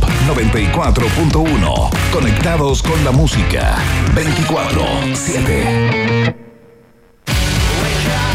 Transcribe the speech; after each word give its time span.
Pop 0.00 0.10
94.1. 0.26 1.90
Conectados 2.12 2.82
con 2.82 3.02
la 3.04 3.10
música 3.10 3.76
24-7. 4.14 6.34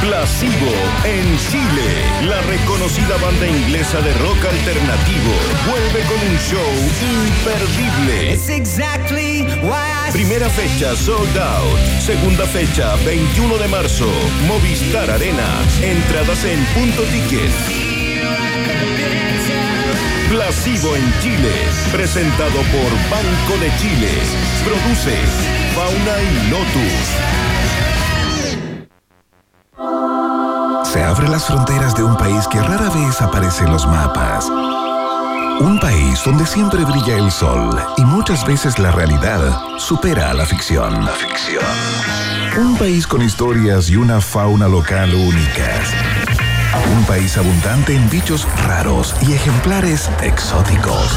Placebo 0.01 0.73
en 1.05 1.37
Chile. 1.49 1.89
La 2.27 2.41
reconocida 2.41 3.15
banda 3.21 3.47
inglesa 3.47 4.01
de 4.01 4.13
rock 4.15 4.43
alternativo 4.45 5.31
vuelve 5.67 6.01
con 6.07 6.17
un 6.29 6.37
show 6.39 6.71
imperdible. 7.01 8.37
Primera 10.11 10.49
fecha 10.49 10.95
sold 10.95 11.37
out. 11.37 11.79
Segunda 11.99 12.45
fecha 12.45 12.95
21 13.05 13.57
de 13.57 13.67
marzo. 13.67 14.07
Movistar 14.47 15.09
Arena. 15.09 15.47
Entradas 15.81 16.43
en 16.45 16.63
punto 16.73 17.03
ticket. 17.03 17.51
Placebo 20.33 20.95
en 20.95 21.13
Chile. 21.21 21.53
Presentado 21.91 22.59
por 22.73 22.91
Banco 23.11 23.55
de 23.61 23.71
Chile. 23.77 24.09
Produce 24.65 25.15
Fauna 25.75 26.21
y 26.23 26.49
Lotus. 26.49 27.05
Se 30.91 31.03
abren 31.03 31.31
las 31.31 31.45
fronteras 31.45 31.95
de 31.95 32.03
un 32.03 32.17
país 32.17 32.47
que 32.47 32.59
rara 32.59 32.89
vez 32.89 33.21
aparece 33.21 33.63
en 33.65 33.73
los 33.73 33.85
mapas. 33.85 34.49
Un 35.59 35.77
país 35.79 36.19
donde 36.25 36.47
siempre 36.47 36.83
brilla 36.83 37.15
el 37.15 37.31
sol 37.31 37.79
y 37.97 38.01
muchas 38.01 38.43
veces 38.43 38.79
la 38.79 38.89
realidad 38.89 39.39
supera 39.77 40.31
a 40.31 40.33
la 40.33 40.47
ficción. 40.47 41.05
La 41.05 41.11
ficción. 41.11 41.63
Un 42.57 42.75
país 42.75 43.05
con 43.05 43.21
historias 43.21 43.87
y 43.91 43.97
una 43.97 44.19
fauna 44.19 44.67
local 44.67 45.13
únicas. 45.13 45.93
Un 46.75 47.05
país 47.05 47.37
abundante 47.37 47.95
en 47.95 48.09
bichos 48.09 48.47
raros 48.65 49.15
y 49.27 49.33
ejemplares 49.33 50.09
exóticos. 50.21 51.07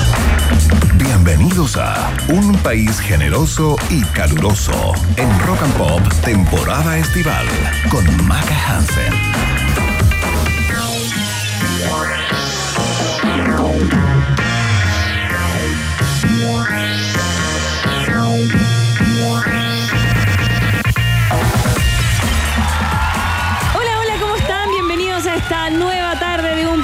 Bienvenidos 0.95 1.77
a 1.79 2.12
Un 2.29 2.56
país 2.59 3.01
generoso 3.01 3.77
y 3.88 4.02
caluroso 4.06 4.93
en 5.16 5.40
Rock 5.40 5.63
and 5.63 5.74
Pop 5.74 6.02
temporada 6.24 6.98
estival 6.98 7.46
con 7.90 8.04
Maca 8.26 8.54
Hansen. 8.68 9.13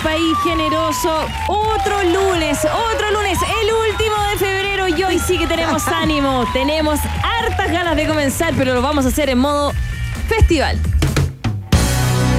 País 0.03 0.37
generoso. 0.43 1.27
Otro 1.49 2.03
lunes, 2.03 2.59
otro 2.65 3.11
lunes, 3.13 3.39
el 3.43 3.91
último 3.91 4.17
de 4.31 4.37
febrero 4.37 4.89
y 4.89 5.03
hoy 5.05 5.19
sí 5.19 5.39
que 5.39 5.47
tenemos 5.47 5.87
ánimo. 5.89 6.45
Tenemos 6.53 6.99
hartas 7.23 7.71
ganas 7.71 7.97
de 7.97 8.07
comenzar, 8.07 8.55
pero 8.57 8.75
lo 8.75 8.83
vamos 8.83 9.05
a 9.05 9.09
hacer 9.09 9.31
en 9.31 9.39
modo 9.39 9.73
festival. 10.29 10.79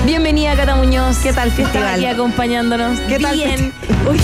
Bienvenida, 0.06 0.56
Cata 0.56 0.76
Muñoz. 0.76 1.18
¿Qué 1.20 1.32
tal, 1.32 1.52
festival? 1.52 1.94
aquí 1.94 2.06
acompañándonos. 2.06 3.00
¿Qué 3.02 3.20
tal, 3.20 3.36
Bien. 3.36 3.74
Uy, 4.10 4.20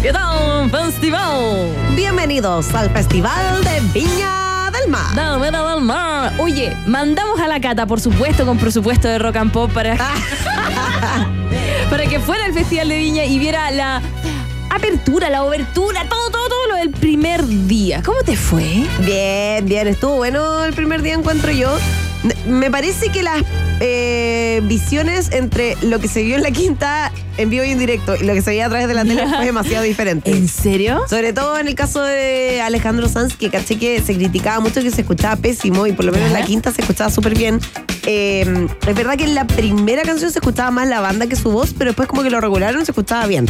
¿Qué 0.00 0.12
tal, 0.12 0.70
festival? 0.70 1.68
Bienvenidos 1.96 2.72
al 2.74 2.90
Festival 2.90 3.64
de 3.64 3.80
Viña 3.92 4.70
del 4.70 4.88
Mar. 4.88 5.14
Dame 5.16 5.50
la 5.50 5.74
del 5.74 5.80
mar. 5.80 6.32
Oye, 6.38 6.76
mandamos 6.86 7.40
a 7.40 7.48
la 7.48 7.60
Cata, 7.60 7.86
por 7.86 8.00
supuesto, 8.00 8.46
con 8.46 8.58
presupuesto 8.58 9.08
de 9.08 9.18
rock 9.18 9.36
and 9.36 9.50
pop 9.50 9.72
para, 9.72 9.96
para 11.90 12.06
que 12.06 12.20
fuera 12.20 12.44
al 12.44 12.52
Festival 12.52 12.88
de 12.88 12.96
Viña 12.98 13.24
y 13.24 13.38
viera 13.38 13.70
la 13.70 14.02
apertura, 14.70 15.30
la 15.30 15.44
obertura, 15.44 16.06
todo, 16.08 16.30
todo, 16.30 16.48
todo 16.48 16.66
lo 16.68 16.74
del 16.76 16.90
primer 16.90 17.46
día. 17.46 18.02
¿Cómo 18.04 18.18
te 18.22 18.36
fue? 18.36 18.84
Bien, 19.00 19.64
bien, 19.64 19.88
estuvo 19.88 20.16
bueno 20.16 20.64
el 20.64 20.74
primer 20.74 21.02
día 21.02 21.14
encuentro 21.14 21.50
yo. 21.52 21.76
Me 22.46 22.70
parece 22.70 23.10
que 23.10 23.22
las 23.22 23.42
eh, 23.80 24.60
visiones 24.64 25.30
entre 25.32 25.76
lo 25.82 25.98
que 25.98 26.08
se 26.08 26.22
vio 26.22 26.36
en 26.36 26.42
la 26.42 26.50
quinta 26.50 27.12
en 27.36 27.50
vivo 27.50 27.64
y 27.64 27.70
en 27.70 27.78
directo 27.78 28.16
y 28.16 28.24
lo 28.24 28.32
que 28.32 28.40
se 28.40 28.50
veía 28.50 28.66
a 28.66 28.68
través 28.68 28.88
de 28.88 28.94
la 28.94 29.04
tele 29.04 29.26
fue 29.26 29.44
demasiado 29.44 29.84
diferente. 29.84 30.30
¿En 30.30 30.48
serio? 30.48 31.02
Sobre 31.08 31.32
todo 31.32 31.58
en 31.58 31.68
el 31.68 31.74
caso 31.74 32.02
de 32.02 32.60
Alejandro 32.62 33.08
Sanz, 33.08 33.36
que 33.36 33.50
caché 33.50 33.78
que 33.78 34.00
se 34.00 34.14
criticaba 34.14 34.60
mucho 34.60 34.80
que 34.80 34.90
se 34.90 35.02
escuchaba 35.02 35.36
pésimo 35.36 35.86
y 35.86 35.92
por 35.92 36.04
lo 36.04 36.12
menos 36.12 36.28
en 36.28 36.32
la 36.32 36.44
quinta 36.44 36.72
se 36.72 36.80
escuchaba 36.80 37.10
súper 37.10 37.36
bien. 37.36 37.60
Eh, 38.06 38.66
es 38.86 38.94
verdad 38.94 39.16
que 39.16 39.24
en 39.24 39.34
la 39.34 39.46
primera 39.46 40.02
canción 40.02 40.30
se 40.30 40.38
escuchaba 40.38 40.70
más 40.70 40.88
la 40.88 41.00
banda 41.00 41.26
que 41.26 41.36
su 41.36 41.50
voz, 41.50 41.74
pero 41.76 41.90
después 41.90 42.08
como 42.08 42.22
que 42.22 42.30
lo 42.30 42.40
regularon 42.40 42.84
se 42.86 42.92
escuchaba 42.92 43.26
bien. 43.26 43.46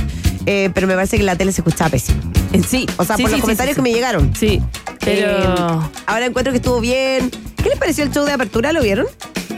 Eh, 0.46 0.70
pero 0.74 0.86
me 0.86 0.94
parece 0.94 1.16
que 1.16 1.22
en 1.22 1.26
la 1.26 1.36
tele 1.36 1.52
se 1.52 1.60
escuchaba 1.60 1.90
pésimo. 1.90 2.20
En 2.52 2.64
sí. 2.64 2.86
O 2.96 3.04
sea, 3.04 3.16
Sí, 3.16 3.22
por 3.22 3.30
sí, 3.30 3.36
los 3.36 3.42
comentarios 3.42 3.74
sí, 3.74 3.78
que 3.78 3.82
me 3.82 3.92
llegaron. 3.92 4.34
Sí, 4.34 4.62
pero... 5.04 5.28
Eh, 5.28 5.90
ahora 6.06 6.26
encuentro 6.26 6.52
que 6.52 6.58
estuvo 6.58 6.80
bien. 6.80 7.30
¿Qué 7.56 7.68
les 7.68 7.78
pareció 7.78 8.04
el 8.04 8.12
show 8.12 8.24
de 8.24 8.32
apertura? 8.32 8.72
¿Lo 8.72 8.82
vieron? 8.82 9.06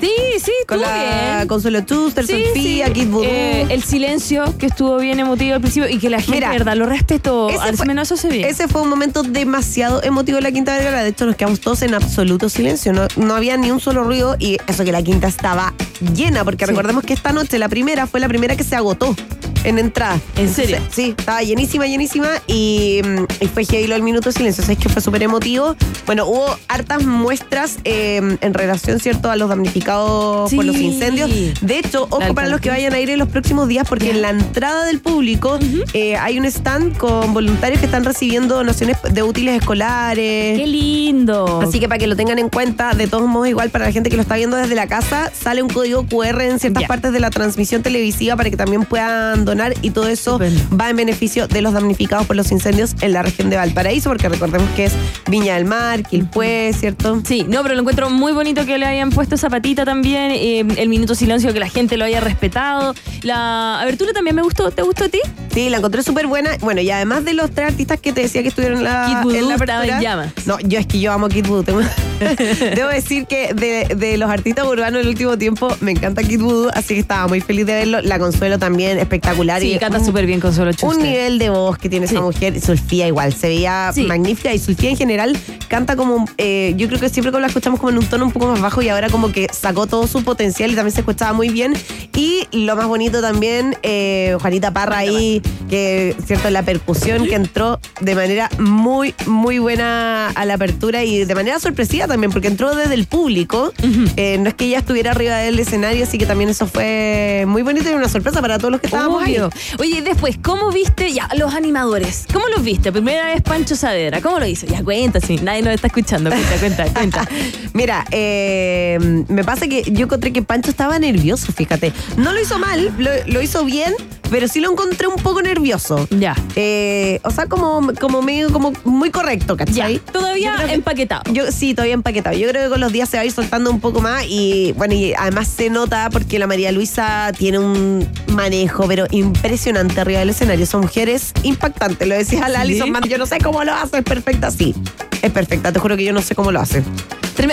Sí, 0.00 0.10
sí, 0.44 0.52
Con 0.66 0.78
estuvo 0.80 0.96
la 0.96 1.34
bien. 1.36 1.48
Consuelo 1.48 1.84
Tuster, 1.84 2.26
Sí, 2.26 2.44
Sofía, 2.48 2.86
sí. 2.86 2.92
Kid 2.92 3.08
Voodoo. 3.08 3.24
Eh, 3.28 3.66
el 3.70 3.82
silencio 3.82 4.56
que 4.58 4.66
estuvo 4.66 4.96
bien 4.98 5.18
emotivo 5.20 5.54
al 5.54 5.60
principio 5.60 5.88
y 5.88 5.98
que 5.98 6.10
la 6.10 6.18
gente, 6.20 6.32
Mira, 6.36 6.50
de 6.50 6.58
verdad, 6.58 6.76
lo 6.76 6.86
respetó. 6.86 7.48
ese 7.50 7.58
Al 7.60 7.76
fue- 7.76 7.86
menos 7.86 8.08
eso 8.10 8.16
se 8.16 8.28
ve. 8.28 8.48
Ese 8.48 8.68
fue 8.68 8.82
un 8.82 8.88
momento 8.88 9.22
demasiado 9.22 10.02
emotivo 10.02 10.38
en 10.38 10.44
la 10.44 10.52
Quinta 10.52 10.76
Vergara. 10.76 11.02
De 11.02 11.10
hecho, 11.10 11.26
nos 11.26 11.36
quedamos 11.36 11.60
todos 11.60 11.82
en 11.82 11.94
absoluto 11.94 12.48
silencio. 12.48 12.92
No, 12.92 13.06
no 13.16 13.34
había 13.34 13.56
ni 13.56 13.70
un 13.70 13.80
solo 13.80 14.04
ruido 14.04 14.36
y 14.38 14.58
eso 14.66 14.84
que 14.84 14.92
la 14.92 15.02
Quinta 15.02 15.28
estaba 15.28 15.74
llena, 16.14 16.44
porque 16.44 16.64
Sí. 16.64 16.70
recordemos 16.70 17.02
que 17.04 17.12
esta 17.14 17.32
noche, 17.32 17.58
la 17.58 17.68
primera, 17.68 18.06
fue 18.06 18.20
la 18.20 18.28
primera 18.28 18.56
que 18.56 18.64
se 18.64 18.76
agotó 18.76 19.14
en 19.64 19.78
entrada. 19.78 20.20
¿En 20.36 20.52
serio? 20.52 20.78
Sí, 20.90 21.14
estaba 21.16 21.42
llenísima, 21.42 21.86
llenísima 21.86 22.28
y, 22.46 23.00
mm, 23.04 23.44
y 23.44 23.48
fue 23.48 23.64
heavy 23.64 23.86
lo 23.86 23.94
del 23.94 24.02
minuto 24.02 24.28
de 24.30 24.32
silencio. 24.32 24.62
Sabes 24.62 24.78
que 24.78 24.88
fue 24.88 25.02
súper 25.02 25.22
emotivo. 25.22 25.76
Bueno, 26.06 26.26
hubo 26.26 26.56
hartas 26.68 27.04
muestras 27.04 27.78
eh, 27.84 28.16
en 28.40 28.54
relación, 28.54 29.00
¿cierto?, 29.00 29.30
a 29.30 29.36
los 29.36 29.48
damnificados 29.48 30.52
por 30.52 30.64
los 30.64 30.76
incendios. 30.76 31.30
De 31.60 31.78
hecho, 31.78 32.06
ojo 32.10 32.34
para 32.34 32.48
los 32.48 32.60
que 32.60 32.70
vayan 32.70 32.92
a 32.92 33.00
ir 33.00 33.10
en 33.10 33.18
los 33.18 33.28
próximos 33.28 33.68
días, 33.68 33.86
porque 33.88 34.10
en 34.10 34.22
la 34.22 34.30
entrada 34.30 34.84
del 34.84 35.00
público 35.00 35.58
eh, 35.92 36.16
hay 36.16 36.38
un 36.38 36.44
stand 36.44 36.96
con 36.96 37.34
voluntarios 37.34 37.80
que 37.80 37.86
están 37.86 38.04
recibiendo 38.04 38.56
donaciones 38.56 38.96
de 39.10 39.22
útiles 39.22 39.60
escolares. 39.60 40.58
Qué 40.58 40.66
lindo. 40.66 41.60
Así 41.62 41.80
que 41.80 41.88
para 41.88 41.98
que 41.98 42.06
lo 42.06 42.16
tengan 42.16 42.38
en 42.38 42.48
cuenta, 42.48 42.94
de 42.94 43.06
todos 43.06 43.26
modos, 43.28 43.48
igual 43.48 43.70
para 43.70 43.86
la 43.86 43.92
gente 43.92 44.10
que 44.10 44.16
lo 44.16 44.22
está 44.22 44.36
viendo 44.36 44.56
desde 44.56 44.74
la 44.74 44.86
casa, 44.86 45.30
sale 45.34 45.62
un 45.62 45.68
código 45.68 46.06
QR 46.06 46.40
en 46.42 46.58
ciertas 46.58 46.84
partes 46.84 47.12
de 47.12 47.20
la 47.20 47.30
transmisión 47.30 47.82
televisiva 47.82 48.36
para 48.36 48.50
que 48.50 48.56
también 48.56 48.84
puedan 48.84 49.44
donar 49.44 49.57
y 49.82 49.90
todo 49.90 50.08
eso 50.08 50.38
va 50.78 50.90
en 50.90 50.96
beneficio 50.96 51.48
de 51.48 51.62
los 51.62 51.72
damnificados 51.72 52.26
por 52.26 52.36
los 52.36 52.50
incendios 52.52 52.94
en 53.00 53.12
la 53.12 53.22
región 53.22 53.50
de 53.50 53.56
Valparaíso, 53.56 54.08
porque 54.10 54.28
recordemos 54.28 54.68
que 54.76 54.86
es 54.86 54.92
Viña 55.28 55.54
del 55.54 55.64
Mar, 55.64 56.02
Quilpué, 56.02 56.72
¿cierto? 56.78 57.20
Sí, 57.26 57.44
no, 57.48 57.62
pero 57.62 57.74
lo 57.74 57.80
encuentro 57.80 58.10
muy 58.10 58.32
bonito 58.32 58.64
que 58.66 58.78
le 58.78 58.86
hayan 58.86 59.10
puesto 59.10 59.34
esa 59.34 59.50
patita 59.50 59.84
también, 59.84 60.30
eh, 60.32 60.64
el 60.76 60.88
minuto 60.88 61.14
silencio, 61.14 61.52
que 61.52 61.60
la 61.60 61.68
gente 61.68 61.96
lo 61.96 62.04
haya 62.04 62.20
respetado. 62.20 62.94
La 63.22 63.80
abertura 63.80 64.12
también 64.12 64.36
me 64.36 64.42
gustó, 64.42 64.70
¿te 64.70 64.82
gustó 64.82 65.04
a 65.04 65.08
ti? 65.08 65.20
Sí, 65.52 65.70
la 65.70 65.78
encontré 65.78 66.02
súper 66.02 66.26
buena. 66.26 66.50
Bueno, 66.60 66.80
y 66.80 66.90
además 66.90 67.24
de 67.24 67.34
los 67.34 67.50
tres 67.50 67.68
artistas 67.68 67.98
que 68.00 68.12
te 68.12 68.22
decía 68.22 68.42
que 68.42 68.48
estuvieron 68.48 68.78
en 68.78 68.84
la, 68.84 69.06
Kid 69.24 69.34
en 69.36 69.48
la 69.48 69.54
estaba 69.54 69.78
apertura. 69.80 69.96
en 69.96 70.02
llamas. 70.02 70.32
No, 70.46 70.58
yo 70.60 70.78
es 70.78 70.86
que 70.86 71.00
yo 71.00 71.12
amo 71.12 71.28
Kid 71.28 71.46
Voodoo. 71.46 71.62
Tengo- 71.64 71.80
Debo 72.74 72.88
decir 72.88 73.26
que 73.26 73.54
de, 73.54 73.94
de 73.96 74.16
los 74.18 74.30
artistas 74.30 74.66
urbanos 74.66 74.98
del 75.00 75.08
último 75.08 75.36
tiempo 75.38 75.68
me 75.80 75.92
encanta 75.92 76.22
Kid 76.22 76.40
Voodoo, 76.40 76.70
así 76.74 76.94
que 76.94 77.00
estaba 77.00 77.26
muy 77.28 77.40
feliz 77.40 77.66
de 77.66 77.74
verlo. 77.74 78.00
La 78.02 78.18
Consuelo 78.18 78.58
también, 78.58 78.98
espectacular. 78.98 79.37
Sí, 79.62 79.72
y 79.74 79.78
canta 79.78 80.04
súper 80.04 80.26
bien 80.26 80.40
con 80.40 80.52
solo 80.54 80.70
Un 80.82 81.02
nivel 81.02 81.38
de 81.38 81.50
voz 81.50 81.78
que 81.78 81.88
tiene 81.88 82.06
Sí. 82.06 82.14
esa 82.14 82.22
mujer. 82.22 82.60
Sulfía 82.60 83.06
igual, 83.06 83.32
se 83.34 83.48
veía 83.48 83.90
Sí. 83.94 84.02
magnífica. 84.04 84.52
Y 84.52 84.58
Sulfía 84.58 84.90
en 84.90 84.96
general 84.96 85.36
canta 85.68 85.96
como, 85.96 86.24
eh, 86.38 86.74
yo 86.76 86.88
creo 86.88 86.98
que 87.00 87.08
siempre 87.08 87.30
como 87.30 87.40
la 87.40 87.46
escuchamos 87.48 87.78
como 87.80 87.90
en 87.90 87.98
un 87.98 88.06
tono 88.06 88.24
un 88.24 88.32
poco 88.32 88.46
más 88.48 88.60
bajo 88.60 88.82
y 88.82 88.88
ahora 88.88 89.08
como 89.10 89.30
que 89.32 89.48
sacó 89.52 89.86
todo 89.86 90.06
su 90.06 90.22
potencial 90.24 90.70
y 90.70 90.74
también 90.74 90.94
se 90.94 91.00
escuchaba 91.00 91.32
muy 91.32 91.48
bien. 91.50 91.74
Y 92.16 92.46
lo 92.52 92.74
más 92.76 92.86
bonito 92.86 93.20
también, 93.20 93.76
eh, 93.82 94.36
Juanita 94.40 94.72
Parra 94.72 94.98
ahí, 94.98 95.40
que 95.68 96.16
cierto, 96.26 96.50
la 96.50 96.62
percusión 96.62 97.26
que 97.26 97.34
entró 97.34 97.78
de 98.00 98.14
manera 98.14 98.48
muy, 98.58 99.14
muy 99.26 99.58
buena 99.58 100.28
a 100.30 100.44
la 100.44 100.54
apertura 100.54 101.04
y 101.04 101.24
de 101.24 101.34
manera 101.34 101.60
sorpresiva 101.60 102.06
también, 102.06 102.32
porque 102.32 102.48
entró 102.48 102.74
desde 102.74 102.94
el 102.94 103.06
público. 103.06 103.72
Eh, 104.16 104.38
no 104.40 104.48
es 104.48 104.54
que 104.54 104.64
ella 104.66 104.78
estuviera 104.78 105.10
arriba 105.12 105.36
del 105.36 105.58
escenario, 105.58 106.04
así 106.04 106.18
que 106.18 106.26
también 106.26 106.50
eso 106.50 106.66
fue 106.66 107.44
muy 107.46 107.62
bonito 107.62 107.88
y 107.90 107.92
una 107.94 108.08
sorpresa 108.08 108.40
para 108.40 108.58
todos 108.58 108.72
los 108.72 108.80
que 108.80 108.86
estábamos 108.86 109.22
ahí. 109.22 109.27
Obvio. 109.28 109.50
Oye, 109.78 110.02
después, 110.02 110.36
¿cómo 110.42 110.70
viste 110.72 111.12
ya 111.12 111.28
los 111.36 111.54
animadores? 111.54 112.24
¿Cómo 112.32 112.46
los 112.48 112.62
viste? 112.64 112.90
Primera 112.92 113.26
vez 113.26 113.42
Pancho 113.42 113.76
Saavedra, 113.76 114.20
¿cómo 114.20 114.38
lo 114.38 114.46
hizo? 114.46 114.66
Ya 114.66 114.82
cuenta, 114.82 115.20
sí, 115.20 115.38
nadie 115.42 115.62
nos 115.62 115.74
está 115.74 115.88
escuchando. 115.88 116.30
Cuenta, 116.30 116.56
cuenta, 116.58 116.84
cuenta. 116.94 117.28
Mira, 117.74 118.04
eh, 118.10 118.98
me 119.28 119.44
pasa 119.44 119.68
que 119.68 119.82
yo 119.92 120.04
encontré 120.06 120.32
que 120.32 120.42
Pancho 120.42 120.70
estaba 120.70 120.98
nervioso, 120.98 121.52
fíjate. 121.52 121.92
No 122.16 122.32
lo 122.32 122.40
hizo 122.40 122.58
mal, 122.58 122.92
lo, 122.98 123.10
lo 123.26 123.42
hizo 123.42 123.64
bien, 123.64 123.92
pero 124.30 124.48
sí 124.48 124.60
lo 124.60 124.70
encontré 124.72 125.06
un 125.08 125.16
poco 125.16 125.42
nervioso. 125.42 126.06
Ya. 126.10 126.34
Eh, 126.56 127.20
o 127.24 127.30
sea, 127.30 127.46
como, 127.46 127.92
como 128.00 128.22
medio, 128.22 128.50
como 128.52 128.72
muy 128.84 129.10
correcto, 129.10 129.56
Ya. 129.58 129.64
¿cachai? 129.64 129.98
Todavía 130.12 130.50
Yo 130.52 130.56
creo 130.56 130.68
que- 130.68 130.74
empaquetado. 130.74 131.22
Yo 131.32 131.52
sí, 131.52 131.74
todavía 131.74 131.94
empaquetado. 131.94 132.36
Yo 132.36 132.48
creo 132.48 132.64
que 132.64 132.70
con 132.70 132.80
los 132.80 132.92
días 132.92 133.08
se 133.08 133.16
va 133.18 133.22
a 133.22 133.26
ir 133.26 133.32
soltando 133.32 133.70
un 133.70 133.80
poco 133.80 134.00
más 134.00 134.24
y 134.28 134.72
bueno, 134.76 134.94
y 134.94 135.12
además 135.14 135.48
se 135.48 135.70
nota 135.70 136.08
porque 136.10 136.38
la 136.38 136.46
María 136.46 136.72
Luisa 136.72 137.32
tiene 137.36 137.58
un 137.58 138.08
manejo, 138.32 138.86
pero 138.86 139.06
impresionante 139.18 140.00
arriba 140.00 140.20
del 140.20 140.30
escenario. 140.30 140.66
Son 140.66 140.80
mujeres 140.82 141.32
impactantes. 141.42 142.06
Lo 142.08 142.14
decía 142.14 142.48
la 142.48 142.62
¿Sí? 142.64 142.80
Alison 142.80 143.00
yo 143.08 143.18
no 143.18 143.26
sé 143.26 143.38
cómo 143.38 143.62
lo 143.64 143.72
hace, 143.74 143.98
es 143.98 144.04
perfecta. 144.04 144.50
Sí, 144.50 144.74
es 145.22 145.30
perfecta. 145.32 145.72
Te 145.72 145.78
juro 145.78 145.96
que 145.96 146.04
yo 146.04 146.12
no 146.12 146.22
sé 146.22 146.34
cómo 146.34 146.52
lo 146.52 146.60
hace. 146.60 146.82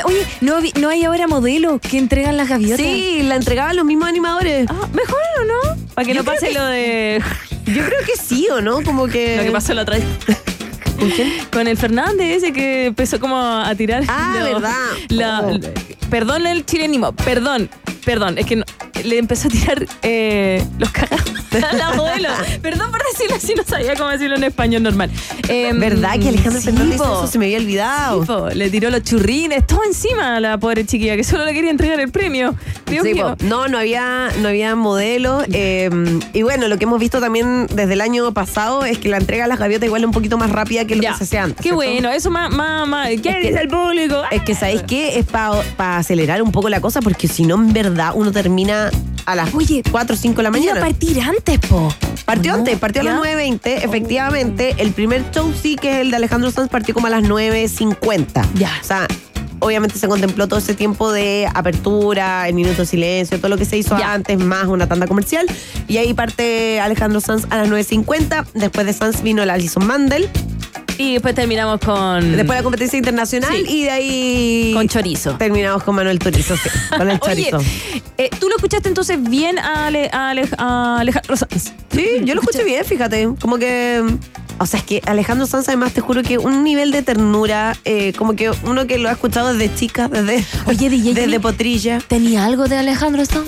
Oye, 0.06 0.26
¿no, 0.42 0.62
vi- 0.62 0.74
¿no 0.80 0.90
hay 0.90 1.04
ahora 1.04 1.28
modelos 1.28 1.80
que 1.80 2.00
entregan 2.00 2.38
las 2.38 2.50
gaviotas? 2.50 2.84
Sí, 2.84 3.22
la 3.24 3.36
entregaban 3.36 3.76
los 3.76 3.86
mismos 3.86 4.10
animadores. 4.10 4.66
Ah, 4.68 4.88
¿Mejor 4.94 5.20
o 5.42 5.46
no? 5.46 5.78
Para 5.94 6.08
que 6.08 6.14
Yo 6.16 6.22
no 6.22 6.26
pase 6.26 6.48
que 6.48 6.54
lo 6.56 6.66
de... 6.66 7.22
Yo 7.68 7.84
creo 7.86 8.00
que 8.06 8.14
sí, 8.22 8.48
¿o 8.52 8.62
no? 8.62 8.82
Como 8.84 9.08
que. 9.08 9.38
Lo 9.38 9.44
que 9.44 9.52
pasó 9.52 9.74
la 9.74 9.84
otra 9.84 9.98
vez. 9.98 10.06
¿Con 11.00 11.10
quién? 11.12 11.32
Con 11.52 11.68
el 11.68 11.78
Fernández 11.78 12.38
ese 12.38 12.54
que 12.54 12.86
empezó 12.88 13.20
como 13.20 13.38
a 13.38 13.74
tirar. 13.76 14.04
Ah, 14.08 14.40
¿verdad? 14.44 14.72
la- 15.10 15.42
Oh. 15.46 15.60
Perdón 16.10 16.46
el 16.46 16.66
chilenismo, 16.66 17.14
perdón, 17.14 17.70
perdón, 18.06 18.38
es 18.38 18.46
que 18.46 18.58
no- 18.58 18.66
le 19.04 19.18
empezó 19.18 19.48
a 19.48 19.52
tirar 19.52 19.86
eh, 20.04 20.64
los 20.80 20.90
cagados 20.92 21.22
a. 21.56 21.56
Perdón 22.62 22.92
por 22.92 23.02
decirlo 23.12 23.36
así, 23.36 23.54
no 23.56 23.64
sabía 23.64 23.96
cómo 23.96 24.10
decirlo 24.10 24.36
en 24.36 24.44
español 24.44 24.84
normal. 24.84 25.10
Em, 25.48 25.80
¿Verdad 25.80 26.20
que 26.20 26.30
Alejandro 26.30 26.60
sí, 26.60 26.66
Fernández 26.66 26.96
hizo 26.96 27.04
po. 27.06 27.14
eso? 27.24 27.28
Se 27.28 27.40
me 27.40 27.46
había 27.46 27.58
olvidado. 27.60 28.22
Sí, 28.22 28.28
po, 28.28 28.50
le 28.50 28.70
tiró 28.70 28.90
los 28.90 29.04
churrines, 29.04 29.66
todo 29.66 29.84
encima 29.86 30.36
a 30.38 30.40
la 30.40 30.58
pobre 30.58 30.86
chiquilla 30.86 31.16
que 31.16 31.24
solo 31.24 31.46
le 31.46 31.54
quería 31.54 31.70
entregar 31.72 32.00
el 32.00 32.12
premio. 32.12 32.56
Dios 32.88 33.04
Sí, 33.06 33.14
mío. 33.14 33.36
po. 33.38 33.46
no, 33.46 33.68
no 33.68 33.78
había, 33.78 34.30
no 34.42 34.50
había 34.50 34.76
modelo. 34.76 35.44
eh, 35.52 35.90
y 36.34 36.42
bueno, 36.42 36.68
lo 36.68 36.78
que 36.78 36.84
hemos 36.86 37.00
visto 37.00 37.20
también 37.22 37.68
desde 37.74 37.94
el 37.94 38.02
año 38.02 38.34
pasado 38.34 38.84
es 38.86 38.98
que 38.98 39.08
la 39.10 39.18
entrega 39.18 39.44
de 39.46 39.50
las 39.50 39.60
gaviotas 39.60 39.86
igual 39.88 40.02
es 40.02 40.08
un 40.08 40.14
poquito 40.14 40.38
más 40.38 40.50
rápida 40.52 40.85
que 40.88 40.96
lo 40.96 41.02
Ya. 41.04 41.16
que 41.18 41.26
se 41.26 41.38
antes. 41.38 41.58
Qué 41.58 41.64
¿cierto? 41.64 41.76
bueno, 41.78 42.10
eso 42.12 42.30
más, 42.32 42.52
más, 42.54 42.88
más. 42.88 43.08
¿Qué 43.10 43.16
Es 43.16 43.22
que- 43.22 43.40
dice 43.42 43.62
el 43.62 43.68
público? 43.68 44.24
Es 44.32 44.42
que, 44.44 44.56
¿sabéis 44.56 44.84
qué? 44.84 45.20
Es 45.20 45.26
para 45.26 45.98
acelerar 45.98 46.42
un 46.42 46.52
poco 46.52 46.70
la 46.70 46.82
cosa, 46.82 47.02
porque 47.02 47.28
si 47.28 47.44
no, 47.44 47.56
en 47.56 47.74
verdad, 47.74 48.12
uno 48.16 48.32
termina 48.32 48.90
a 49.26 49.36
las 49.36 49.54
Oye, 49.54 49.82
4 49.92 50.16
o 50.16 50.18
5 50.18 50.38
de 50.38 50.44
la 50.44 50.50
Iba 50.50 50.58
a 50.58 50.60
mañana. 50.76 50.82
partir 50.82 51.20
antes, 51.22 51.60
po. 51.60 51.94
Partió 52.26 52.52
¿No? 52.54 52.60
antes, 52.60 52.78
partió 52.78 53.02
a 53.02 53.06
las 53.06 53.14
¿Ya? 53.16 53.20
9.20, 53.20 53.84
efectivamente. 53.84 54.76
El 54.78 54.92
primer 54.92 55.24
show 55.32 55.52
sí, 55.60 55.76
que 55.76 55.94
es 55.96 55.98
el 56.02 56.12
de 56.12 56.18
Alejandro 56.18 56.52
Sanz, 56.52 56.70
partió 56.70 56.94
como 56.94 57.08
a 57.08 57.10
las 57.10 57.24
9.50. 57.24 58.46
Ya. 58.56 58.72
O 58.82 58.84
sea, 58.86 59.08
obviamente 59.60 59.98
se 59.98 60.08
contempló 60.08 60.48
todo 60.48 60.60
ese 60.60 60.74
tiempo 60.76 61.12
de 61.12 61.48
apertura, 61.54 62.48
el 62.48 62.54
minuto 62.54 62.82
de 62.82 62.86
silencio, 62.86 63.38
todo 63.40 63.50
lo 63.50 63.58
que 63.58 63.66
se 63.66 63.78
hizo 63.78 63.98
Ya. 63.98 64.14
antes, 64.14 64.38
más 64.40 64.66
una 64.68 64.88
tanda 64.88 65.08
comercial. 65.08 65.46
Y 65.88 65.98
ahí 65.98 66.14
parte 66.14 66.80
Alejandro 66.80 67.20
Sanz 67.20 67.46
a 67.50 67.58
las 67.58 67.68
9.50. 67.70 68.46
Después 68.54 68.86
de 68.86 68.94
Sanz 68.94 69.22
vino 69.24 69.42
el 69.44 69.50
Alison 69.50 69.86
Mandel. 69.88 70.30
Y 70.98 71.14
después 71.14 71.36
terminamos 71.36 71.80
con. 71.80 72.36
Después 72.36 72.58
la 72.58 72.64
competencia 72.64 72.98
internacional 72.98 73.52
Sí. 73.54 73.64
y 73.68 73.84
de 73.84 73.92
ahí... 73.92 74.72
Con 74.74 74.88
chorizo. 74.88 75.34
Terminamos 75.38 75.84
con 75.84 75.96
Manuel 75.96 76.20
Turizo, 76.20 76.56
sí, 76.58 76.70
con 76.98 77.10
el 77.10 77.18
Oye, 77.22 77.50
chorizo. 77.52 77.60
eh, 78.18 78.30
¿tú 78.40 78.48
lo 78.50 78.56
escuchaste 78.56 78.88
entonces 78.90 79.22
bien 79.22 79.60
a, 79.60 79.88
Ale- 79.88 80.10
a 80.12 80.30
Ale- 80.30 80.50
a 80.58 81.00
Alejandro 81.00 81.36
Sanz? 81.38 81.74
Sí, 81.92 82.08
yo 82.24 82.36
lo 82.36 82.42
escuché 82.42 82.64
bien, 82.64 82.84
fíjate. 82.86 83.30
Como 83.40 83.58
que. 83.58 84.04
O 84.58 84.66
sea, 84.66 84.80
es 84.80 84.86
que 84.86 85.02
Alejandro 85.06 85.46
Sanz, 85.48 85.68
además, 85.68 85.92
te 85.92 86.00
juro 86.00 86.24
que 86.24 86.38
un 86.38 86.64
nivel 86.64 86.92
de 86.92 87.02
ternura, 87.02 87.76
eh, 87.84 88.14
como 88.18 88.38
que 88.38 88.52
uno 88.64 88.88
que 88.88 88.98
lo 88.98 89.10
ha 89.10 89.12
escuchado 89.12 89.54
desde 89.54 89.76
chica, 89.76 90.08
desde, 90.08 90.46
Oye, 90.66 90.90
DJ, 90.90 91.14
desde 91.22 91.40
Potrilla. 91.42 92.00
¿Tenía 92.08 92.46
algo 92.46 92.66
de 92.70 92.78
Alejandro 92.78 93.26
Sanz? 93.26 93.46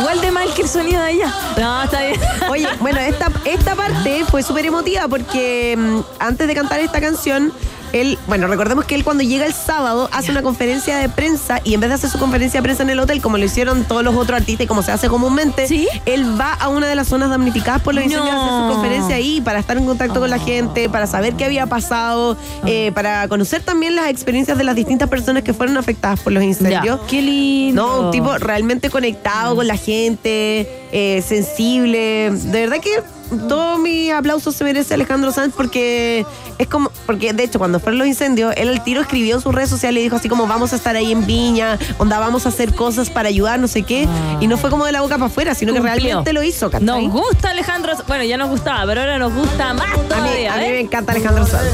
Igual 0.00 0.20
de 0.22 0.30
mal 0.30 0.54
que 0.54 0.62
el 0.62 0.68
sonido 0.68 1.02
de 1.02 1.12
ella. 1.12 1.34
No, 1.58 1.82
está 1.82 2.00
bien. 2.00 2.18
Oye, 2.48 2.66
bueno, 2.80 2.98
esta, 3.00 3.30
esta 3.44 3.74
parte 3.74 4.24
fue 4.30 4.42
súper 4.42 4.64
emotiva 4.64 5.06
porque 5.08 5.76
mm, 5.76 6.00
antes 6.18 6.48
de 6.48 6.54
cantar 6.54 6.80
esta 6.80 7.00
canción, 7.02 7.52
él, 7.92 8.18
bueno, 8.26 8.46
recordemos 8.46 8.84
que 8.84 8.94
él 8.94 9.04
cuando 9.04 9.22
llega 9.24 9.46
el 9.46 9.52
sábado 9.52 10.08
hace 10.12 10.30
una 10.30 10.42
conferencia 10.42 10.96
de 10.96 11.08
prensa 11.08 11.60
y 11.64 11.74
en 11.74 11.80
vez 11.80 11.90
de 11.90 11.94
hacer 11.94 12.10
su 12.10 12.18
conferencia 12.18 12.60
de 12.60 12.62
prensa 12.62 12.82
en 12.82 12.90
el 12.90 13.00
hotel, 13.00 13.20
como 13.20 13.36
lo 13.38 13.44
hicieron 13.44 13.84
todos 13.84 14.02
los 14.04 14.14
otros 14.14 14.40
artistas 14.40 14.64
y 14.64 14.66
como 14.68 14.82
se 14.82 14.92
hace 14.92 15.08
comúnmente, 15.08 15.66
¿Sí? 15.66 15.88
él 16.06 16.40
va 16.40 16.52
a 16.54 16.68
una 16.68 16.86
de 16.88 16.94
las 16.94 17.08
zonas 17.08 17.30
damnificadas 17.30 17.82
por 17.82 17.94
los 17.94 18.04
incendios 18.04 18.32
a 18.34 18.36
hacer 18.38 18.52
No. 18.52 18.68
su 18.68 18.74
conferencia 18.74 19.16
ahí 19.16 19.40
para 19.40 19.58
estar 19.58 19.76
en 19.76 19.86
contacto 19.86 20.20
con 20.20 20.30
la 20.30 20.38
gente, 20.38 20.88
para 20.88 21.06
saber 21.06 21.34
qué 21.34 21.44
había 21.44 21.66
pasado, 21.66 22.36
eh, 22.66 22.92
para 22.94 23.26
conocer 23.28 23.62
también 23.62 23.96
las 23.96 24.08
experiencias 24.08 24.56
de 24.58 24.64
las 24.64 24.76
distintas 24.76 25.08
personas 25.08 25.42
que 25.42 25.52
fueron 25.54 25.76
afectadas 25.76 26.20
por 26.20 26.32
los 26.32 26.42
incendios. 26.42 27.00
Qué 27.08 27.22
lindo. 27.22 27.86
No, 27.86 28.00
un 28.06 28.10
tipo 28.10 28.36
realmente 28.38 28.90
conectado 28.90 29.56
con 29.56 29.66
la 29.66 29.76
gente, 29.76 30.68
eh, 30.92 31.22
sensible. 31.26 32.30
De 32.30 32.60
verdad 32.66 32.78
que 32.80 33.02
todos 33.48 33.78
mis 33.78 34.12
aplausos 34.12 34.54
se 34.54 34.64
merece 34.64 34.94
Alejandro 34.94 35.32
Sanz 35.32 35.54
porque 35.56 36.26
es 36.58 36.68
como, 36.68 36.90
porque 37.06 37.32
de 37.32 37.44
hecho 37.44 37.58
cuando 37.58 37.80
fueron 37.80 37.98
los 37.98 38.08
incendios, 38.08 38.52
él 38.56 38.68
al 38.68 38.82
tiro 38.82 39.00
escribió 39.00 39.36
en 39.36 39.40
sus 39.40 39.54
redes 39.54 39.70
sociales 39.70 40.00
y 40.00 40.04
dijo 40.04 40.16
así 40.16 40.28
como 40.28 40.46
vamos 40.46 40.72
a 40.72 40.76
estar 40.76 40.96
ahí 40.96 41.12
en 41.12 41.26
Viña, 41.26 41.78
onda 41.98 42.18
vamos 42.18 42.46
a 42.46 42.50
hacer 42.50 42.74
cosas 42.74 43.10
para 43.10 43.28
ayudar, 43.28 43.58
no 43.60 43.68
sé 43.68 43.82
qué. 43.82 44.08
Y 44.40 44.46
no 44.46 44.56
fue 44.56 44.70
como 44.70 44.84
de 44.84 44.92
la 44.92 45.00
boca 45.00 45.16
para 45.16 45.26
afuera, 45.26 45.54
sino 45.54 45.72
que 45.72 45.80
realmente 45.80 46.32
lo 46.32 46.42
hizo, 46.42 46.70
¿cachai? 46.70 46.86
Nos 46.86 47.12
gusta 47.12 47.50
Alejandro 47.50 47.94
Sanz. 47.94 48.06
Bueno, 48.06 48.24
ya 48.24 48.36
nos 48.36 48.50
gustaba, 48.50 48.84
pero 48.86 49.00
ahora 49.00 49.18
nos 49.18 49.32
gusta 49.32 49.74
más 49.74 49.86
a 49.92 49.96
mí, 49.96 50.02
todavía. 50.08 50.54
a 50.54 50.56
mí 50.56 50.64
¿eh? 50.64 50.70
me 50.70 50.80
encanta 50.80 51.12
Alejandro 51.12 51.46
Sanz. 51.46 51.64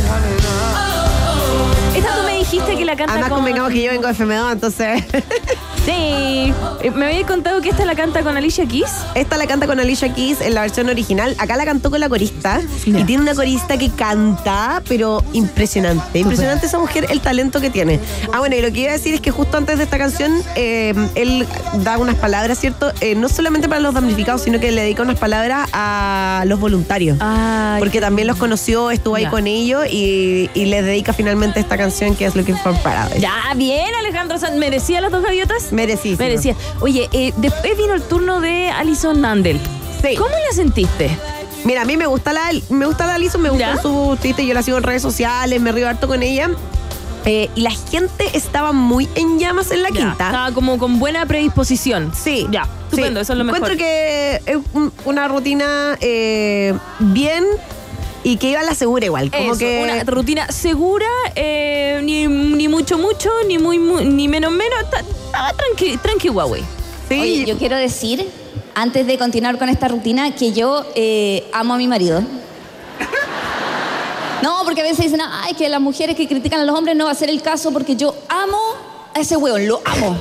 Esta 1.94 2.14
tú 2.14 2.22
me 2.26 2.38
dijiste 2.38 2.76
que 2.76 2.84
la 2.84 2.94
canta 2.96 3.12
Además 3.12 3.30
con... 3.30 3.38
convengamos 3.38 3.72
que 3.72 3.82
yo 3.82 3.90
vengo 3.90 4.06
de 4.06 4.14
FM2, 4.14 4.52
entonces 4.52 5.04
Sí. 5.86 6.52
Eh, 6.82 6.90
Me 6.94 7.06
habías 7.06 7.26
contado 7.26 7.60
que 7.60 7.68
esta 7.70 7.84
la 7.84 7.94
canta 7.94 8.22
con 8.22 8.36
Alicia 8.36 8.66
Keys. 8.66 8.90
Esta 9.14 9.36
la 9.36 9.46
canta 9.46 9.66
con 9.66 9.78
Alicia 9.80 10.12
Keys 10.12 10.40
en 10.40 10.54
la 10.54 10.62
versión 10.62 10.88
original. 10.88 11.34
Acá 11.38 11.56
la 11.56 11.64
cantó 11.64 11.90
con 11.90 12.00
la 12.00 12.08
corista. 12.08 12.60
Ya. 12.84 12.98
Y 13.00 13.04
tiene 13.04 13.22
una 13.22 13.34
corista 13.34 13.78
que 13.78 13.90
canta, 13.90 14.82
pero 14.88 15.22
impresionante. 15.32 16.18
Impresionante 16.18 16.66
esa 16.66 16.78
mujer, 16.78 17.06
el 17.10 17.20
talento 17.20 17.60
que 17.60 17.70
tiene. 17.70 18.00
Ah, 18.32 18.40
bueno, 18.40 18.56
y 18.56 18.62
lo 18.62 18.72
que 18.72 18.80
iba 18.80 18.90
a 18.90 18.94
decir 18.94 19.14
es 19.14 19.20
que 19.20 19.30
justo 19.30 19.56
antes 19.56 19.78
de 19.78 19.84
esta 19.84 19.96
canción, 19.96 20.32
eh, 20.56 20.92
él 21.14 21.46
da 21.84 21.98
unas 21.98 22.16
palabras, 22.16 22.58
¿cierto? 22.58 22.92
Eh, 23.00 23.14
no 23.14 23.28
solamente 23.28 23.68
para 23.68 23.80
los 23.80 23.94
damnificados, 23.94 24.42
sino 24.42 24.58
que 24.60 24.72
le 24.72 24.82
dedica 24.82 25.02
unas 25.02 25.18
palabras 25.18 25.68
a 25.72 26.42
los 26.46 26.58
voluntarios. 26.60 27.16
Ay, 27.20 27.78
Porque 27.78 28.00
también 28.00 28.26
los 28.26 28.36
conoció, 28.36 28.90
estuvo 28.90 29.14
ahí 29.14 29.26
con 29.26 29.46
ellos 29.46 29.86
y, 29.90 30.50
y 30.54 30.64
les 30.66 30.84
dedica 30.84 31.12
finalmente 31.12 31.60
esta 31.60 31.76
canción 31.78 32.16
que 32.16 32.26
es 32.26 32.34
Looking 32.34 32.58
for 32.58 32.76
Paradise. 32.82 33.20
Ya, 33.20 33.32
bien, 33.54 33.94
Alejandro. 34.00 34.36
¿Merecía 34.56 35.00
las 35.00 35.12
dos 35.12 35.22
gaviotas? 35.22 35.72
Merecísimo. 35.76 36.18
Merecía. 36.18 36.56
Oye, 36.80 37.08
eh, 37.12 37.32
después 37.36 37.76
vino 37.76 37.94
el 37.94 38.02
turno 38.02 38.40
de 38.40 38.70
Alison 38.70 39.20
Mandel. 39.20 39.60
Sí. 40.02 40.16
¿Cómo 40.16 40.30
la 40.30 40.54
sentiste? 40.54 41.16
Mira, 41.64 41.82
a 41.82 41.84
mí 41.84 41.96
me 41.96 42.06
gusta 42.06 42.32
la, 42.32 42.50
me 42.70 42.86
gusta 42.86 43.06
la 43.06 43.14
Alison, 43.14 43.40
me 43.42 43.50
gusta 43.50 43.74
¿Ya? 43.74 43.82
su 43.82 44.16
Twitter, 44.20 44.44
yo 44.44 44.54
la 44.54 44.62
sigo 44.62 44.76
en 44.78 44.82
redes 44.84 45.02
sociales, 45.02 45.60
me 45.60 45.72
río 45.72 45.88
harto 45.88 46.06
con 46.08 46.22
ella. 46.22 46.50
Eh, 47.24 47.50
y 47.56 47.62
la 47.62 47.72
gente 47.72 48.24
estaba 48.34 48.70
muy 48.70 49.08
en 49.16 49.40
llamas 49.40 49.72
en 49.72 49.82
la 49.82 49.88
Ya, 49.88 49.94
quinta. 49.96 50.26
Estaba 50.26 50.52
como 50.52 50.78
con 50.78 51.00
buena 51.00 51.26
predisposición. 51.26 52.12
Sí. 52.14 52.46
Ya, 52.52 52.68
estupendo, 52.84 53.18
sí. 53.18 53.22
eso 53.22 53.32
es 53.32 53.38
lo 53.38 53.44
mejor. 53.44 53.58
Encuentro 53.58 53.84
que 53.84 54.40
es 54.46 54.56
un- 54.74 54.92
una 55.06 55.26
rutina 55.26 55.98
eh, 56.00 56.72
bien 57.00 57.44
y 58.28 58.38
que 58.38 58.50
iba 58.50 58.58
a 58.60 58.64
la 58.64 58.74
segura 58.74 59.06
igual. 59.06 59.30
Como 59.30 59.52
Eso, 59.52 59.58
que. 59.60 59.80
una 59.84 60.02
rutina 60.02 60.50
segura, 60.50 61.06
eh, 61.36 62.00
ni, 62.02 62.26
ni 62.26 62.66
mucho 62.66 62.98
mucho, 62.98 63.30
ni 63.46 63.56
muy, 63.58 63.78
mu- 63.78 64.00
ni 64.00 64.26
menos 64.26 64.50
menos. 64.50 64.90
Ta- 64.90 64.98
Estaba 65.26 65.52
tranqui, 65.52 65.96
tranqui 65.98 66.28
Huawei. 66.30 66.64
sí, 67.08 67.20
Oye, 67.20 67.44
yo 67.44 67.56
quiero 67.56 67.76
decir, 67.76 68.28
antes 68.74 69.06
de 69.06 69.16
continuar 69.16 69.58
con 69.58 69.68
esta 69.68 69.86
rutina, 69.86 70.34
que 70.34 70.52
yo 70.52 70.84
eh, 70.96 71.48
amo 71.52 71.74
a 71.74 71.78
mi 71.78 71.86
marido. 71.86 72.20
No, 74.42 74.62
porque 74.64 74.80
a 74.82 74.84
veces 74.84 75.06
dicen, 75.06 75.20
ay, 75.22 75.54
que 75.54 75.68
las 75.68 75.80
mujeres 75.80 76.14
que 76.14 76.28
critican 76.28 76.60
a 76.60 76.64
los 76.64 76.76
hombres 76.76 76.94
no 76.96 77.06
va 77.06 77.10
a 77.10 77.14
ser 77.14 77.30
el 77.30 77.40
caso 77.42 77.72
porque 77.72 77.96
yo 77.96 78.14
amo 78.28 78.58
a 79.14 79.20
ese 79.20 79.36
hueón, 79.36 79.66
lo 79.66 79.80
amo. 79.84 80.16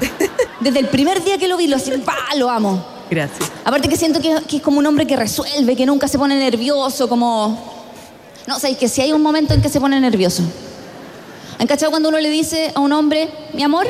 Desde 0.60 0.78
el 0.78 0.86
primer 0.88 1.22
día 1.24 1.36
que 1.36 1.48
lo 1.48 1.56
vi, 1.56 1.66
lo, 1.66 1.76
así, 1.76 1.90
¡pa! 2.04 2.16
lo 2.36 2.48
amo. 2.48 2.84
Gracias. 3.10 3.50
Aparte 3.64 3.88
que 3.88 3.96
siento 3.96 4.20
que, 4.20 4.36
que 4.46 4.58
es 4.58 4.62
como 4.62 4.78
un 4.78 4.86
hombre 4.86 5.06
que 5.06 5.16
resuelve, 5.16 5.74
que 5.74 5.84
nunca 5.84 6.06
se 6.06 6.18
pone 6.18 6.38
nervioso, 6.38 7.08
como... 7.08 7.80
No, 8.46 8.58
sabéis 8.58 8.78
que 8.78 8.88
si 8.88 9.02
hay 9.02 9.12
un 9.12 9.20
momento 9.20 9.52
en 9.52 9.60
que 9.60 9.68
se 9.68 9.80
pone 9.80 10.00
nervioso. 10.00 10.42
¿Han 11.58 11.66
cachado 11.66 11.90
cuando 11.90 12.08
uno 12.08 12.18
le 12.18 12.30
dice 12.30 12.72
a 12.74 12.80
un 12.80 12.92
hombre, 12.92 13.28
mi 13.52 13.62
amor, 13.62 13.86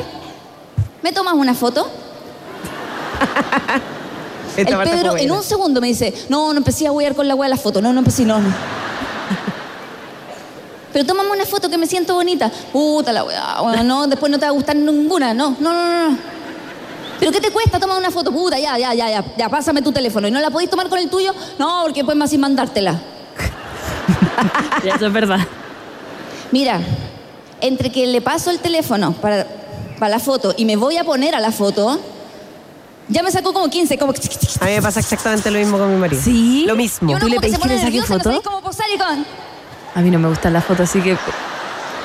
¿me 1.01 1.13
tomas 1.13 1.35
una 1.35 1.53
foto? 1.53 1.89
El 4.57 4.65
Pedro 4.65 5.15
en 5.15 5.31
un 5.31 5.43
segundo 5.43 5.79
me 5.79 5.87
dice, 5.87 6.13
no, 6.27 6.51
no 6.51 6.57
empecé 6.57 6.87
a 6.87 6.91
huear 6.91 7.15
con 7.15 7.27
la 7.27 7.35
hueá 7.35 7.47
de 7.47 7.55
la 7.55 7.61
foto, 7.61 7.81
no, 7.81 7.93
no 7.93 7.99
empecé, 7.99 8.25
no, 8.25 8.39
no. 8.39 8.49
Pero 10.91 11.05
tómame 11.05 11.31
una 11.31 11.45
foto 11.45 11.69
que 11.69 11.77
me 11.77 11.87
siento 11.87 12.15
bonita. 12.15 12.51
Puta 12.73 13.13
la 13.13 13.23
weá, 13.23 13.61
bueno, 13.61 13.83
no, 13.83 14.07
después 14.07 14.29
no 14.29 14.37
te 14.37 14.45
va 14.45 14.49
a 14.49 14.53
gustar 14.53 14.75
ninguna, 14.75 15.33
no, 15.33 15.55
no, 15.59 15.73
no, 15.73 16.09
no. 16.09 16.17
¿Pero 17.21 17.31
qué 17.31 17.39
te 17.39 17.51
cuesta 17.51 17.79
tomar 17.79 17.99
una 17.99 18.09
foto? 18.09 18.31
Puta, 18.31 18.57
ya, 18.57 18.79
ya, 18.79 18.95
ya, 18.95 19.07
ya, 19.07 19.23
ya, 19.37 19.47
pásame 19.47 19.83
tu 19.83 19.91
teléfono. 19.91 20.27
¿Y 20.27 20.31
no 20.31 20.39
la 20.39 20.49
podéis 20.49 20.71
tomar 20.71 20.89
con 20.89 20.97
el 20.97 21.07
tuyo? 21.07 21.31
No, 21.59 21.81
porque 21.83 21.99
después 21.99 22.17
más 22.17 22.31
sin 22.31 22.41
mandártela. 22.41 22.99
Ya, 24.83 24.95
eso 24.95 25.05
es 25.05 25.13
verdad. 25.13 25.37
Mira, 26.51 26.81
entre 27.61 27.91
que 27.91 28.07
le 28.07 28.21
paso 28.21 28.49
el 28.49 28.57
teléfono 28.57 29.11
para, 29.13 29.45
para 29.99 30.09
la 30.09 30.19
foto 30.19 30.55
y 30.57 30.65
me 30.65 30.75
voy 30.77 30.97
a 30.97 31.03
poner 31.03 31.35
a 31.35 31.39
la 31.39 31.51
foto, 31.51 31.99
Ya 33.07 33.21
me 33.21 33.29
sacó 33.31 33.53
como 33.53 33.69
15, 33.69 33.99
como... 33.99 34.13
A 34.59 34.65
mí 34.65 34.71
me 34.71 34.81
pasa 34.81 34.99
exactamente 34.99 35.51
lo 35.51 35.59
mismo 35.59 35.77
con 35.77 35.93
mi 35.93 35.99
marido. 35.99 36.19
¿Sí? 36.23 36.63
Lo 36.65 36.75
mismo. 36.75 37.11
Y 37.11 37.13
uno 37.13 37.19
¿Tú 37.19 37.27
le 37.27 37.35
como 37.35 37.41
que 37.41 37.47
pedís 37.51 37.59
que 37.59 37.69
le 37.69 37.79
saque 37.79 38.01
foto? 38.01 38.41
cómo 38.43 38.61
posar 38.61 38.87
y 38.95 38.97
con... 38.97 39.25
A 39.93 40.01
mí 40.01 40.09
no 40.09 40.17
me 40.17 40.27
gustan 40.27 40.53
las 40.53 40.65
fotos, 40.65 40.89
así 40.89 41.01
que 41.01 41.15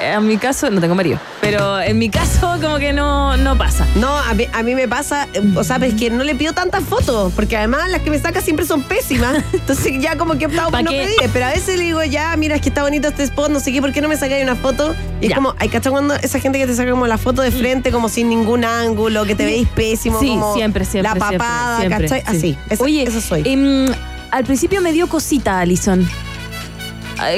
en 0.00 0.26
mi 0.26 0.36
caso 0.36 0.70
no 0.70 0.80
tengo 0.80 0.94
marido. 0.94 1.18
Pero 1.40 1.80
en 1.80 1.98
mi 1.98 2.08
caso 2.10 2.56
como 2.62 2.78
que 2.78 2.92
no, 2.92 3.36
no 3.36 3.56
pasa. 3.56 3.86
No, 3.96 4.08
a 4.16 4.34
mí, 4.34 4.46
a 4.52 4.62
mí 4.62 4.74
me 4.74 4.88
pasa, 4.88 5.28
o 5.54 5.62
sea, 5.64 5.76
es 5.76 5.94
que 5.94 6.10
no 6.10 6.24
le 6.24 6.34
pido 6.34 6.52
tantas 6.52 6.82
fotos, 6.84 7.32
porque 7.34 7.56
además 7.56 7.88
las 7.90 8.02
que 8.02 8.10
me 8.10 8.18
saca 8.18 8.40
siempre 8.40 8.66
son 8.66 8.82
pésimas. 8.82 9.42
Entonces 9.52 9.92
ya 10.00 10.16
como 10.16 10.36
que 10.38 10.44
he 10.44 10.46
optado 10.48 10.70
¿Pa 10.70 10.78
por 10.78 10.84
no 10.86 10.90
qué? 10.90 11.04
pedir. 11.18 11.30
Pero 11.32 11.46
a 11.46 11.50
veces 11.50 11.76
le 11.78 11.84
digo, 11.84 12.02
ya, 12.04 12.36
mira, 12.36 12.56
es 12.56 12.62
que 12.62 12.68
está 12.68 12.82
bonito 12.82 13.08
este 13.08 13.22
spot, 13.22 13.50
no 13.50 13.60
sé 13.60 13.72
qué, 13.72 13.80
¿por 13.80 13.92
qué 13.92 14.00
no 14.00 14.08
me 14.08 14.16
sacáis 14.16 14.42
una 14.42 14.56
foto? 14.56 14.94
Y 15.20 15.26
es 15.26 15.34
como, 15.34 15.54
hay 15.58 15.68
cachado 15.68 15.92
cuando 15.92 16.14
esa 16.14 16.38
gente 16.40 16.58
que 16.58 16.66
te 16.66 16.74
saca 16.74 16.90
como 16.90 17.06
la 17.06 17.18
foto 17.18 17.42
de 17.42 17.50
frente, 17.50 17.90
como 17.92 18.08
sin 18.08 18.28
ningún 18.28 18.64
ángulo, 18.64 19.24
que 19.24 19.34
te 19.34 19.44
veis 19.44 19.68
pésimo, 19.68 20.20
Sí, 20.20 20.28
como 20.28 20.54
siempre, 20.54 20.84
siempre. 20.84 21.12
la 21.14 21.26
siempre, 21.26 21.38
papada, 21.38 21.78
siempre, 21.78 22.08
¿cachai? 22.08 22.20
sí. 22.22 22.36
Así. 22.36 22.58
Eso, 22.70 22.84
Oye, 22.84 23.02
eso 23.04 23.20
soy. 23.20 23.42
em, 23.46 23.86
al 24.30 24.44
principio 24.44 24.80
me 24.80 24.92
dio 24.92 25.08
cosita, 25.08 25.60
Alison. 25.60 26.06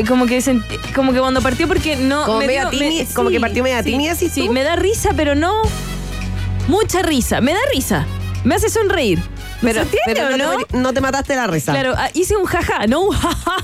Como 0.07 0.27
que 0.27 0.41
sentí- 0.41 0.77
como 0.95 1.13
que 1.13 1.21
cuando 1.21 1.41
partió 1.41 1.69
porque 1.69 1.97
no 1.97 2.25
Como 2.25 2.39
me 2.41 2.47
media 2.47 2.63
dio- 2.69 2.79
tímida- 2.79 3.05
como 3.15 3.31
que 3.31 3.41
partió 3.41 3.63
media 3.63 3.83
tímida, 3.83 4.15
¿sí 4.15 4.29
sí 4.29 4.49
me 4.49 4.63
da 4.63 4.77
risa 4.77 5.11
pero 5.17 5.35
no 5.35 5.63
mucha 6.67 7.03
risa 7.03 7.41
me 7.41 7.53
da 7.53 7.61
risa 7.73 8.07
me 8.45 8.55
hace 8.55 8.69
sonreír 8.69 9.21
pero 9.61 9.85
¿Se 9.85 9.99
pero 10.07 10.37
no, 10.37 10.37
no? 10.57 10.65
Te, 10.65 10.77
no 10.79 10.93
te 10.93 11.01
mataste 11.01 11.35
la 11.37 11.47
risa. 11.47 11.73
claro 11.73 11.95
ah, 11.97 12.09
hice 12.15 12.37
un 12.37 12.45
jaja 12.45 12.87
no 12.87 13.01
un 13.03 13.11
jajaja 13.17 13.59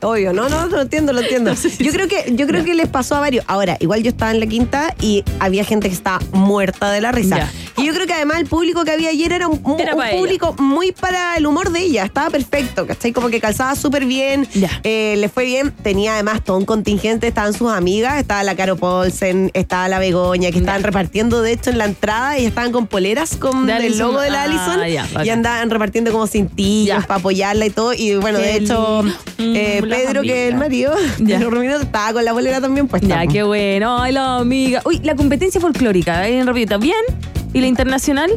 Obvio, 0.00 0.32
no, 0.32 0.48
no, 0.48 0.66
lo 0.66 0.80
entiendo, 0.80 1.12
lo 1.12 1.20
entiendo. 1.20 1.52
Yo 1.78 1.92
creo 1.92 2.08
que, 2.08 2.32
yo 2.34 2.46
creo 2.46 2.64
que 2.64 2.74
les 2.74 2.88
pasó 2.88 3.16
a 3.16 3.20
varios. 3.20 3.44
Ahora, 3.48 3.76
igual 3.80 4.02
yo 4.02 4.08
estaba 4.10 4.30
en 4.30 4.40
la 4.40 4.46
quinta 4.46 4.94
y 5.00 5.22
había 5.40 5.64
gente 5.64 5.88
que 5.88 5.94
estaba 5.94 6.20
muerta 6.32 6.90
de 6.92 7.00
la 7.02 7.12
risa. 7.12 7.36
Ya. 7.38 7.52
Y 7.76 7.86
yo 7.86 7.92
creo 7.92 8.06
que 8.06 8.14
además 8.14 8.38
el 8.38 8.46
público 8.46 8.84
que 8.84 8.92
había 8.92 9.10
ayer 9.10 9.32
era 9.32 9.48
un, 9.48 9.60
un- 9.64 9.80
Era 9.80 9.92
un 9.92 9.98
para 9.98 10.10
ella. 10.12 10.18
público 10.20 10.54
muy 10.58 10.92
para 10.92 11.36
el 11.36 11.46
humor 11.46 11.70
de 11.70 11.80
ella. 11.80 12.04
Estaba 12.04 12.30
perfecto, 12.30 12.86
¿cachai? 12.86 13.12
Como 13.12 13.28
que 13.28 13.40
calzaba 13.40 13.74
súper 13.74 14.06
bien. 14.06 14.46
Eh, 14.84 15.16
le 15.18 15.28
fue 15.28 15.44
bien. 15.44 15.72
Tenía 15.72 16.14
además 16.14 16.42
todo 16.42 16.56
un 16.56 16.64
contingente. 16.64 17.26
Estaban 17.26 17.52
sus 17.52 17.70
amigas. 17.70 18.18
Estaba 18.20 18.42
la 18.44 18.54
Caro 18.56 18.76
Paulsen, 18.76 19.50
estaba 19.54 19.88
la 19.88 19.98
Begoña, 19.98 20.50
que 20.52 20.58
estaban 20.58 20.82
repartiendo, 20.82 21.42
de 21.42 21.52
hecho, 21.52 21.70
en 21.70 21.78
la 21.78 21.84
entrada 21.86 22.38
y 22.38 22.46
estaban 22.46 22.72
con 22.72 22.86
poleras 22.86 23.36
con 23.36 23.68
el 23.68 23.98
logo 23.98 24.20
de 24.20 24.30
la 24.30 24.42
Ah, 24.42 24.44
Allison. 24.44 24.86
ya, 24.88 25.06
y 25.22 25.28
andaban 25.30 25.70
repartiendo 25.70 26.10
como 26.12 26.26
cintillos 26.26 27.00
Ya. 27.02 27.06
para 27.06 27.20
apoyarla 27.20 27.66
y 27.66 27.70
todo. 27.70 27.92
Y 27.92 28.14
bueno, 28.16 28.38
de 28.38 28.56
hecho, 28.56 29.04
eh, 29.38 29.80
Mm, 29.84 29.88
Pedro, 29.88 30.22
que 30.22 30.46
es 30.48 30.52
el 30.52 30.58
marido 30.58 30.94
Ya. 31.18 31.38
Romino, 31.40 31.76
estaba 31.76 32.12
con 32.14 32.24
la 32.24 32.32
bolera 32.32 32.60
también 32.60 32.88
puesta. 32.88 33.06
ya 33.08 33.26
qué 33.26 33.42
bueno 33.42 34.00
ay 34.02 34.12
la 34.12 34.36
amiga 34.36 34.80
uy 34.84 35.00
la 35.02 35.14
competencia 35.14 35.60
folclórica 35.60 36.26
en 36.28 36.46
rapidita 36.46 36.76
bien 36.78 36.96
y 37.52 37.60
la 37.60 37.66
internacional 37.66 38.30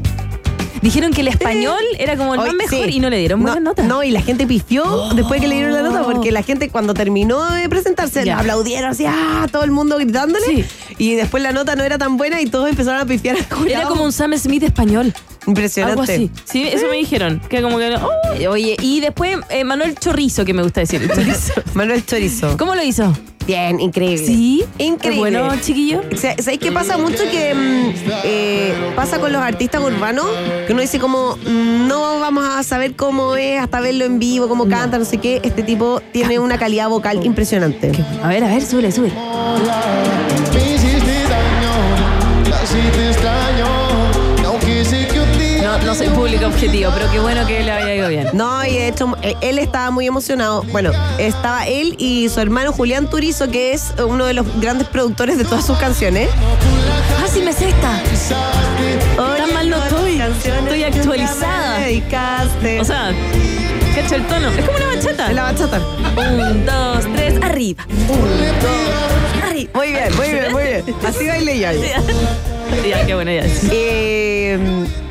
dijeron 0.81 1.11
que 1.11 1.21
el 1.21 1.27
español 1.29 1.79
era 1.97 2.15
como 2.17 2.33
el 2.35 2.39
Hoy, 2.41 2.47
más 2.49 2.55
mejor 2.69 2.87
sí. 2.87 2.97
y 2.97 2.99
no 2.99 3.09
le 3.09 3.17
dieron 3.17 3.41
buenas 3.41 3.61
no, 3.61 3.69
notas 3.71 3.85
No, 3.85 4.03
y 4.03 4.11
la 4.11 4.21
gente 4.21 4.45
pifió 4.45 5.09
después 5.15 5.41
que 5.41 5.47
le 5.47 5.55
dieron 5.55 5.73
la 5.73 5.81
nota, 5.81 6.03
porque 6.03 6.31
la 6.31 6.43
gente 6.43 6.69
cuando 6.69 6.93
terminó 6.93 7.43
de 7.51 7.67
presentarse, 7.69 8.23
Ya. 8.23 8.35
la 8.35 8.39
aplaudieron 8.41 8.91
así, 8.91 9.05
ah, 9.07 9.47
todo 9.51 9.63
el 9.63 9.71
mundo 9.71 9.97
gritándole. 9.97 10.45
Sí. 10.45 10.65
Y 10.99 11.15
después 11.15 11.41
la 11.43 11.51
nota 11.51 11.75
no 11.75 11.83
era 11.83 11.97
tan 11.97 12.17
buena 12.17 12.41
y 12.41 12.45
todos 12.45 12.69
empezaron 12.69 13.01
a 13.01 13.05
pifiar 13.05 13.37
al 13.37 13.45
jurado. 13.45 13.67
Era 13.67 13.83
como 13.87 14.03
un 14.03 14.11
Sam 14.11 14.33
Smith 14.37 14.63
español. 14.63 15.13
Impresionante. 15.47 16.01
Algo 16.01 16.03
así. 16.03 16.31
Sí, 16.45 16.67
eso 16.67 16.87
me 16.87 16.97
dijeron. 16.97 17.41
Que 17.49 17.61
como 17.61 17.77
que. 17.77 17.95
oh, 17.95 18.51
oye, 18.51 18.77
y 18.81 18.99
después 18.99 19.37
eh, 19.49 19.63
Manuel 19.63 19.95
Chorizo, 19.95 20.45
que 20.45 20.53
me 20.53 20.61
gusta 20.61 20.81
decir. 20.81 21.01
el 21.01 21.09
Chorizo. 21.15 21.53
Manuel 21.73 22.05
Chorizo. 22.05 22.57
¿Cómo 22.57 22.75
lo 22.75 22.83
hizo? 22.83 23.13
Bien, 23.47 23.79
increíble. 23.79 24.27
Sí. 24.27 24.65
Increíble. 24.77 25.39
Bueno, 25.39 25.49
chiquillo. 25.61 26.01
O 26.13 26.17
sea, 26.17 26.35
¿Sabéis 26.37 26.59
qué 26.59 26.69
pasa 26.69 26.97
mucho 26.97 27.23
que 27.31 27.53
mm, 27.53 27.93
eh, 28.25 28.73
pasa 28.93 29.19
con 29.19 29.31
los 29.31 29.41
artistas 29.41 29.81
urbanos? 29.81 30.25
Que 30.67 30.73
uno 30.73 30.81
dice 30.81 30.99
como, 30.99 31.37
mm, 31.37 31.87
no 31.87 32.19
vamos 32.19 32.43
a 32.45 32.61
saber 32.63 32.97
cómo 32.97 33.37
es 33.37 33.61
hasta 33.61 33.79
verlo 33.79 34.03
en 34.03 34.19
vivo, 34.19 34.49
cómo 34.49 34.67
canta, 34.67 34.99
no 34.99 35.05
sé 35.05 35.19
qué. 35.19 35.39
Este 35.43 35.63
tipo 35.63 36.01
tiene 36.11 36.39
una 36.39 36.57
calidad 36.57 36.89
vocal 36.89 37.25
impresionante. 37.25 37.93
A 38.21 38.27
ver, 38.27 38.43
a 38.43 38.47
ver, 38.49 38.61
sube, 38.65 38.91
sube. 38.91 39.13
Público 46.17 46.47
objetivo, 46.47 46.91
pero 46.95 47.11
qué 47.11 47.19
bueno 47.19 47.45
que 47.45 47.63
le 47.63 47.71
haya 47.71 47.93
ido 47.93 48.09
bien. 48.09 48.29
No, 48.33 48.65
y 48.65 48.73
de 48.73 48.87
hecho, 48.87 49.15
eh, 49.21 49.35
él 49.41 49.59
estaba 49.59 49.91
muy 49.91 50.07
emocionado. 50.07 50.63
Bueno, 50.71 50.91
estaba 51.19 51.67
él 51.67 51.95
y 51.99 52.27
su 52.29 52.39
hermano 52.41 52.73
Julián 52.73 53.07
Turizo, 53.07 53.49
que 53.51 53.73
es 53.73 53.93
uno 54.03 54.25
de 54.25 54.33
los 54.33 54.59
grandes 54.59 54.87
productores 54.87 55.37
de 55.37 55.45
todas 55.45 55.65
sus 55.65 55.77
canciones. 55.77 56.29
Ah, 57.23 57.27
sí 57.31 57.41
me 57.41 57.53
sé 57.53 57.69
esta. 57.69 58.01
Tan 59.15 59.53
mal 59.53 59.69
no 59.69 59.77
estoy. 59.77 60.19
Estoy 60.19 60.83
actualizada. 60.83 61.85
O 62.81 62.83
sea, 62.83 63.13
cacho 63.95 64.15
el 64.15 64.25
tono. 64.25 64.49
Es 64.49 64.65
como 64.65 64.77
una 64.77 64.87
bachata. 64.95 65.31
La 65.33 65.43
bachata. 65.43 65.81
Un, 66.17 66.65
dos, 66.65 67.05
tres, 67.15 67.35
arriba. 67.43 67.85
Arriba. 69.43 69.71
Muy 69.75 69.91
bien, 69.91 70.15
muy 70.15 70.29
bien, 70.31 70.51
muy 70.51 70.63
bien. 70.63 70.83
Así 71.05 71.27
bailé 71.27 71.59
yo. 71.59 71.69
ahí. 71.69 71.81
Ya, 72.89 73.05
qué 73.05 73.15
bueno 73.15 73.31
ya. 73.31 73.43
Eh, 73.71 74.59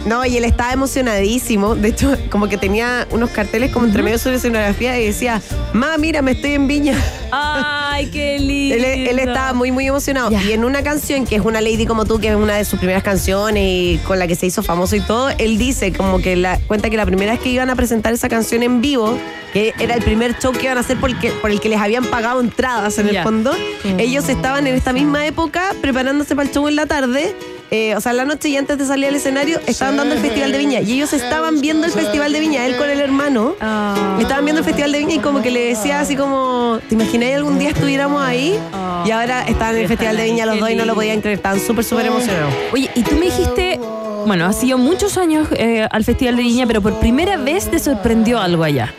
no, 0.06 0.25
y 0.25 0.36
él 0.36 0.44
estaba 0.44 0.72
emocionadísimo. 0.72 1.75
De 1.75 1.88
hecho, 1.88 2.16
como 2.30 2.48
que 2.48 2.56
tenía 2.56 3.06
unos 3.10 3.30
carteles 3.30 3.72
como 3.72 3.86
entre 3.86 4.02
medio 4.02 4.16
de 4.16 4.22
su 4.22 4.30
escenografía 4.30 4.98
y 5.00 5.06
decía, 5.06 5.42
ma, 5.72 5.98
mira, 5.98 6.22
me 6.22 6.32
estoy 6.32 6.52
en 6.52 6.66
Viña. 6.68 6.96
Ay, 7.32 8.06
qué 8.10 8.38
lindo. 8.38 8.75
Él, 8.76 8.84
él 9.08 9.18
estaba 9.18 9.52
muy, 9.52 9.70
muy 9.72 9.86
emocionado. 9.86 10.30
Ya. 10.30 10.42
Y 10.42 10.52
en 10.52 10.64
una 10.64 10.82
canción 10.82 11.26
que 11.26 11.36
es 11.36 11.42
una 11.42 11.60
Lady 11.60 11.86
como 11.86 12.04
tú, 12.04 12.18
que 12.20 12.28
es 12.28 12.36
una 12.36 12.56
de 12.56 12.64
sus 12.64 12.78
primeras 12.78 13.02
canciones 13.02 13.62
y 13.66 14.00
con 14.06 14.18
la 14.18 14.26
que 14.26 14.34
se 14.36 14.46
hizo 14.46 14.62
famoso 14.62 14.96
y 14.96 15.00
todo, 15.00 15.30
él 15.38 15.58
dice 15.58 15.92
como 15.92 16.20
que 16.20 16.36
la, 16.36 16.58
cuenta 16.66 16.88
que 16.90 16.96
la 16.96 17.06
primera 17.06 17.32
vez 17.32 17.40
que 17.40 17.48
iban 17.50 17.70
a 17.70 17.76
presentar 17.76 18.12
esa 18.12 18.28
canción 18.28 18.62
en 18.62 18.80
vivo, 18.80 19.18
que 19.52 19.72
era 19.78 19.94
el 19.94 20.02
primer 20.02 20.38
show 20.38 20.52
que 20.52 20.64
iban 20.64 20.76
a 20.76 20.80
hacer 20.80 20.98
por 20.98 21.10
el 21.10 21.18
que, 21.18 21.30
por 21.30 21.50
el 21.50 21.60
que 21.60 21.68
les 21.68 21.80
habían 21.80 22.04
pagado 22.04 22.40
entradas 22.40 22.98
en 22.98 23.08
Ya. 23.08 23.20
el 23.20 23.25
fondo, 23.25 23.52
ellos 23.98 24.28
estaban 24.28 24.66
en 24.66 24.75
esta 24.75 24.92
misma 24.92 25.26
época 25.26 25.75
preparándose 25.80 26.36
para 26.36 26.48
el 26.48 26.54
show 26.54 26.68
en 26.68 26.76
la 26.76 26.86
tarde. 26.86 27.34
Eh, 27.70 27.94
o 27.96 28.00
sea, 28.00 28.12
la 28.12 28.25
noche 28.25 28.49
y 28.49 28.56
antes 28.56 28.78
de 28.78 28.87
salir 28.87 29.08
al 29.08 29.14
escenario, 29.14 29.58
estaban 29.66 29.96
dando 29.96 30.14
el 30.14 30.20
Festival 30.20 30.52
de 30.52 30.58
Viña. 30.58 30.80
Y 30.80 30.92
ellos 30.94 31.12
estaban 31.12 31.61
viendo 31.61 31.87
el 31.87 31.92
Festival 31.92 32.32
de 32.32 32.40
Viña, 32.40 32.66
él 32.66 32.76
con 32.76 32.88
el 32.88 33.00
hermano. 33.00 33.54
Ah. 33.61 34.16
Estaban 34.20 34.44
viendo 34.44 34.61
el 34.61 34.64
Festival 34.64 34.92
de 34.92 34.99
Viña 34.99 35.14
y 35.14 35.18
como 35.18 35.42
que 35.42 35.50
le 35.50 35.68
decía 35.68 36.00
así 36.00 36.16
como, 36.16 36.78
¿te 36.88 36.94
imagináis 36.94 37.37
algún 37.37 37.58
día 37.58 37.70
estuviéramos 37.70 38.23
ahí? 38.23 38.58
Y 39.04 39.11
ahora 39.11 39.42
estaban 39.46 39.76
en 39.76 39.82
el 39.82 39.88
Festival 39.88 40.16
de 40.16 40.25
Viña 40.25 40.46
los 40.46 40.61
dos 40.61 40.70
y 40.70 40.75
no 40.75 40.85
lo 40.85 40.94
podían 40.94 41.20
creer, 41.20 41.37
estaban 41.37 41.61
súper, 41.61 41.85
súper 41.85 42.06
emocionados. 42.06 42.52
Oye, 42.73 42.90
y 42.94 43.02
tú 43.02 43.14
me 43.16 43.26
dijiste, 43.26 43.80
bueno, 44.26 44.46
ha 44.46 44.52
sido 44.52 44.78
muchos 44.78 45.18
años 45.18 45.49
eh, 45.52 45.87
al 45.90 46.04
Festival 46.04 46.37
de 46.37 46.42
Viña, 46.42 46.66
pero 46.66 46.82
por 46.82 46.99
primera 46.99 47.37
vez 47.37 47.70
te 47.70 47.78
sorprendió 47.78 48.40
algo 48.40 48.64
allá. 48.64 48.92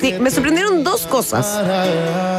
Sí, 0.00 0.14
me 0.20 0.30
sorprendieron 0.30 0.84
dos 0.84 1.06
cosas. 1.06 1.60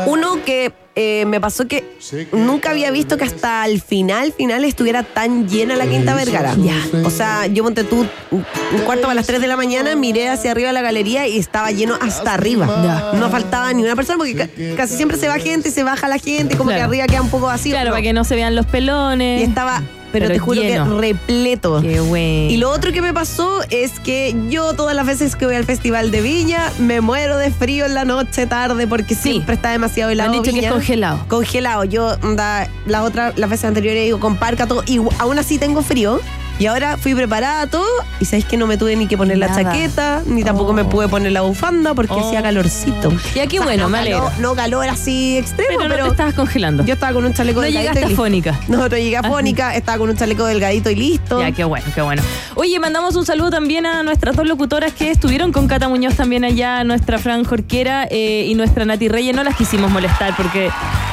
Uno 0.07 0.43
que 0.45 0.71
eh, 0.97 1.25
me 1.25 1.41
pasó 1.41 1.67
que 1.67 1.83
nunca 2.31 2.69
había 2.69 2.89
visto 2.91 3.17
que 3.17 3.25
hasta 3.25 3.65
el 3.65 3.81
final, 3.81 4.31
final 4.31 4.63
estuviera 4.63 5.03
tan 5.03 5.47
llena 5.49 5.75
la 5.75 5.85
Quinta 5.87 6.13
Vergara. 6.15 6.55
Ya. 6.57 6.77
O 7.03 7.09
sea, 7.09 7.47
yo 7.47 7.63
monté 7.63 7.83
tú 7.83 8.05
un 8.31 8.79
cuarto 8.85 9.03
para 9.03 9.15
las 9.15 9.27
3 9.27 9.41
de 9.41 9.47
la 9.47 9.57
mañana, 9.57 9.95
miré 9.95 10.29
hacia 10.29 10.51
arriba 10.51 10.71
la 10.71 10.81
galería 10.81 11.27
y 11.27 11.37
estaba 11.37 11.71
lleno 11.71 11.95
hasta 11.99 12.33
arriba. 12.33 12.65
Ya. 13.13 13.19
No 13.19 13.29
faltaba 13.29 13.73
ni 13.73 13.83
una 13.83 13.95
persona 13.95 14.17
porque 14.17 14.35
ca- 14.35 14.49
casi 14.77 14.95
siempre 14.95 15.17
se 15.17 15.27
va 15.27 15.37
gente 15.39 15.69
y 15.69 15.71
se 15.71 15.83
baja 15.83 16.07
la 16.07 16.17
gente, 16.17 16.55
como 16.55 16.69
Claro. 16.69 16.79
que 16.79 16.83
arriba 16.85 17.07
queda 17.07 17.21
un 17.21 17.29
poco 17.29 17.47
vacío. 17.47 17.73
Claro, 17.73 17.89
para 17.91 18.01
que 18.01 18.13
no 18.13 18.23
se 18.23 18.35
vean 18.35 18.55
los 18.55 18.65
pelones. 18.65 19.41
Y 19.41 19.43
estaba, 19.43 19.81
pero, 20.19 20.27
Pero 20.27 20.33
te 20.35 20.39
juro 20.39 20.61
lleno. 20.61 20.95
que 20.95 21.01
repleto. 21.01 21.81
Qué 21.81 21.99
bueno. 21.99 22.49
Y 22.51 22.57
lo 22.57 22.69
otro 22.69 22.91
que 22.93 23.01
me 23.01 23.13
pasó 23.13 23.61
es 23.69 23.99
que 23.99 24.33
yo 24.49 24.73
todas 24.73 24.95
las 24.95 25.05
veces 25.05 25.35
que 25.35 25.45
voy 25.45 25.55
al 25.55 25.65
Festival 25.65 26.09
de 26.11 26.21
Viña 26.21 26.71
me 26.79 27.01
muero 27.01 27.37
de 27.37 27.51
frío 27.51 27.85
en 27.85 27.93
la 27.93 28.05
noche 28.05 28.47
tarde 28.47 28.87
porque 28.87 29.13
Sí. 29.15 29.31
siempre 29.33 29.55
está 29.55 29.71
demasiado 29.71 30.07
Me 30.09 30.13
helado. 30.13 30.31
han 30.33 30.41
dicho 30.41 30.55
que 30.57 30.65
es 30.65 30.71
congelado. 30.71 31.19
Congelado. 31.27 31.83
Yo 31.83 32.15
onda, 32.23 32.69
las 32.85 33.01
otras 33.03 33.37
las 33.37 33.49
veces 33.49 33.65
anteriores 33.65 34.03
digo 34.05 34.19
con 34.19 34.37
parca 34.37 34.67
todo 34.67 34.83
y 34.85 34.99
aún 35.19 35.37
así 35.37 35.57
tengo 35.57 35.81
frío. 35.81 36.19
Y 36.57 36.67
ahora 36.67 36.95
fui 36.97 37.13
preparada 37.13 37.67
todo 37.67 37.85
y 38.21 38.25
sabéis 38.25 38.45
que 38.45 38.55
no 38.55 38.65
me 38.65 38.77
tuve 38.77 38.95
ni 38.95 39.07
que 39.07 39.17
poner 39.17 39.37
la 39.37 39.53
chaqueta, 39.53 40.21
ni 40.25 40.41
tampoco 40.43 40.71
me 40.71 40.85
pude 40.85 41.09
poner 41.09 41.33
la 41.33 41.41
bufanda 41.41 41.93
porque 41.93 42.13
Oh. 42.13 42.25
hacía 42.27 42.41
calorcito. 42.41 43.11
Ya 43.35 43.45
qué 43.47 43.59
O 43.59 43.63
sea, 43.63 43.65
bueno, 43.71 43.83
no 43.83 43.89
me 43.89 43.97
calor- 43.99 44.21
alegro. 44.27 44.31
No 44.39 44.55
calor 44.55 44.87
así 44.87 45.37
extremo, 45.37 45.67
Pero, 45.79 45.89
pero, 45.89 45.97
no 46.03 46.05
te 46.05 46.11
estabas 46.11 46.33
congelando. 46.33 46.85
yo 46.85 46.93
estaba 46.93 47.11
con 47.11 47.25
un 47.25 47.33
chaleco 47.33 47.59
No 47.59 47.65
delgadito 47.65 47.93
llegaste 47.93 48.13
y 48.13 48.15
fónica. 48.15 48.57
No, 48.69 48.77
no 48.87 48.95
llegué 48.95 49.17
a 49.17 49.23
fónica, 49.23 49.75
estaba 49.75 49.97
con 49.97 50.09
un 50.09 50.15
chaleco 50.15 50.45
delgadito 50.45 50.89
y 50.89 50.95
listo. 50.95 51.41
Ya, 51.41 51.51
qué 51.51 51.65
bueno, 51.65 51.85
qué 51.93 52.01
bueno. 52.01 52.21
Oye, 52.55 52.79
mandamos 52.79 53.15
un 53.17 53.25
saludo 53.25 53.49
también 53.49 53.85
a 53.85 54.03
nuestras 54.03 54.37
dos 54.37 54.47
locutoras 54.47 54.93
que 54.93 55.11
estuvieron 55.11 55.51
con 55.51 55.67
Cata 55.67 55.89
Muñoz 55.89 56.15
también 56.15 56.45
allá, 56.45 56.85
nuestra 56.85 57.19
Fran 57.19 57.43
Jorquera 57.43 58.07
eh, 58.09 58.45
y 58.47 58.55
nuestra 58.55 58.85
Nati 58.85 59.09
Reyes. 59.09 59.35
No 59.35 59.43
las 59.43 59.57
quisimos 59.57 59.91
molestar 59.91 60.33
porque 60.37 60.69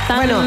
tan- 0.07 0.19
Bueno, 0.19 0.43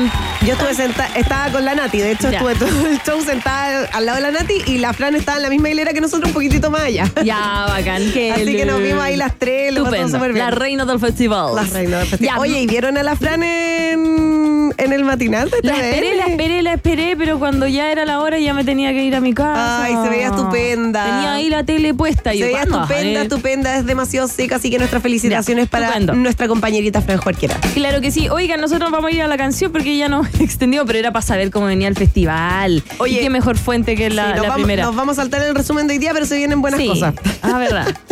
yo 0.46 0.54
estuve 0.54 0.74
sentada, 0.74 1.10
estaba 1.16 1.50
con 1.52 1.66
la 1.66 1.76
Nati, 1.76 1.98
de 1.98 2.12
hecho 2.14 2.30
Ya. 2.32 2.38
estuve 2.38 2.56
todo 2.56 2.70
el 2.88 3.02
show 3.04 3.22
sentada 3.26 3.90
al 3.92 4.06
lado 4.06 4.16
de 4.18 4.32
la 4.32 4.40
Nati 4.40 4.54
y 4.68 4.78
la 4.78 4.85
Fran 4.94 5.16
estaba 5.16 5.38
en 5.38 5.44
la 5.44 5.50
misma 5.50 5.70
hilera 5.70 5.94
que 5.94 6.02
nosotros, 6.02 6.30
un 6.30 6.34
poquitito 6.34 6.70
más 6.72 6.82
allá. 6.82 7.12
Ya, 7.24 7.66
bacán. 7.68 8.04
Que 8.14 8.32
Así 8.32 8.56
que 8.56 8.66
nos 8.66 8.82
vimos 8.82 9.02
ahí 9.04 9.18
las 9.18 9.38
tres, 9.38 9.74
lo 9.74 9.84
pasamos 9.86 10.12
súper 10.12 10.34
bien. 10.34 10.46
La 10.46 10.52
reina 10.52 10.86
del 10.86 11.00
festival. 11.00 11.56
Las 11.56 11.72
reinas 11.72 12.00
del 12.02 12.10
festival. 12.10 12.36
Ya, 12.36 12.40
Oye, 12.42 12.62
¿y 12.62 12.68
vieron 12.68 12.98
a 12.98 13.04
la 13.04 13.16
Fran 13.16 13.44
en, 13.44 14.74
en 14.78 14.94
el 14.94 15.04
matinal 15.04 15.50
de 15.50 15.58
La 15.64 15.74
esperé, 15.80 16.16
la 16.16 16.26
esperé, 16.28 16.62
la 16.62 16.74
esperé, 16.74 17.16
pero 17.18 17.40
cuando 17.40 17.68
ya 17.68 17.92
era 17.92 18.06
la 18.06 18.20
hora 18.20 18.40
ya 18.40 18.54
me 18.54 18.64
tenía 18.64 18.92
que 18.94 19.04
ir 19.04 19.16
a 19.16 19.22
mi 19.22 19.34
casa. 19.34 19.84
Ay, 19.84 19.96
se 20.04 20.10
veía 20.10 20.28
estupenda. 20.28 21.04
Tenía 21.06 21.34
ahí 21.34 21.50
la 21.50 21.64
tele 21.64 21.94
puesta. 21.94 22.34
y 22.34 22.38
Se 22.38 22.42
yo, 22.42 22.46
veía 22.48 22.60
¿cuándo 22.60 22.78
vas 22.80 22.90
a 22.90 22.94
estupenda, 22.94 23.22
estupenda, 23.22 23.78
es 23.78 23.86
demasiado 23.86 24.28
seca, 24.28 24.58
así 24.58 24.70
que 24.70 24.78
nuestras 24.78 25.02
felicitaciones 25.02 25.66
Ya, 25.66 25.72
para 25.72 25.86
estupendo. 25.88 26.14
nuestra 26.14 26.48
compañerita 26.48 27.02
Fran 27.02 27.18
Jorquera. 27.18 27.56
Claro 27.74 28.02
que 28.02 28.12
sí. 28.12 28.30
Oigan, 28.30 28.60
nosotros 28.62 28.92
vamos 28.92 29.12
a 29.12 29.16
ir 29.16 29.22
a 29.22 29.28
la 29.28 29.38
canción 29.38 29.72
porque 29.72 29.98
ya 29.98 30.08
nos 30.10 30.28
extendió, 30.40 30.86
pero 30.86 31.00
era 31.00 31.12
para 31.12 31.24
saber 31.26 31.52
cómo 31.52 31.66
venía 31.68 31.88
el 31.88 31.96
festival. 31.96 32.84
Oye, 33.00 33.18
y 33.20 33.20
qué 33.20 33.30
mejor 33.30 33.58
fuente 33.58 33.96
que 33.96 34.10
la, 34.10 34.26
Sí, 34.36 34.42
la 34.42 34.42
vamos, 34.50 34.56
primera. 34.76 34.86
nos 34.88 34.96
vamos 34.96 35.18
a 35.18 35.22
saltar 35.22 35.42
el 35.42 35.56
resumen 35.56 35.88
de 35.88 35.94
hoy 35.94 36.00
día, 36.00 36.12
pero 36.14 36.26
se 36.26 36.38
vienen 36.38 36.62
buenas 36.62 36.80
Sí. 36.80 36.88
cosas. 36.88 37.14
Ah, 37.42 37.58
verdad. 37.58 37.88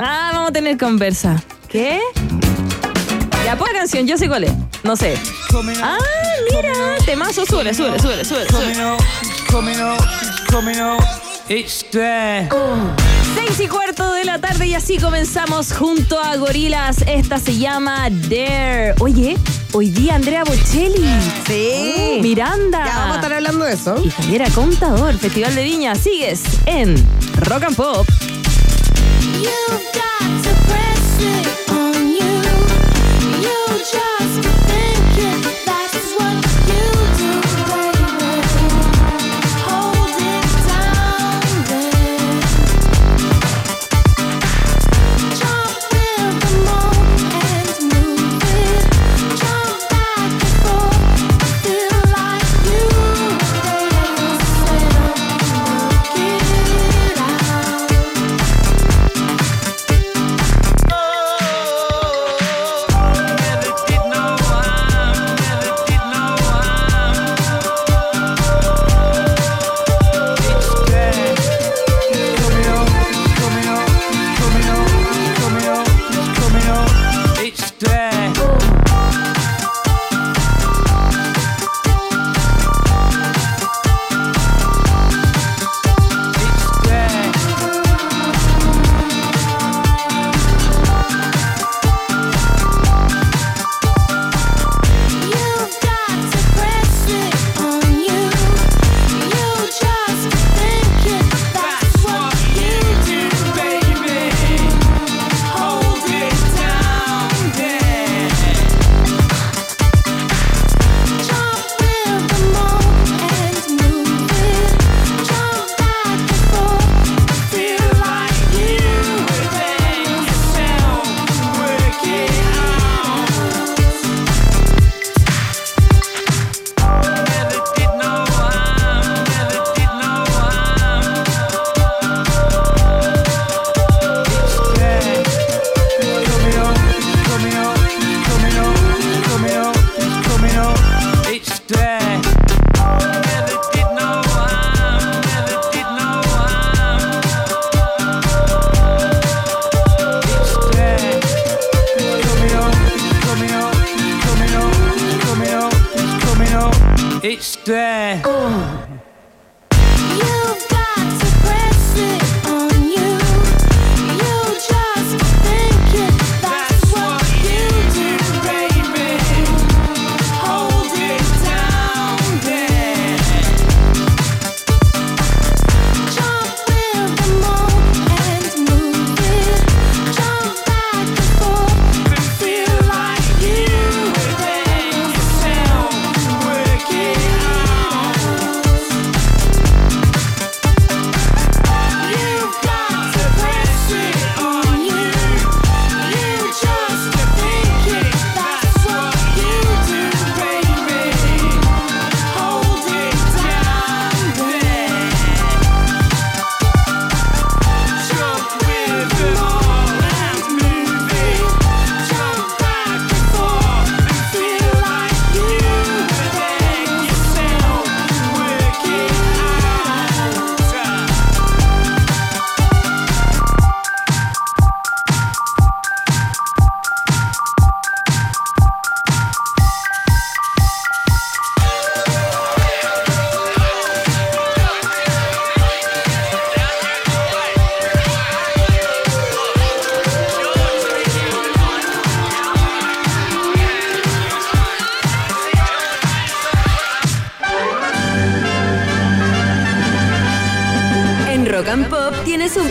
Ah, 0.00 0.30
vamos 0.32 0.50
a 0.50 0.52
tener 0.52 0.78
conversa. 0.78 1.42
¿Qué? 1.68 1.98
Ya, 3.44 3.56
la 3.56 3.72
canción, 3.72 4.06
yo 4.06 4.16
sé 4.16 4.28
cuál 4.28 4.44
es. 4.44 4.52
No 4.84 4.94
sé. 4.94 5.18
Ah, 5.82 5.98
mira, 6.52 6.72
temazo, 7.04 7.44
sube, 7.44 7.74
sube, 7.74 7.98
sube, 7.98 8.24
sube. 8.24 8.46
Seis 13.34 13.60
y 13.60 13.66
cuarto 13.66 14.12
de 14.12 14.24
la 14.24 14.38
tarde 14.38 14.66
y 14.68 14.74
así 14.74 14.98
comenzamos 14.98 15.72
junto 15.72 16.20
a 16.22 16.36
Gorilas. 16.36 16.98
Esta 17.06 17.38
se 17.38 17.56
llama 17.56 18.08
Dare. 18.10 18.94
Oye, 19.00 19.36
hoy 19.72 19.90
día 19.90 20.14
Andrea 20.14 20.44
Bocelli. 20.44 21.06
Sí. 21.46 22.18
Miranda. 22.20 22.84
Ya 22.84 22.98
vamos 22.98 23.12
a 23.12 23.14
estar 23.16 23.32
hablando 23.32 23.64
de 23.64 23.74
eso. 23.74 23.96
Y 24.04 24.10
Javiera 24.10 24.50
Contador, 24.50 25.16
Festival 25.18 25.54
de 25.54 25.64
Viña. 25.64 25.94
Sigues 25.94 26.42
en 26.66 26.96
Rock 27.40 27.64
and 27.64 27.76
Pop. 27.76 28.06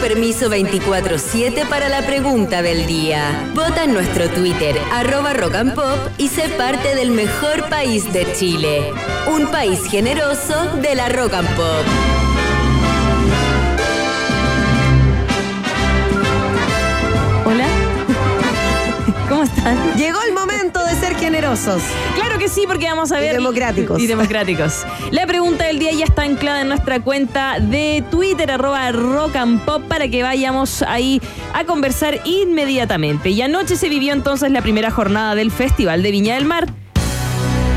Permiso 0.08 0.50
24-7 0.50 1.67
para 1.67 1.89
la 1.89 2.02
pregunta 2.02 2.62
del 2.62 2.88
día. 2.88 3.52
Vota 3.54 3.84
en 3.84 3.93
nuestro 3.93 4.30
Twitter, 4.30 4.74
arroba 4.93 5.34
Rock 5.34 5.56
and 5.56 5.76
Pop, 5.76 5.98
y 6.17 6.30
sé 6.30 6.48
parte 6.48 6.96
del 6.96 7.12
mejor 7.12 7.67
país 7.67 8.13
de 8.13 8.26
Chile. 8.32 8.93
Un 9.30 9.48
país 9.48 9.84
generoso 9.84 10.78
de 10.78 10.96
la 10.96 11.10
Rock 11.10 11.34
and 11.34 11.50
Pop. 11.58 11.86
Hola. 17.46 17.67
¿Cómo 19.28 19.43
están? 19.43 19.98
Llegó 19.98 20.22
el 20.22 20.34
momento. 20.34 20.57
Generosos. 21.38 21.84
Claro 22.15 22.39
que 22.39 22.50
sí, 22.50 22.63
porque 22.67 22.88
vamos 22.88 23.12
a 23.12 23.19
Y 23.19 23.21
ver. 23.21 23.34
democráticos. 23.36 24.00
Y 24.02 24.08
democráticos. 24.08 24.86
La 25.12 25.28
pregunta 25.28 25.65
del 25.65 25.78
día 25.78 25.91
ya 25.91 26.06
está 26.06 26.23
anclada 26.23 26.62
en 26.62 26.67
nuestra 26.69 27.00
cuenta 27.00 27.60
de 27.60 28.04
Twitter, 28.10 28.50
arroba 28.50 28.91
rock 28.91 29.36
and 29.36 29.62
pop, 29.63 29.84
para 29.88 30.08
que 30.08 30.23
vayamos 30.23 30.82
ahí 30.82 31.21
a 31.54 31.63
conversar 31.65 32.21
inmediatamente. 32.26 33.30
Y 33.30 33.41
anoche 33.43 33.76
se 33.76 33.88
vivió 33.88 34.13
entonces 34.13 34.52
la 34.52 34.62
primera 34.63 34.89
jornada 34.89 35.36
del 35.36 35.52
Festival 35.52 36.02
de 36.02 36.12
Viña 36.12 36.36
del 36.36 36.45
Mar. 36.45 36.67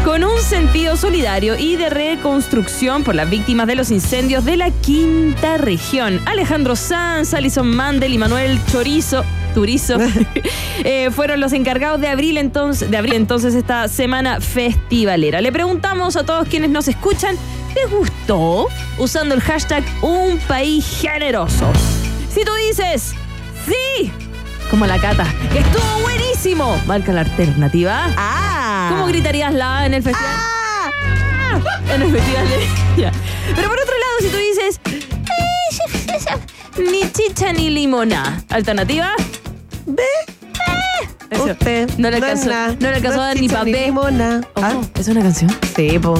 Con 0.06 0.24
un 0.24 0.38
sentido 0.40 0.96
solidario 0.96 1.58
y 1.58 1.76
de 1.76 1.90
reconstrucción 1.90 3.04
por 3.04 3.14
las 3.14 3.28
víctimas 3.28 3.66
de 3.66 3.74
los 3.74 3.90
incendios 3.90 4.46
de 4.46 4.56
la 4.56 4.70
quinta 4.70 5.58
región. 5.58 6.18
Alejandro 6.24 6.74
Sanz, 6.74 7.34
Alison 7.34 7.68
Mandel 7.68 8.14
y 8.14 8.18
Manuel 8.18 8.58
Chorizo. 8.72 9.22
Turizo 9.54 9.98
eh, 10.84 11.10
fueron 11.10 11.40
los 11.40 11.52
encargados 11.52 12.00
de 12.00 12.08
abrir, 12.08 12.38
entonces, 12.38 12.90
de 12.90 12.96
abrir 12.96 13.14
entonces 13.14 13.54
esta 13.54 13.88
semana 13.88 14.40
festivalera. 14.40 15.40
Le 15.40 15.52
preguntamos 15.52 16.16
a 16.16 16.24
todos 16.24 16.48
quienes 16.48 16.70
nos 16.70 16.88
escuchan, 16.88 17.36
¿les 17.74 17.90
gustó? 17.90 18.68
Usando 18.98 19.34
el 19.34 19.40
hashtag 19.40 19.84
Un 20.02 20.38
País 20.48 20.86
Generoso. 21.00 21.70
Si 22.32 22.44
tú 22.44 22.52
dices, 22.54 23.14
sí, 23.66 24.12
como 24.70 24.86
la 24.86 24.98
cata, 24.98 25.26
que 25.52 25.58
estuvo 25.58 26.00
buenísimo, 26.02 26.80
marca 26.86 27.12
la 27.12 27.22
alternativa. 27.22 28.06
Ah. 28.16 28.88
¿Cómo 28.90 29.06
gritarías 29.06 29.52
la 29.52 29.86
en 29.86 29.94
el 29.94 30.02
festival? 30.02 30.32
Ah. 30.32 30.90
En 31.92 32.02
el 32.02 32.12
festival 32.12 32.48
de... 32.48 33.10
Pero 33.56 33.68
por 33.68 33.78
otro 33.78 33.94
lado, 33.98 34.20
si 34.20 34.28
tú 34.28 34.36
dices... 34.36 34.80
"Eh, 36.76 36.82
Ni 36.90 37.10
chicha 37.12 37.52
ni 37.52 37.70
limona. 37.70 38.42
¿Alternativa? 38.48 39.10
¿Ve? 39.86 40.02
Eso. 41.30 41.44
Usted. 41.44 41.88
No 41.96 42.10
le 42.10 42.16
alcanzó, 42.16 42.48
nada. 42.50 42.68
no 42.80 42.88
le 42.90 42.96
alcanzó 42.96 43.16
No 43.18 43.22
a 43.22 43.26
dar 43.28 43.40
ni 43.40 43.48
papel. 43.48 43.72
limona. 43.72 44.40
Oh, 44.54 44.60
Ah, 44.62 44.80
¿Es 44.98 45.06
una 45.08 45.22
canción? 45.22 45.50
sí, 45.76 45.98
po. 45.98 46.14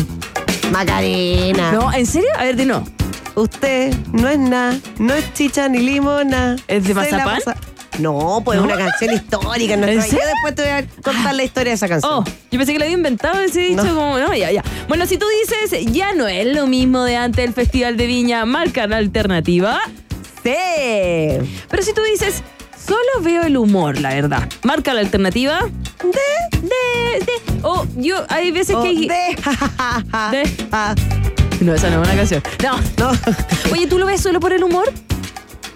Macarena. 0.71 1.73
No, 1.73 1.93
¿en 1.93 2.07
serio? 2.07 2.29
A 2.39 2.45
ver, 2.45 2.57
di 2.57 2.65
no. 2.65 2.85
Usted 3.35 3.95
no 4.13 4.29
es 4.29 4.39
nada, 4.39 4.79
no 4.99 5.15
es 5.15 5.33
chicha 5.35 5.69
ni 5.69 5.79
limona. 5.81 6.57
¿Es 6.69 6.85
de 6.85 6.95
la 6.95 7.03
Mazapán? 7.03 7.39
pasa- 7.45 7.57
No, 7.99 8.41
pues 8.45 8.59
es 8.59 8.65
¿No? 8.65 8.73
una 8.73 8.83
canción 8.85 9.13
histórica. 9.15 9.75
en 9.75 9.85
¿En 9.85 10.01
serio? 10.03 10.21
Después 10.25 10.55
te 10.55 10.63
voy 10.63 10.71
a 10.71 10.87
contar 11.03 11.35
la 11.35 11.43
historia 11.45 11.71
de 11.73 11.75
esa 11.75 11.89
canción. 11.89 12.13
Oh, 12.13 12.25
yo 12.25 12.59
pensé 12.59 12.73
que 12.73 12.79
lo 12.79 12.85
había 12.85 12.97
inventado 12.97 13.41
ese 13.41 13.61
dicho 13.61 13.83
No. 13.85 13.95
como. 13.95 14.19
No, 14.19 14.33
ya, 14.35 14.51
ya. 14.53 14.63
Bueno, 14.89 15.07
si 15.07 15.19
tú 15.19 15.27
dices, 15.43 15.87
ya 15.93 16.13
no 16.15 16.27
es 16.29 16.47
lo 16.55 16.67
mismo 16.67 17.03
de 17.05 17.17
antes 17.17 17.45
del 17.45 17.53
Festival 17.53 17.97
de 17.97 18.07
Viña, 18.07 18.45
marca 18.47 18.87
la 18.87 18.97
alternativa. 18.99 19.81
Sí. 20.43 21.51
Pero 21.69 21.83
si 21.83 21.93
tú 21.93 22.03
dices, 22.03 22.43
solo 22.87 23.23
veo 23.23 23.43
el 23.43 23.57
humor, 23.57 23.99
la 24.01 24.11
verdad. 24.15 24.49
Marca 24.63 24.95
la 24.95 25.01
alternativa. 25.01 25.61
De, 26.03 26.59
de, 26.61 27.25
de. 27.25 27.33
O 27.63 27.87
yo, 27.97 28.25
hay 28.29 28.51
veces 28.51 28.75
O 28.77 28.83
que. 28.83 28.89
hay- 28.89 29.09
de. 29.09 29.37
De. 30.31 31.65
No, 31.65 31.75
esa 31.75 31.91
no 31.91 32.01
es 32.03 32.09
una 32.09 32.17
canción. 32.17 32.43
No. 32.63 32.79
no, 32.99 33.19
Oye, 33.73 33.87
¿tú 33.87 33.99
lo 33.99 34.07
ves 34.07 34.21
solo 34.23 34.41
por 34.41 34.53
el 34.53 34.65
humor? 34.65 34.91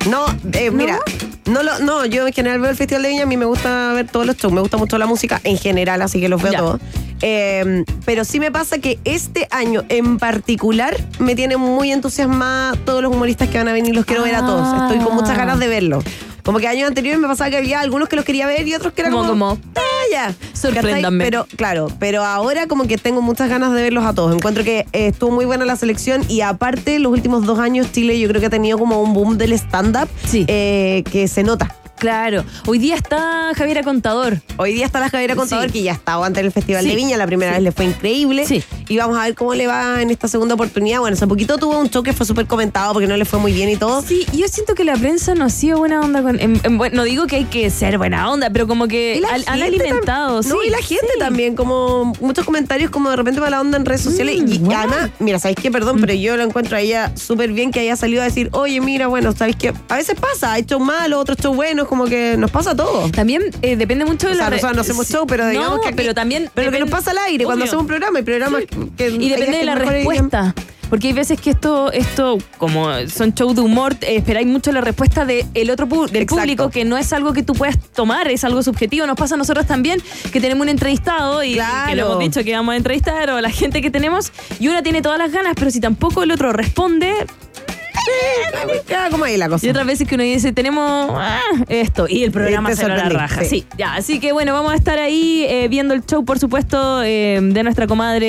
no, 0.08 0.24
eh, 0.52 0.70
mira. 0.70 0.98
No, 1.46 1.62
lo, 1.62 1.78
no, 1.80 2.06
yo 2.06 2.26
en 2.26 2.32
general 2.32 2.58
veo 2.60 2.70
el 2.70 2.76
Festival 2.76 3.02
de 3.02 3.10
Viña, 3.10 3.24
a 3.24 3.26
mí 3.26 3.36
me 3.36 3.44
gusta 3.44 3.92
ver 3.92 4.06
todos 4.06 4.24
los 4.24 4.36
shows, 4.36 4.52
me 4.52 4.60
gusta 4.62 4.78
mucho 4.78 4.96
la 4.96 5.04
música 5.06 5.40
en 5.44 5.58
general, 5.58 6.00
así 6.00 6.18
que 6.20 6.28
los 6.30 6.40
veo 6.42 6.52
Ya. 6.52 6.58
todos. 6.58 6.80
Eh, 7.26 7.84
pero 8.04 8.22
sí 8.26 8.38
me 8.38 8.52
pasa 8.52 8.78
que 8.78 8.98
este 9.04 9.48
año 9.50 9.82
en 9.88 10.18
particular 10.18 10.94
me 11.18 11.34
tiene 11.34 11.56
muy 11.56 11.90
entusiasmada 11.90 12.76
todos 12.84 13.02
los 13.02 13.10
humoristas 13.14 13.48
que 13.48 13.56
van 13.56 13.66
a 13.68 13.72
venir, 13.72 13.94
los 13.94 14.04
quiero 14.04 14.24
ver 14.24 14.34
a 14.34 14.40
todos. 14.40 14.82
Estoy 14.90 15.02
con 15.02 15.14
muchas 15.16 15.34
ganas 15.36 15.58
de 15.58 15.66
verlos. 15.68 16.04
Como 16.42 16.58
que 16.58 16.68
años 16.68 16.86
anteriores 16.86 17.18
me 17.18 17.26
pasaba 17.26 17.48
que 17.48 17.56
había 17.56 17.80
algunos 17.80 18.10
que 18.10 18.16
los 18.16 18.26
quería 18.26 18.46
ver 18.46 18.68
y 18.68 18.74
otros 18.74 18.92
que 18.92 19.00
era 19.00 19.10
Como- 19.10 19.26
como... 19.26 19.58
"Ah, 19.76 19.80
ya". 20.12 20.34
sorpréndanme. 20.52 21.00
¿Cachai? 21.24 21.30
Pero 21.30 21.46
claro, 21.56 21.88
pero 21.98 22.22
ahora 22.22 22.66
como 22.66 22.86
que 22.86 22.98
tengo 22.98 23.22
muchas 23.22 23.48
ganas 23.48 23.72
de 23.72 23.82
verlos 23.82 24.04
a 24.04 24.12
todos. 24.12 24.34
Encuentro 24.34 24.62
que 24.62 24.80
eh, 24.92 25.06
estuvo 25.06 25.30
muy 25.30 25.46
buena 25.46 25.64
la 25.64 25.76
selección 25.76 26.22
y 26.28 26.42
aparte 26.42 26.98
los 26.98 27.10
últimos 27.10 27.46
dos 27.46 27.58
años 27.58 27.90
Chile 27.92 28.20
yo 28.20 28.28
creo 28.28 28.42
que 28.42 28.48
ha 28.48 28.50
tenido 28.50 28.76
como 28.78 29.00
un 29.02 29.14
boom 29.14 29.38
del 29.38 29.54
stand-up 29.54 30.08
Sí. 30.26 30.44
eh, 30.48 31.02
que 31.10 31.26
se 31.28 31.42
nota. 31.42 31.74
Claro. 32.04 32.44
Hoy 32.66 32.78
día 32.78 32.96
está 32.96 33.52
Javiera 33.56 33.82
Contador. 33.82 34.38
Hoy 34.58 34.74
día 34.74 34.84
está 34.84 35.00
la 35.00 35.08
Javiera 35.08 35.34
Contador, 35.36 35.68
Sí. 35.68 35.72
que 35.72 35.82
ya 35.84 35.92
estaba 35.92 36.26
antes 36.26 36.42
del 36.42 36.52
Festival 36.52 36.82
Sí. 36.82 36.90
de 36.90 36.96
Viña. 36.96 37.16
La 37.16 37.26
primera 37.26 37.52
Sí. 37.52 37.54
vez 37.56 37.62
le 37.64 37.72
fue 37.72 37.86
increíble. 37.86 38.44
Sí. 38.46 38.62
Y 38.90 38.98
vamos 38.98 39.16
a 39.16 39.22
ver 39.22 39.34
cómo 39.34 39.54
le 39.54 39.66
va 39.66 40.02
en 40.02 40.10
esta 40.10 40.28
segunda 40.28 40.54
oportunidad. 40.54 41.00
Bueno, 41.00 41.14
hace 41.16 41.26
poquito 41.26 41.56
tuvo 41.56 41.78
un 41.78 41.88
show 41.88 42.02
que 42.02 42.12
fue 42.12 42.26
súper 42.26 42.46
comentado 42.46 42.92
porque 42.92 43.08
no 43.08 43.16
le 43.16 43.24
fue 43.24 43.38
muy 43.38 43.52
bien 43.54 43.70
y 43.70 43.76
todo. 43.76 44.02
Sí, 44.02 44.26
yo 44.34 44.46
siento 44.48 44.74
que 44.74 44.84
la 44.84 44.96
prensa 44.98 45.34
no 45.34 45.46
ha 45.46 45.48
sido 45.48 45.78
buena 45.78 46.02
onda 46.02 46.20
con. 46.20 46.38
en- 46.38 46.60
no 46.92 47.04
digo 47.04 47.26
que 47.26 47.36
hay 47.36 47.44
que 47.46 47.70
ser 47.70 47.96
buena 47.96 48.30
onda, 48.30 48.50
pero 48.50 48.66
como 48.66 48.86
que 48.86 49.18
la 49.22 49.28
al- 49.30 49.44
han 49.46 49.62
alimentado. 49.62 50.42
No, 50.42 50.62
y 50.62 50.68
la 50.68 50.82
gente 50.82 51.08
también, 51.18 51.56
como 51.56 52.12
muchos 52.20 52.44
comentarios 52.44 52.90
como 52.90 53.08
de 53.08 53.16
repente 53.16 53.40
mala 53.40 53.62
onda 53.62 53.78
en 53.78 53.86
redes 53.86 54.02
sociales. 54.02 54.42
Mm, 54.42 54.52
y 54.52 54.58
wow. 54.58 54.74
mira, 55.20 55.38
¿sabéis 55.38 55.56
qué? 55.62 55.70
Perdón, 55.70 55.96
pero 56.02 56.12
yo 56.12 56.36
lo 56.36 56.42
encuentro 56.42 56.76
a 56.76 56.80
ella 56.82 57.12
súper 57.16 57.50
bien 57.52 57.70
que 57.70 57.80
haya 57.80 57.96
salido 57.96 58.20
a 58.20 58.26
decir, 58.26 58.50
oye, 58.52 58.78
mira, 58.82 59.06
bueno, 59.06 59.32
¿sabéis 59.32 59.56
qué? 59.56 59.72
A 59.88 59.96
veces 59.96 60.16
pasa, 60.20 60.52
hay 60.52 60.64
shows 60.64 60.82
malos, 60.84 61.18
otros 61.18 61.38
shows 61.38 61.56
buenos, 61.56 61.88
como 61.94 62.06
que 62.06 62.36
nos 62.36 62.50
pasa 62.50 62.74
todo. 62.74 63.08
También 63.10 63.42
eh, 63.62 63.76
depende 63.76 64.04
mucho 64.04 64.26
de 64.26 64.32
O 64.32 64.36
sea, 64.36 64.50
la. 64.50 64.72
no 64.72 64.80
hacemos 64.80 65.06
sí. 65.06 65.12
show, 65.12 65.26
pero 65.28 65.46
digamos 65.46 65.76
No, 65.76 65.80
que 65.80 65.88
aquí- 65.88 65.96
pero 65.96 66.12
también. 66.12 66.50
Pero 66.54 66.66
lo 66.66 66.72
que 66.72 66.80
nos 66.80 66.90
pasa 66.90 67.12
al 67.12 67.18
aire, 67.18 67.44
cuando 67.44 67.64
hacemos 67.64 67.82
un 67.82 67.86
programa, 67.86 68.18
hay 68.18 68.24
programas 68.24 68.62
que... 68.96 69.08
Y 69.10 69.28
depende 69.28 69.58
de 69.58 69.64
la 69.64 69.76
respuesta. 69.76 70.54
Porque 70.90 71.06
hay 71.08 71.12
veces 71.12 71.40
que 71.40 71.50
esto, 71.50 71.90
esto 71.92 72.36
como 72.58 72.88
son 73.08 73.32
shows 73.32 73.54
de 73.54 73.62
humor, 73.62 73.94
eh, 74.02 74.16
esperáis 74.16 74.46
mucho 74.46 74.70
la 74.72 74.80
respuesta 74.80 75.24
de 75.24 75.46
el 75.54 75.70
otro 75.70 75.86
del 75.86 76.22
Exacto. 76.22 76.36
público, 76.36 76.70
que 76.70 76.84
no 76.84 76.98
es 76.98 77.12
algo 77.12 77.32
que 77.32 77.42
tú 77.42 77.52
puedas 77.54 77.78
tomar, 77.94 78.28
es 78.28 78.44
algo 78.44 78.62
subjetivo. 78.62 79.06
Nos 79.06 79.16
pasa 79.16 79.34
a 79.34 79.38
nosotros 79.38 79.66
también, 79.66 80.00
que 80.32 80.40
tenemos 80.40 80.62
un 80.62 80.68
entrevistado 80.68 81.42
y 81.42 81.54
Claro. 81.54 81.88
que 81.88 81.94
le 81.96 82.02
hemos 82.02 82.18
dicho 82.18 82.44
que 82.44 82.52
vamos 82.54 82.74
a 82.74 82.76
entrevistar 82.76 83.30
o 83.30 83.40
la 83.40 83.50
gente 83.50 83.80
que 83.82 83.90
tenemos, 83.90 84.30
y 84.60 84.68
una 84.68 84.82
tiene 84.82 85.00
todas 85.00 85.18
las 85.18 85.32
ganas, 85.32 85.54
pero 85.56 85.70
si 85.70 85.80
tampoco 85.80 86.22
el 86.22 86.30
otro 86.32 86.52
responde, 86.52 87.12
Queda 88.86 89.10
como 89.10 89.24
ahí 89.24 89.36
la 89.36 89.48
cosa. 89.48 89.66
y 89.66 89.70
otras 89.70 89.86
veces 89.86 90.06
que 90.08 90.14
uno 90.14 90.24
dice, 90.24 90.52
tenemos 90.52 91.10
ah, 91.14 91.40
esto, 91.68 92.06
y 92.08 92.24
el 92.24 92.30
programa 92.32 92.74
se 92.74 92.86
la 92.88 93.08
raja. 93.08 93.42
sí. 93.44 93.48
Sí. 93.54 93.66
ya. 93.78 93.94
Así 93.94 94.18
que 94.20 94.32
bueno, 94.32 94.52
vamos 94.52 94.72
a 94.72 94.76
estar 94.76 94.98
ahí 94.98 95.44
eh, 95.48 95.68
viendo 95.68 95.94
el 95.94 96.04
show, 96.04 96.24
por 96.24 96.38
supuesto, 96.40 97.02
eh, 97.04 97.38
de 97.40 97.62
nuestra 97.62 97.86
comadre 97.86 98.26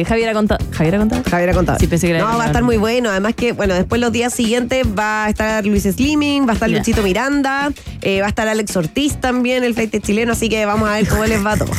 eh, 0.00 0.04
Javiera 0.08 0.32
Contador. 0.32 0.64
¿Javiera 0.72 0.98
Contador? 0.98 1.28
Javiera 1.28 1.52
Contador. 1.52 1.80
Sí, 1.80 1.86
pensé 1.86 2.06
que 2.08 2.14
No, 2.18 2.24
va 2.38 2.44
a 2.44 2.46
estar 2.46 2.62
muy 2.62 2.76
bueno. 2.78 3.10
Además 3.10 3.34
que, 3.34 3.52
bueno, 3.52 3.74
después 3.74 4.00
los 4.00 4.12
días 4.12 4.32
siguientes 4.32 4.86
va 4.98 5.26
a 5.26 5.28
estar 5.28 5.66
Luis 5.66 5.82
Slimming, 5.84 6.46
va 6.46 6.52
a 6.52 6.54
estar 6.54 6.70
Ya. 6.70 6.78
Luchito 6.78 7.02
Miranda, 7.02 7.70
eh, 8.00 8.20
va 8.20 8.26
a 8.26 8.28
estar 8.30 8.48
Alex 8.48 8.74
Ortiz 8.76 9.16
también, 9.20 9.62
el 9.64 9.74
flight 9.74 10.02
chileno, 10.02 10.32
así 10.32 10.48
que 10.48 10.64
vamos 10.64 10.88
a 10.88 10.94
ver 10.94 11.06
cómo 11.08 11.24
les 11.26 11.44
va 11.44 11.56
todo. 11.56 11.70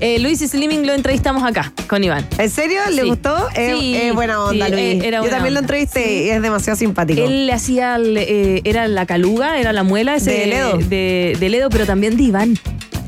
Eh, 0.00 0.20
Luis 0.20 0.38
Slimming 0.38 0.86
lo 0.86 0.94
entrevistamos 0.94 1.42
acá, 1.42 1.70
con 1.86 2.02
Iván. 2.02 2.26
¿En 2.38 2.48
serio? 2.48 2.80
¿Le 2.90 3.02
Sí. 3.02 3.08
gustó? 3.08 3.48
Es 3.54 3.78
Sí, 3.78 3.94
es 3.96 4.14
buena 4.14 4.42
onda, 4.42 4.66
sí, 4.66 4.72
Luis. 4.72 5.04
eh, 5.04 5.10
Yo 5.12 5.28
también 5.28 5.52
lo 5.54 5.60
entrevisté 5.60 6.31
es 6.34 6.42
demasiado 6.42 6.76
simpático. 6.78 7.20
Él 7.22 7.46
le 7.46 7.52
hacía, 7.52 7.96
el, 7.96 8.16
eh, 8.16 8.60
era 8.64 8.88
la 8.88 9.06
caluga, 9.06 9.58
era 9.58 9.72
la 9.72 9.82
muela 9.82 10.16
ese 10.16 10.30
De 10.32 10.46
Ledo. 10.46 10.76
De, 10.78 11.36
de 11.38 11.48
Ledo, 11.48 11.68
pero 11.70 11.86
también 11.86 12.16
de 12.16 12.22
Iván. 12.24 12.58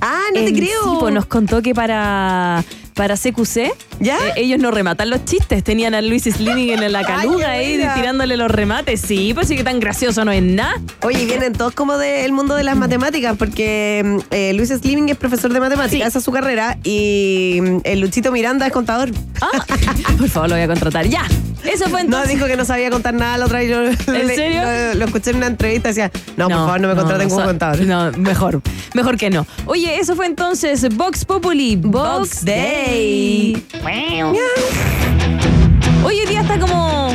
ah, 0.01 0.21
no 0.35 0.45
te 0.45 0.53
creo. 0.53 0.83
sí, 0.83 0.91
pues 1.01 1.15
nos 1.15 1.27
contó 1.27 1.63
que 1.63 1.75
para, 1.75 2.63
para 2.95 3.17
CQC 3.17 3.73
¿Ya? 4.01 4.17
eh, 4.29 4.33
ellos 4.37 4.59
no 4.61 4.71
rematan 4.71 5.09
los 5.11 5.25
chistes. 5.25 5.65
Tenían 5.65 5.95
a 5.95 6.03
Luis 6.03 6.25
Slimming 6.25 6.71
en 6.83 6.93
la 6.93 7.03
caluga 7.07 7.51
ahí 7.53 7.79
tirándole 7.97 8.37
los 8.37 8.51
remates. 8.51 9.01
Sí, 9.01 9.33
pues 9.35 9.49
sí 9.49 9.57
que 9.57 9.65
tan 9.65 9.81
gracioso 9.81 10.25
no 10.25 10.33
es 10.33 10.43
nada. 10.43 10.75
Oye, 11.03 11.25
vienen 11.27 11.53
todos 11.55 11.73
como 11.75 11.97
del 11.97 12.33
mundo 12.33 12.55
de 12.55 12.65
las 12.65 12.77
matemáticas, 12.77 13.37
porque 13.37 14.03
mm, 14.05 14.19
eh, 14.31 14.53
Luis 14.55 14.69
Slimming 14.71 15.09
es 15.11 15.17
profesor 15.17 15.53
de 15.53 15.61
matemáticas, 15.61 15.91
Sí. 15.91 16.09
esa 16.09 16.19
es 16.19 16.25
su 16.25 16.33
carrera, 16.33 16.79
y 16.85 17.59
mm, 17.63 17.79
el 17.85 18.01
Luchito 18.01 18.31
Miranda 18.33 18.67
es 18.67 18.73
contador. 18.73 19.11
Ah, 19.41 19.65
por 20.19 20.29
favor, 20.29 20.49
lo 20.51 20.55
voy 20.57 20.65
a 20.65 20.67
contratar. 20.69 21.07
Ya. 21.07 21.25
Eso 21.65 21.85
fue 21.89 22.01
No, 22.01 22.07
entonces. 22.19 22.31
dijo 22.31 22.47
que 22.47 22.57
no 22.57 22.65
sabía 22.65 22.91
contar 22.91 23.15
nada 23.15 23.39
la 23.39 23.47
otra 23.47 23.59
vez. 23.61 23.71
Yo 23.71 23.83
¿En 23.85 23.97
serio? 24.29 24.63
Lo, 24.63 24.95
lo 25.01 25.05
escuché 25.07 25.31
en 25.31 25.37
una 25.39 25.47
entrevista 25.47 25.89
y 25.89 25.93
decía, 25.93 26.11
no, 26.37 26.49
por 26.49 26.57
favor, 26.59 26.81
no 26.81 26.89
me 26.89 26.95
contraten 26.95 27.29
como 27.29 27.41
so- 27.41 27.47
contador. 27.47 27.81
No, 27.81 28.13
mejor. 28.13 28.61
Mejor 28.95 29.17
que 29.17 29.31
no. 29.31 29.47
Oye, 29.67 29.99
eso 29.99 30.15
fue 30.15 30.27
entonces 30.27 30.87
Vox 30.95 31.25
Populi, 31.25 31.77
Vox, 31.77 32.19
Vox 32.19 32.45
Day. 32.45 33.65
Hoy 36.05 36.19
el 36.21 36.29
día 36.29 36.43
está 36.43 36.59
como, 36.59 37.09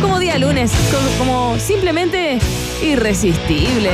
como 0.00 0.18
día 0.18 0.38
lunes, 0.38 0.70
co- 0.90 1.18
como 1.18 1.58
simplemente 1.58 2.38
irresistible. 2.82 3.90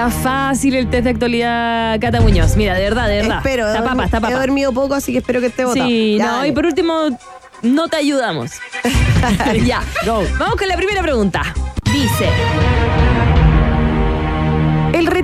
Está 0.00 0.22
fácil 0.22 0.74
el 0.76 0.88
test 0.88 1.04
de 1.04 1.10
actualidad, 1.10 2.00
Cata 2.00 2.22
Muñoz. 2.22 2.56
Mira, 2.56 2.72
de 2.74 2.80
verdad, 2.84 3.06
de 3.06 3.16
verdad. 3.16 3.36
Espero. 3.36 3.68
Está 3.68 3.84
papa, 3.84 4.04
está 4.06 4.16
dormi- 4.18 4.28
He 4.28 4.30
papa. 4.32 4.40
dormido 4.46 4.72
poco, 4.72 4.94
así 4.94 5.12
que 5.12 5.18
espero 5.18 5.40
que 5.40 5.48
esté 5.48 5.66
votado. 5.66 5.86
Sí, 5.86 6.16
Ya, 6.16 6.24
no, 6.24 6.36
dale. 6.38 6.48
y 6.48 6.52
por 6.52 6.64
último, 6.64 7.18
no 7.60 7.88
te 7.88 7.98
ayudamos. 7.98 8.52
ya, 9.66 9.82
Go. 10.06 10.24
Vamos 10.38 10.56
con 10.56 10.68
la 10.68 10.76
primera 10.78 11.02
pregunta. 11.02 11.42
Dice. 11.92 12.30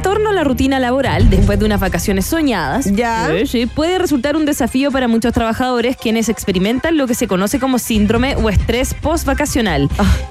Retorno 0.06 0.30
a 0.30 0.34
la 0.34 0.44
rutina 0.44 0.78
laboral 0.78 1.28
después 1.30 1.58
de 1.58 1.64
unas 1.64 1.80
vacaciones 1.80 2.26
soñadas 2.26 2.86
Ya. 2.92 3.28
sí, 3.44 3.66
puede 3.66 3.98
resultar 3.98 4.36
un 4.36 4.46
desafío 4.46 4.92
para 4.92 5.08
muchos 5.08 5.32
trabajadores 5.32 5.96
quienes 5.96 6.28
experimentan 6.28 6.96
lo 6.96 7.08
que 7.08 7.14
se 7.16 7.26
conoce 7.26 7.58
como 7.58 7.80
síndrome 7.80 8.36
o 8.36 8.48
estrés 8.48 8.94
post-vacacional. 8.94 9.88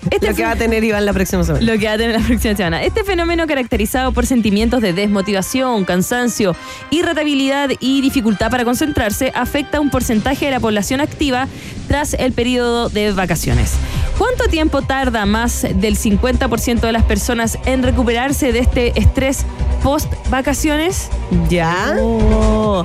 Este 0.10 0.28
Ah, 0.28 0.30
Lo 0.32 0.36
que 0.38 0.44
va 0.46 0.52
a 0.52 0.56
tener 0.56 0.82
Iván 0.82 1.06
la 1.06 1.12
próxima 1.12 1.44
semana. 1.44 1.66
lo 1.66 1.78
que 1.78 1.88
va 1.88 1.92
a 1.92 1.98
tener 1.98 2.22
la 2.22 2.26
próxima 2.26 2.56
semana. 2.56 2.84
Este 2.84 3.04
fenómeno 3.04 3.48
caracterizado 3.48 4.14
por 4.14 4.26
sentimientos 4.26 4.80
de 4.80 4.94
desmotivación, 4.94 5.84
cansancio, 5.84 6.56
irritabilidad 6.90 7.70
y 7.82 8.00
dificultad 8.00 8.50
para 8.50 8.64
concentrarse 8.64 9.34
afecta 9.36 9.80
a 9.80 9.82
un 9.82 9.90
porcentaje 9.90 10.46
de 10.46 10.52
la 10.52 10.62
población 10.62 11.02
activa 11.02 11.50
tras 11.90 12.14
el 12.14 12.32
periodo 12.32 12.88
de 12.88 13.12
vacaciones. 13.12 13.74
¿Cuánto 14.18 14.46
tiempo 14.48 14.82
tarda 14.84 15.26
más 15.26 15.64
del 15.76 15.98
50% 15.98 16.80
de 16.80 16.92
las 16.94 17.04
personas 17.04 17.58
en 17.66 17.84
recuperarse 17.84 18.54
de 18.54 18.60
este 18.60 18.98
estrés 18.98 19.46
post 19.86 20.12
vacaciones? 20.32 21.12
¿Ya? 21.48 21.96
Oh. 22.02 22.84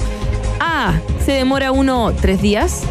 A. 0.60 1.00
Se 1.24 1.32
demora 1.32 1.72
uno 1.72 2.12
tres 2.12 2.42
días. 2.42 2.82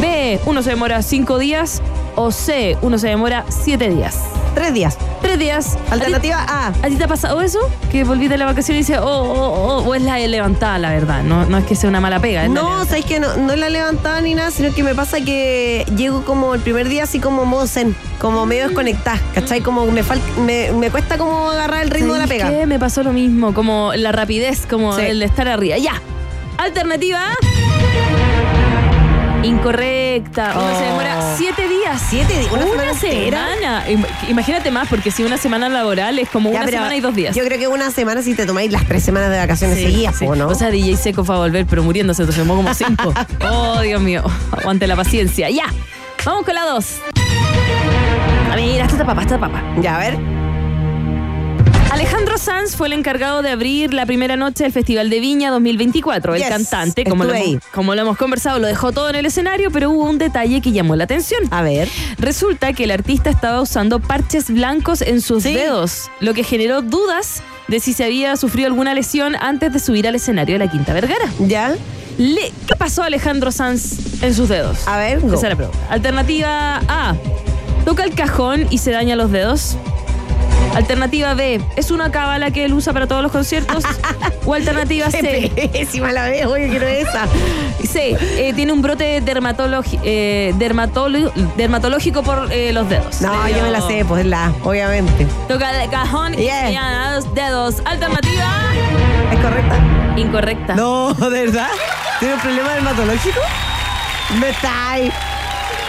B. 0.00 0.40
Uno 0.46 0.64
se 0.64 0.70
demora 0.70 1.00
cinco 1.00 1.38
días. 1.38 1.80
O 2.16 2.32
C. 2.32 2.76
Uno 2.82 2.98
se 2.98 3.06
demora 3.06 3.44
siete 3.48 3.88
días. 3.88 4.18
Tres 4.54 4.74
días. 4.74 4.98
Tres 5.22 5.38
días. 5.38 5.78
Alternativa 5.90 6.44
A. 6.48 6.68
¿A 6.68 6.72
ti, 6.88 6.96
te 6.96 7.04
ha 7.04 7.08
pasado 7.08 7.40
eso? 7.40 7.58
Que 7.90 8.04
volviste 8.04 8.34
de 8.34 8.38
la 8.38 8.46
vacación 8.46 8.76
y 8.76 8.80
dices, 8.80 8.98
oh, 8.98 9.04
oh, 9.04 9.78
oh, 9.78 9.88
o 9.88 9.94
es 9.94 10.02
la 10.02 10.18
levantada, 10.18 10.78
la 10.78 10.90
verdad. 10.90 11.22
No, 11.22 11.44
no 11.46 11.58
es 11.58 11.64
que 11.64 11.74
sea 11.76 11.88
una 11.88 12.00
mala 12.00 12.18
pega. 12.20 12.44
es 12.44 12.50
No, 12.50 12.62
levantada. 12.62 12.84
sabes 12.86 13.04
que 13.04 13.20
no, 13.20 13.36
no 13.36 13.52
es 13.52 13.58
la 13.58 13.68
levantada 13.68 14.20
ni 14.20 14.34
nada, 14.34 14.50
sino 14.50 14.74
que 14.74 14.82
me 14.82 14.94
pasa 14.94 15.20
que 15.20 15.86
llego 15.96 16.24
como 16.24 16.54
el 16.54 16.60
primer 16.60 16.88
día 16.88 17.04
así 17.04 17.20
como 17.20 17.44
modo 17.44 17.66
zen, 17.66 17.94
como 18.20 18.44
medio 18.44 18.66
desconectada, 18.68 19.18
¿cachai? 19.34 19.60
Como 19.60 19.86
me, 19.86 20.02
fal- 20.04 20.20
me, 20.44 20.72
me 20.72 20.90
cuesta 20.90 21.16
como 21.16 21.50
agarrar 21.50 21.82
el 21.84 21.90
ritmo 21.90 22.14
de 22.14 22.18
la 22.20 22.26
¿Sabes 22.26 22.42
pega. 22.42 22.50
qué? 22.60 22.66
Me 22.66 22.78
pasó 22.78 23.02
lo 23.02 23.12
mismo, 23.12 23.54
como 23.54 23.92
la 23.94 24.12
rapidez, 24.12 24.66
como 24.68 24.94
Sí. 24.96 25.02
el 25.02 25.20
de 25.20 25.26
estar 25.26 25.48
arriba. 25.48 25.78
Ya. 25.78 26.00
Alternativa 26.58 27.20
A. 27.20 27.34
Incorrecta. 29.42 30.52
Uno 30.54 30.68
se 30.78 30.82
Oh. 30.84 30.86
demora 30.86 31.34
siete 31.36 31.68
días. 31.68 32.00
¿Siete 32.08 32.38
días? 32.38 32.52
¿Una 32.52 32.66
Una, 32.66 32.94
semana 32.94 33.84
Imagínate 34.28 34.70
más, 34.70 34.88
porque 34.88 35.10
si 35.10 35.24
una 35.24 35.36
semana 35.38 35.68
laboral 35.68 36.18
es 36.18 36.28
como 36.28 36.52
Ya, 36.52 36.60
una 36.62 36.68
semana 36.70 36.96
y 36.96 37.00
dos 37.00 37.14
días. 37.14 37.34
Yo 37.34 37.44
creo 37.44 37.58
que 37.58 37.68
una 37.68 37.90
semana 37.90 38.22
si 38.22 38.34
te 38.34 38.46
tomáis 38.46 38.70
las 38.72 38.84
tres 38.86 39.02
semanas 39.02 39.30
de 39.30 39.38
vacaciones 39.38 39.78
Sí, 39.78 39.84
seguidas, 39.84 40.16
sí. 40.16 40.26
¿o 40.26 40.34
no? 40.34 40.48
O 40.48 40.54
sea, 40.54 40.70
DJ 40.70 40.96
Seco 40.96 41.24
fue 41.24 41.34
a 41.34 41.38
volver, 41.38 41.66
pero 41.66 41.82
muriéndose, 41.82 42.22
entonces 42.22 42.42
tomó 42.42 42.56
como 42.56 42.72
cinco. 42.74 43.12
oh, 43.50 43.80
Dios 43.80 44.00
mío. 44.00 44.22
Aguante 44.52 44.86
la 44.86 44.96
paciencia. 44.96 45.48
Ya. 45.50 45.66
Vamos 46.24 46.44
con 46.44 46.54
la 46.54 46.64
dos. 46.66 46.98
A 48.52 48.56
mira, 48.56 48.84
esta 48.84 49.04
papa, 49.06 49.22
esta 49.22 49.38
papa. 49.38 49.62
ya, 49.80 49.96
a 49.96 49.98
ver. 49.98 50.39
Alejandro 51.90 52.38
Sanz 52.38 52.76
fue 52.76 52.86
el 52.86 52.92
encargado 52.92 53.42
de 53.42 53.50
abrir 53.50 53.92
la 53.92 54.06
primera 54.06 54.36
noche 54.36 54.62
del 54.62 54.72
Festival 54.72 55.10
de 55.10 55.18
Viña 55.18 55.50
2024. 55.50 56.34
El 56.36 56.40
Yes, 56.40 56.48
cantante, 56.48 57.04
como 57.04 57.24
lo, 57.24 57.34
hemos, 57.34 57.46
ahí. 57.46 57.58
como 57.74 57.94
lo 57.96 58.00
hemos 58.02 58.16
conversado, 58.16 58.60
lo 58.60 58.68
dejó 58.68 58.92
todo 58.92 59.10
en 59.10 59.16
el 59.16 59.26
escenario, 59.26 59.70
pero 59.72 59.90
hubo 59.90 60.04
un 60.08 60.16
detalle 60.18 60.60
que 60.60 60.70
llamó 60.70 60.94
la 60.94 61.04
atención. 61.04 61.42
A 61.50 61.62
ver. 61.62 61.88
Resulta 62.18 62.72
que 62.74 62.84
el 62.84 62.92
artista 62.92 63.28
estaba 63.28 63.60
usando 63.60 63.98
parches 63.98 64.50
blancos 64.50 65.02
en 65.02 65.20
sus 65.20 65.42
Sí. 65.42 65.52
dedos, 65.52 66.10
lo 66.20 66.32
que 66.32 66.44
generó 66.44 66.80
dudas 66.80 67.42
de 67.66 67.80
si 67.80 67.92
se 67.92 68.04
había 68.04 68.36
sufrido 68.36 68.68
alguna 68.68 68.94
lesión 68.94 69.34
antes 69.40 69.72
de 69.72 69.80
subir 69.80 70.06
al 70.06 70.14
escenario 70.14 70.58
de 70.58 70.64
la 70.66 70.70
Quinta 70.70 70.92
Vergara. 70.92 71.24
¿Ya? 71.40 71.74
Le- 72.18 72.52
¿Qué 72.68 72.76
pasó 72.78 73.02
a 73.02 73.06
Alejandro 73.06 73.50
Sanz 73.50 74.22
en 74.22 74.32
sus 74.34 74.48
dedos? 74.48 74.86
A 74.86 74.96
ver. 74.96 75.18
Esa 75.34 75.48
la 75.48 75.56
pregunta. 75.56 75.78
Alternativa 75.88 76.80
A. 76.88 77.16
Toca 77.84 78.04
el 78.04 78.14
cajón 78.14 78.66
y 78.70 78.78
se 78.78 78.92
daña 78.92 79.16
los 79.16 79.32
dedos. 79.32 79.76
Alternativa 80.74 81.34
B. 81.34 81.60
¿Es 81.76 81.90
una 81.90 82.10
cábala 82.10 82.50
que 82.50 82.64
él 82.64 82.72
usa 82.74 82.92
para 82.92 83.06
todos 83.06 83.22
los 83.22 83.32
conciertos? 83.32 83.84
o 84.46 84.54
alternativa 84.54 85.10
C. 85.10 85.50
Pésima 85.72 86.12
la 86.12 86.24
veo, 86.24 86.50
oye, 86.50 86.68
quiero 86.68 86.86
esa. 86.86 87.26
C. 87.84 88.16
eh, 88.38 88.52
tiene 88.54 88.72
un 88.72 88.80
brote 88.82 89.16
eh, 89.16 90.54
dermatológico 90.56 92.22
por 92.22 92.52
eh, 92.52 92.72
los 92.72 92.88
dedos. 92.88 93.20
No, 93.20 93.48
yo 93.48 93.62
me 93.62 93.70
la 93.70 93.80
sé, 93.80 94.04
pues 94.06 94.24
la, 94.24 94.52
obviamente. 94.64 95.26
Toca 95.48 95.82
el 95.82 95.90
cajón 95.90 96.34
y 96.34 96.40
Yeah. 96.50 96.62
daña 96.64 97.14
los 97.16 97.34
dedos. 97.34 97.76
Alternativa 97.84 98.50
¿Es 99.32 99.38
correcta? 99.40 99.76
incorrecta. 100.16 100.74
No, 100.74 101.12
¿de 101.14 101.46
verdad? 101.46 101.68
¿Tiene 102.18 102.34
un 102.34 102.40
problema 102.40 102.72
dermatológico? 102.74 103.40
Me 104.40 104.50
está 104.50 104.92
ahí. 104.92 105.12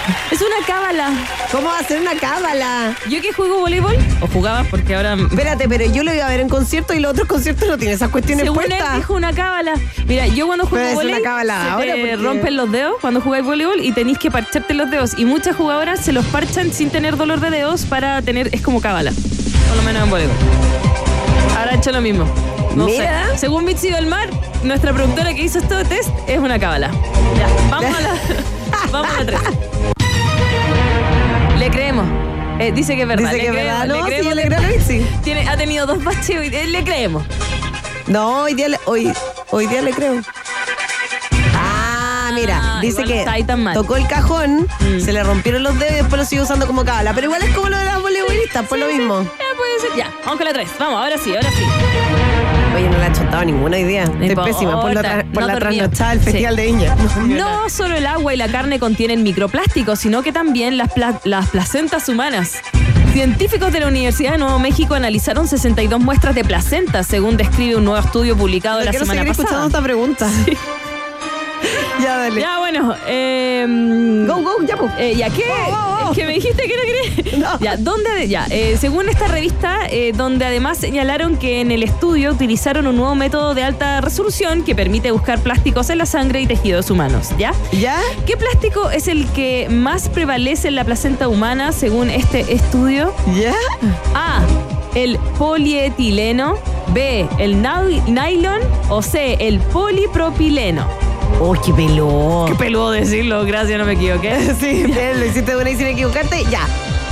Es 0.32 0.42
una 0.42 0.66
cábala. 0.66 1.10
¿Cómo 1.52 1.68
va 1.68 1.80
a 1.80 1.84
ser 1.84 2.00
una 2.02 2.16
cábala? 2.16 2.96
Yo 3.10 3.22
que 3.22 3.34
juego 3.34 3.60
voleibol, 3.60 3.96
o 4.22 4.28
jugaba 4.28 4.64
porque 4.70 4.96
ahora 4.96 5.14
Espérate, 5.16 5.68
pero 5.68 5.86
yo 5.86 6.04
lo 6.04 6.14
iba 6.14 6.26
a 6.26 6.30
ver 6.30 6.40
en 6.40 6.50
concierto 6.50 6.94
y 6.94 7.00
los 7.00 7.12
otros 7.12 7.28
conciertos 7.28 7.68
no 7.68 7.78
tienen 7.78 7.96
esas 7.96 8.10
cuestiones 8.10 8.46
Según 8.46 8.64
él 8.64 8.70
puestas. 8.70 8.96
dijo 8.96 9.14
una 9.14 9.34
cábala. 9.34 9.74
Mira, 10.08 10.28
yo 10.28 10.48
cuando 10.48 10.66
juego 10.66 10.84
Pero 10.86 10.90
es 10.90 10.94
una 10.96 11.04
voleibol 11.04 11.24
cábala 11.24 11.62
se 11.64 11.70
ahora, 11.70 11.86
te 11.94 12.00
porque- 12.00 12.16
rompen 12.18 12.56
los 12.58 12.72
dedos 12.72 12.94
cuando 13.02 13.22
jugáis 13.22 13.44
voleibol 13.46 13.80
y 13.82 13.92
tenéis 13.92 14.18
que 14.18 14.32
parcharte 14.32 14.74
los 14.74 14.90
dedos. 14.90 15.18
Y 15.18 15.26
muchas 15.26 15.56
jugadoras 15.56 16.00
se 16.00 16.12
los 16.14 16.26
parchan 16.26 16.72
sin 16.72 16.90
tener 16.90 17.18
dolor 17.18 17.40
de 17.42 17.50
dedos 17.50 17.86
para 17.86 18.22
tener... 18.22 18.50
Es 18.56 18.62
como 18.62 18.80
cábala. 18.82 19.12
Por 19.68 19.78
lo 19.78 19.84
menos 19.84 20.04
en 20.04 20.10
voleibol. 20.10 20.36
Ahora 21.58 21.74
he 21.74 21.76
hecho 21.76 21.92
lo 21.92 22.02
mismo. 22.02 22.26
No 22.76 22.86
Mira. 22.86 23.32
sé. 23.32 23.38
Según 23.40 23.66
Mitzi 23.66 23.90
del 23.92 24.08
Mar, 24.08 24.30
nuestra 24.64 24.94
productora 24.94 25.34
que 25.34 25.44
hizo 25.44 25.60
este 25.60 25.84
test 25.86 26.10
es 26.28 26.40
una 26.40 26.58
cábala. 26.58 26.90
Ya, 27.38 27.48
vamos 27.70 27.96
a 27.98 28.02
la... 28.02 28.14
vamos 28.92 29.12
a 29.16 29.20
la 29.20 29.26
tres. 29.26 29.42
Le 32.62 32.68
creemos. 32.68 32.68
Eh, 32.68 32.72
dice 32.74 32.96
que 32.96 33.02
es 33.02 33.08
verdad. 33.08 33.32
Dice 33.32 33.38
le 33.38 33.40
que 33.42 33.48
es 33.48 33.52
creemos, 33.54 33.74
verdad. 33.74 33.88
le 33.88 33.88
No, 33.88 33.96
sí, 33.96 34.10
creemos, 34.10 34.30
yo 34.30 34.36
le 34.36 35.00
le-. 35.04 35.20
Tiene, 35.24 35.50
ha 35.50 35.58
tenido 35.58 35.86
dos 35.86 36.04
baches 36.04 36.52
y 36.52 36.56
eh, 36.56 36.68
le 36.68 36.84
creemos. 36.84 37.24
No, 38.08 38.44
hoy 38.44 38.54
día 38.56 38.68
le, 38.70 38.80
hoy, 38.86 39.12
hoy 39.52 39.68
día 39.68 39.82
le 39.82 39.92
creo. 39.92 40.22
Ah, 41.56 42.32
mira, 42.34 42.60
Ah, 42.62 42.80
dice 42.82 43.04
que 43.04 43.26
tocó 43.74 43.96
el 43.96 44.08
cajón, 44.08 44.68
Mm. 44.80 45.00
se 45.00 45.14
le 45.14 45.24
rompieron 45.24 45.64
los 45.64 45.78
dedos 45.78 45.94
y 45.94 45.96
después 45.98 46.20
lo 46.20 46.26
sigue 46.26 46.42
usando 46.42 46.66
como 46.68 46.84
cábala. 46.86 47.14
Pero 47.14 47.26
igual 47.28 47.42
es 47.44 47.54
como 47.56 47.70
lo 47.70 47.78
de 47.78 47.86
las 47.86 48.02
voleibolistas, 48.02 48.66
pues 48.68 48.80
lo 48.82 48.88
mismo. 48.88 49.22
Eh, 49.22 49.28
puede 49.58 49.80
ser. 49.80 49.98
Ya, 49.98 50.12
vamos 50.26 50.38
con 50.38 50.46
la 50.46 50.54
3. 50.54 50.70
Vamos, 50.80 51.02
ahora 51.02 51.18
sí, 51.18 51.36
ahora 51.36 51.50
sí. 51.50 51.64
Oye, 52.76 52.90
no 52.90 52.98
la 52.98 53.08
he 53.08 53.12
chontado 53.14 53.44
ninguna 53.46 53.78
idea. 53.80 54.04
Estoy 54.04 54.28
importa, 54.30 54.44
pésima 54.52 54.82
por 54.82 54.94
la, 54.94 55.26
por 55.34 55.42
no 55.44 55.48
la 55.48 55.56
trasnochada 55.56 56.12
del 56.12 56.20
Sí. 56.20 56.26
Festival 56.26 56.56
de 56.56 56.66
Viña. 56.66 56.96
No 57.28 57.70
solo 57.70 57.96
el 57.96 58.06
agua 58.08 58.34
y 58.34 58.38
la 58.38 58.48
carne 58.48 58.80
contienen 58.80 59.24
microplásticos, 59.24 60.00
sino 60.00 60.22
que 60.24 60.32
también 60.32 60.78
las, 60.78 60.92
pla- 60.94 61.20
las 61.24 61.50
placentas 61.50 62.08
humanas. 62.10 62.54
Científicos 63.14 63.74
de 63.74 63.82
la 63.82 63.88
Universidad 63.88 64.32
de 64.34 64.38
Nuevo 64.38 64.58
México 64.60 64.94
analizaron 64.94 65.46
62 65.48 66.00
muestras 66.00 66.34
de 66.34 66.46
placentas, 66.46 67.08
según 67.08 67.36
describe 67.36 67.76
un 67.76 67.84
nuevo 67.84 68.00
estudio 68.06 68.38
publicado 68.38 68.80
la 68.82 68.94
semana 68.94 69.14
seguir 69.22 69.32
escuchando 69.32 69.52
pasada. 69.52 69.68
esta 69.68 69.82
pregunta. 69.82 70.30
Ya, 72.02 72.18
dale. 72.18 72.42
Ya, 72.42 72.60
bueno, 72.60 72.96
eh, 73.08 73.66
Go, 74.28 74.42
go, 74.42 74.66
ya, 74.66 74.78
pues. 74.78 74.92
Eh, 74.98 75.16
¿Ya 75.16 75.30
qué? 75.30 75.44
Oh. 75.72 76.12
Es 76.12 76.18
que 76.18 76.26
me 76.26 76.34
dijiste 76.34 76.64
que 76.64 76.76
no 76.76 76.84
querías. 76.84 77.02
No. 77.42 77.60
Ya, 77.60 77.78
¿dónde? 77.78 78.28
Ya, 78.28 78.46
eh, 78.50 78.78
según 78.80 79.10
esta 79.10 79.28
revista, 79.28 79.88
eh, 79.90 80.12
donde 80.16 80.46
además 80.46 80.78
señalaron 80.78 81.38
que 81.38 81.62
en 81.62 81.72
el 81.72 81.82
estudio 81.82 82.32
utilizaron 82.32 82.86
un 82.88 82.98
nuevo 82.98 83.16
método 83.16 83.56
de 83.56 83.64
alta 83.64 84.02
resolución 84.02 84.64
que 84.64 84.76
permite 84.76 85.12
buscar 85.12 85.40
plásticos 85.40 85.90
en 85.90 85.98
la 86.00 86.06
sangre 86.06 86.42
y 86.42 86.48
tejidos 86.48 86.92
humanos, 86.92 87.30
¿ya? 87.38 87.54
¿Ya? 87.72 87.98
¿Qué 88.26 88.38
plástico 88.38 88.92
es 88.92 89.08
el 89.08 89.26
que 89.32 89.68
más 89.70 90.10
prevalece 90.10 90.68
en 90.68 90.76
la 90.76 90.84
placenta 90.84 91.30
humana 91.30 91.72
según 91.72 92.10
este 92.10 92.54
estudio? 92.54 93.14
¿Ya? 93.40 93.56
A. 94.14 94.42
El 94.94 95.18
polietileno. 95.38 96.58
B. 96.94 97.28
El 97.40 97.62
nylon. 97.62 98.62
O 98.90 99.02
C. 99.02 99.38
El 99.40 99.60
polipropileno. 99.60 100.86
Oh, 101.40 101.54
qué 101.54 101.74
pelón. 101.74 102.48
Qué 102.48 102.56
peludo 102.56 102.92
decirlo, 102.92 103.44
gracias, 103.46 103.78
no 103.80 103.86
me 103.86 103.94
equivoqué. 103.94 104.54
Sí, 104.60 104.84
lo 105.20 105.26
hiciste 105.26 105.56
buena 105.56 105.70
y 105.72 105.76
sin 105.76 105.88
equivocarte. 105.88 106.44
Ya. 106.50 106.62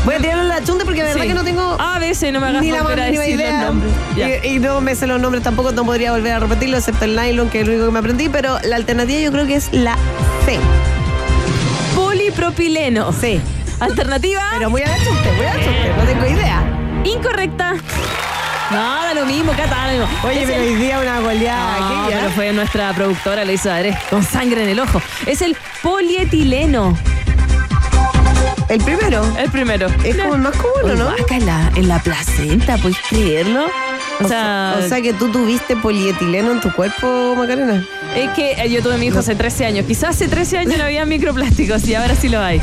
Voy 0.06 0.16
a 0.16 0.18
tirarlo 0.20 0.44
en 0.44 0.50
la 0.50 0.64
chunta 0.64 0.86
porque 0.86 1.02
de 1.02 1.08
verdad 1.10 1.22
Sí. 1.24 1.28
que 1.28 1.34
no 1.34 1.44
tengo 1.44 1.76
A 1.78 2.00
veces 2.00 2.32
no 2.32 2.40
me 2.40 2.48
hagas 2.48 2.62
ni 2.62 2.72
la 2.72 2.78
más 2.84 2.84
volver 2.94 3.00
a 3.02 3.06
mínima 3.08 3.24
decir 3.24 3.36
idea. 3.40 3.58
los 3.58 3.66
nombres. 3.76 3.92
Ya. 4.16 4.46
Y, 4.48 4.56
y 4.56 4.60
no 4.60 4.80
me 4.82 4.96
sé 4.96 5.08
los 5.08 5.20
nombres 5.20 5.44
tampoco, 5.44 5.72
no 5.74 5.84
podría 5.84 6.12
volver 6.14 6.34
a 6.34 6.40
repetirlo, 6.40 6.78
excepto 6.78 7.06
el 7.06 7.16
nylon, 7.16 7.50
que 7.50 7.62
es 7.62 7.68
lo 7.68 7.74
único 7.74 7.88
que 7.88 7.92
me 7.92 8.00
aprendí. 8.00 8.30
Pero 8.30 8.58
la 8.64 8.76
alternativa 8.78 9.20
yo 9.20 9.32
creo 9.32 9.46
que 9.46 9.56
es 9.56 9.70
la 9.74 9.96
C. 10.46 10.58
Polipropileno. 11.96 13.12
C. 13.12 13.40
Alternativa 13.80 14.42
Pero 14.58 14.70
voy 14.70 14.82
a 14.82 14.88
la 14.88 14.98
chunta, 14.98 15.30
voy 15.38 15.46
a 15.46 15.56
la 15.56 15.64
chunta, 15.64 15.98
no 15.98 16.04
tengo 16.04 16.26
idea. 16.26 16.64
incorrecta. 17.06 17.76
Nada, 18.72 19.14
lo 19.16 19.26
mismo, 19.26 19.52
Cata, 19.54 19.68
da 19.76 19.86
lo 19.94 20.00
mismo. 20.06 20.08
Oye, 20.24 20.42
Es 20.44 20.50
pero 20.50 20.64
el- 20.64 20.70
hoy 20.70 20.76
día 20.76 21.00
una 21.00 21.20
goleada 21.22 21.80
No, 21.80 22.06
aquí, 22.06 22.34
fue 22.36 22.54
nuestra 22.54 22.94
productora, 22.94 23.44
le 23.44 23.54
hizo 23.54 23.72
Adrés, 23.72 23.98
con 24.10 24.24
sangre 24.24 24.64
en 24.64 24.70
el 24.70 24.80
ojo. 24.80 25.02
Es 25.26 25.42
el 25.42 25.56
polietileno. 25.82 26.98
El 28.70 28.80
primero. 28.84 29.26
El 29.40 29.50
primero. 29.50 29.88
Es 30.04 30.16
como 30.16 30.36
el 30.36 30.42
más 30.42 30.56
común, 30.56 30.74
¿o 30.84 30.86
Oye, 30.86 30.96
¿no? 30.96 31.06
guaca, 31.06 31.36
en 31.36 31.46
la, 31.48 31.72
en 31.76 31.88
la 31.88 31.98
placenta, 32.00 32.78
¿puedes 32.78 33.00
creerlo? 33.10 33.66
O 34.24 34.28
sea, 34.28 34.76
O 34.78 34.88
sea 34.88 35.02
que 35.02 35.14
tú 35.14 35.32
tuviste 35.32 35.76
polietileno 35.76 36.52
en 36.52 36.62
tu 36.62 36.72
cuerpo, 36.74 37.34
Macarena. 37.36 37.84
es 38.16 38.30
que 38.32 38.52
eh, 38.52 38.70
yo 38.70 38.84
tuve 38.84 38.98
mi 39.00 39.08
hijo 39.08 39.20
hace 39.20 39.34
13 39.34 39.66
años. 39.66 39.86
Quizás 39.88 40.10
hace 40.12 40.28
13 40.28 40.60
años 40.60 40.78
no 40.78 40.84
había 40.84 41.04
microplásticos 41.06 41.88
y 41.88 41.96
ahora 41.96 42.16
sí 42.16 42.30
lo 42.30 42.40
hay. 42.42 42.62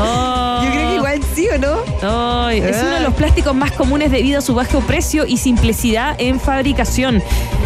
Oh. 0.00 0.62
Yo 0.64 0.70
creo 0.72 0.85
sí 1.34 1.48
o 1.48 1.58
no. 1.58 2.46
Ay, 2.46 2.58
es 2.60 2.76
uno 2.82 2.94
de 2.94 3.00
los 3.00 3.14
plásticos 3.14 3.54
más 3.54 3.72
comunes 3.72 4.10
debido 4.10 4.38
a 4.38 4.42
su 4.42 4.54
bajo 4.54 4.80
precio 4.80 5.26
y 5.26 5.36
simplicidad 5.36 6.14
en 6.18 6.40
fabricación, 6.40 7.22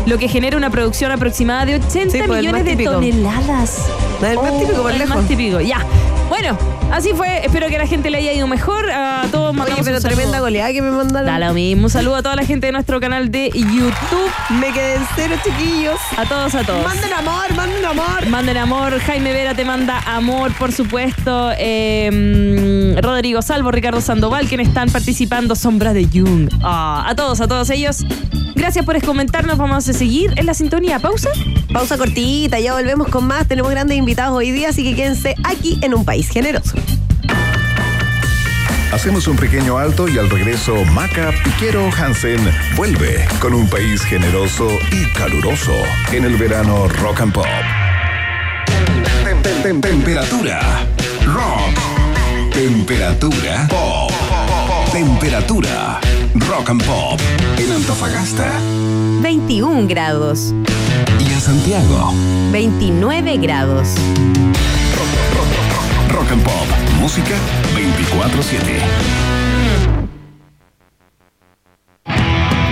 lo 0.07 0.19
que 0.19 0.29
genera 0.29 0.57
una 0.57 0.71
producción 0.71 1.13
aproximada 1.13 1.67
de 1.67 1.77
80 1.77 2.11
Sí, 2.11 2.23
pues, 2.27 2.41
millones 2.41 2.65
de 2.65 2.77
toneladas. 2.85 3.79
El 4.23 4.37
más 4.37 4.59
típico 4.59 4.83
por 4.83 4.93
el 4.93 4.99
lejos. 4.99 5.17
más 5.17 5.27
típico, 5.29 5.61
ya. 5.61 5.85
Bueno, 6.29 6.57
así 6.93 7.11
fue. 7.15 7.45
Espero 7.45 7.69
que 7.69 7.77
a 7.77 7.79
la 7.81 7.87
gente 7.87 8.11
le 8.11 8.19
haya 8.19 8.33
ido 8.33 8.47
mejor. 8.47 8.91
A 8.91 9.27
todos 9.31 9.57
Oye, 9.57 9.83
pero 9.85 10.01
tremenda 10.01 10.41
goleada 10.41 10.73
que 10.73 10.83
me 10.83 10.91
mandaron. 10.91 11.27
Da 11.27 11.39
lo 11.39 11.55
mismo. 11.55 11.85
Un 11.85 11.91
saludo 11.91 12.17
a 12.17 12.23
toda 12.23 12.37
la 12.37 12.45
gente 12.45 12.67
de 12.67 12.73
nuestro 12.73 13.01
canal 13.01 13.31
de 13.31 13.51
YouTube. 13.51 14.31
Me 14.61 14.73
quedé 14.73 14.95
en 14.97 15.03
cero, 15.15 15.35
chiquillos. 15.45 15.99
A 16.17 16.25
todos, 16.25 16.55
a 16.55 16.65
todos. 16.65 16.85
Manden 16.85 17.13
amor, 17.13 17.55
manden 17.55 17.85
amor. 17.85 18.27
Manden 18.29 18.57
amor. 18.57 18.99
Jaime 19.01 19.33
Vera 19.33 19.55
te 19.55 19.65
manda 19.65 19.99
amor, 20.07 20.53
por 20.59 20.73
supuesto. 20.73 21.51
Eh, 21.59 22.11
mm, 22.97 23.03
Rodrigo 23.03 23.43
Salvo, 23.43 23.71
Ricardo 23.71 24.01
Sandoval, 24.01 24.49
quienes 24.49 24.69
están 24.69 24.91
participando. 24.91 25.55
Sombra 25.55 25.93
de 25.93 26.07
Jung. 26.07 26.49
Ah, 26.63 27.05
a 27.07 27.15
todos, 27.15 27.41
a 27.41 27.49
todos 27.49 27.71
ellos. 27.71 28.05
Gracias 28.61 28.85
por 28.85 29.01
comentarnos. 29.03 29.57
Vamos 29.57 29.89
a 29.89 29.93
seguir 29.95 30.35
en 30.37 30.45
la 30.45 30.53
sintonía. 30.53 30.99
¿Pausa? 30.99 31.31
Pausa 31.73 31.97
cortita, 31.97 32.61
ya 32.61 32.75
volvemos 32.75 33.09
con 33.09 33.27
más. 33.27 33.49
Tenemos 33.49 33.71
grandes 33.71 33.97
invitados 33.97 34.37
hoy 34.37 34.51
día, 34.51 34.69
así 34.69 34.85
que 34.85 34.95
quédense 34.95 35.35
aquí 35.45 35.79
en 35.81 35.95
un 35.95 36.05
país 36.05 36.29
generoso. 36.29 36.75
Hacemos 38.93 39.27
un 39.29 39.37
pequeño 39.39 39.79
alto 39.79 40.09
y 40.09 40.19
al 40.19 40.29
regreso 40.29 40.85
Maca 40.93 41.33
Piquero 41.43 41.89
Hansen 41.97 42.39
vuelve 42.77 43.27
con 43.41 43.55
un 43.55 43.67
país 43.71 44.03
generoso 44.03 44.69
y 44.93 45.07
caluroso 45.19 45.73
en 46.13 46.25
el 46.27 46.37
verano 46.37 46.87
Rock 46.87 47.21
and 47.23 47.33
Pop. 47.33 47.47
Tem- 49.25 49.41
tem- 49.43 49.63
tem- 49.63 49.81
Temperatura 49.81 50.61
rock. 51.25 52.53
Temperatura 52.53 53.67
pop. 53.71 54.13
Temperatura 54.93 55.99
rock 56.35 56.69
and 56.71 56.85
pop 56.85 57.21
en 57.59 57.73
Antofagasta 57.73 58.51
21 59.23 59.87
grados. 59.89 60.55
y 61.19 61.33
en 61.33 61.41
Santiago. 61.41 62.13
29 62.53 63.37
grados. 63.39 63.89
Rock 66.09 66.33
and 66.33 66.43
Pop, 66.43 66.67
música 67.01 67.35
24/7. 67.75 68.81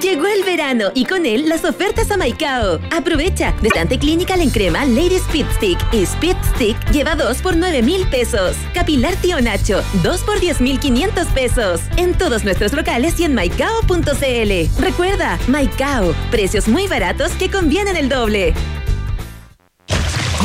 Llegó 0.00 0.26
el 0.26 0.44
verano 0.44 0.90
y 0.94 1.04
con 1.04 1.26
él 1.26 1.48
las 1.48 1.64
ofertas 1.64 2.10
a 2.10 2.16
Maicao. 2.16 2.78
Aprovecha. 2.96 3.54
Destante 3.60 3.98
Clinical 3.98 4.40
en 4.40 4.50
crema 4.50 4.84
Lady 4.84 5.16
Speed 5.16 5.46
Stick 5.56 5.78
y 5.92 6.02
Speed 6.02 6.36
Stick 6.54 6.90
lleva 6.92 7.16
2 7.16 7.38
por 7.42 7.56
9 7.56 7.82
mil 7.82 8.06
pesos. 8.08 8.56
Capilar 8.72 9.16
Tío 9.16 9.40
Nacho, 9.40 9.82
2 10.02 10.20
por 10.22 10.38
10 10.38 10.60
mil 10.60 10.78
500 10.78 11.26
pesos. 11.28 11.80
En 11.96 12.14
todos 12.14 12.44
nuestros 12.44 12.72
locales 12.72 13.18
y 13.18 13.24
en 13.24 13.34
maicao.cl. 13.34 14.80
Recuerda, 14.80 15.38
Maicao, 15.48 16.14
precios 16.30 16.68
muy 16.68 16.86
baratos 16.86 17.32
que 17.32 17.50
convienen 17.50 17.96
el 17.96 18.08
doble. 18.08 18.54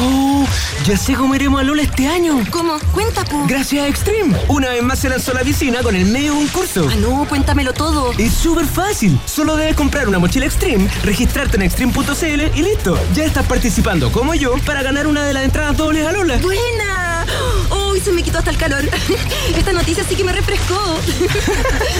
¡Oh! 0.01 0.45
Ya 0.87 0.97
sé 0.97 1.13
cómo 1.13 1.35
iremos 1.35 1.61
a 1.61 1.63
Lola 1.63 1.83
este 1.83 2.07
año. 2.07 2.43
¿Cómo? 2.49 2.79
Cuenta, 2.91 3.23
po. 3.23 3.45
Gracias 3.47 3.83
a 3.83 3.87
Extreme. 3.87 4.35
Una 4.47 4.69
vez 4.69 4.81
más 4.81 4.97
se 4.99 5.09
lanzó 5.09 5.31
la 5.33 5.41
piscina 5.41 5.83
con 5.83 5.95
el 5.95 6.05
medio 6.05 6.33
concurso. 6.33 6.87
Ah, 6.91 6.95
no, 6.95 7.25
cuéntamelo 7.29 7.73
todo. 7.73 8.11
Es 8.17 8.33
súper 8.33 8.65
fácil. 8.65 9.19
Solo 9.25 9.55
debes 9.57 9.75
comprar 9.75 10.07
una 10.07 10.17
mochila 10.17 10.45
Extreme, 10.47 10.89
registrarte 11.03 11.57
en 11.57 11.63
extreme.cl 11.63 12.57
y 12.57 12.61
listo. 12.63 12.97
Ya 13.13 13.25
estás 13.25 13.45
participando, 13.45 14.11
como 14.11 14.33
yo, 14.33 14.55
para 14.65 14.81
ganar 14.81 15.05
una 15.05 15.23
de 15.23 15.33
las 15.33 15.43
entradas 15.43 15.77
dobles 15.77 16.05
a 16.07 16.11
Lola. 16.11 16.37
¡Buena! 16.37 17.25
¡Uy, 17.91 17.99
se 17.99 18.11
me 18.11 18.23
quitó 18.23 18.39
hasta 18.39 18.49
el 18.49 18.57
calor! 18.57 18.83
Esta 19.55 19.73
noticia 19.73 20.03
sí 20.03 20.15
que 20.15 20.23
me 20.23 20.33
refrescó. 20.33 20.79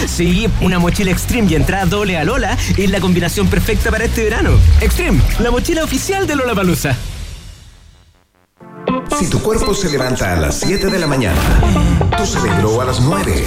Sí, 0.06 0.48
una 0.60 0.78
mochila 0.78 1.12
Extreme 1.12 1.50
y 1.52 1.54
entrada 1.54 1.86
doble 1.86 2.18
a 2.18 2.24
Lola 2.24 2.58
es 2.76 2.90
la 2.90 3.00
combinación 3.00 3.46
perfecta 3.48 3.90
para 3.90 4.04
este 4.04 4.24
verano. 4.24 4.50
Extreme, 4.80 5.20
la 5.38 5.50
mochila 5.50 5.84
oficial 5.84 6.26
de 6.26 6.34
Lola 6.36 6.54
Palusa. 6.54 6.96
Si 9.18 9.28
tu 9.28 9.40
cuerpo 9.40 9.74
se 9.74 9.90
levanta 9.90 10.32
a 10.32 10.36
las 10.36 10.58
7 10.60 10.88
de 10.88 10.98
la 10.98 11.06
mañana, 11.06 11.40
tu 12.16 12.26
cerebro 12.26 12.80
a 12.80 12.84
las 12.84 13.00
9 13.00 13.46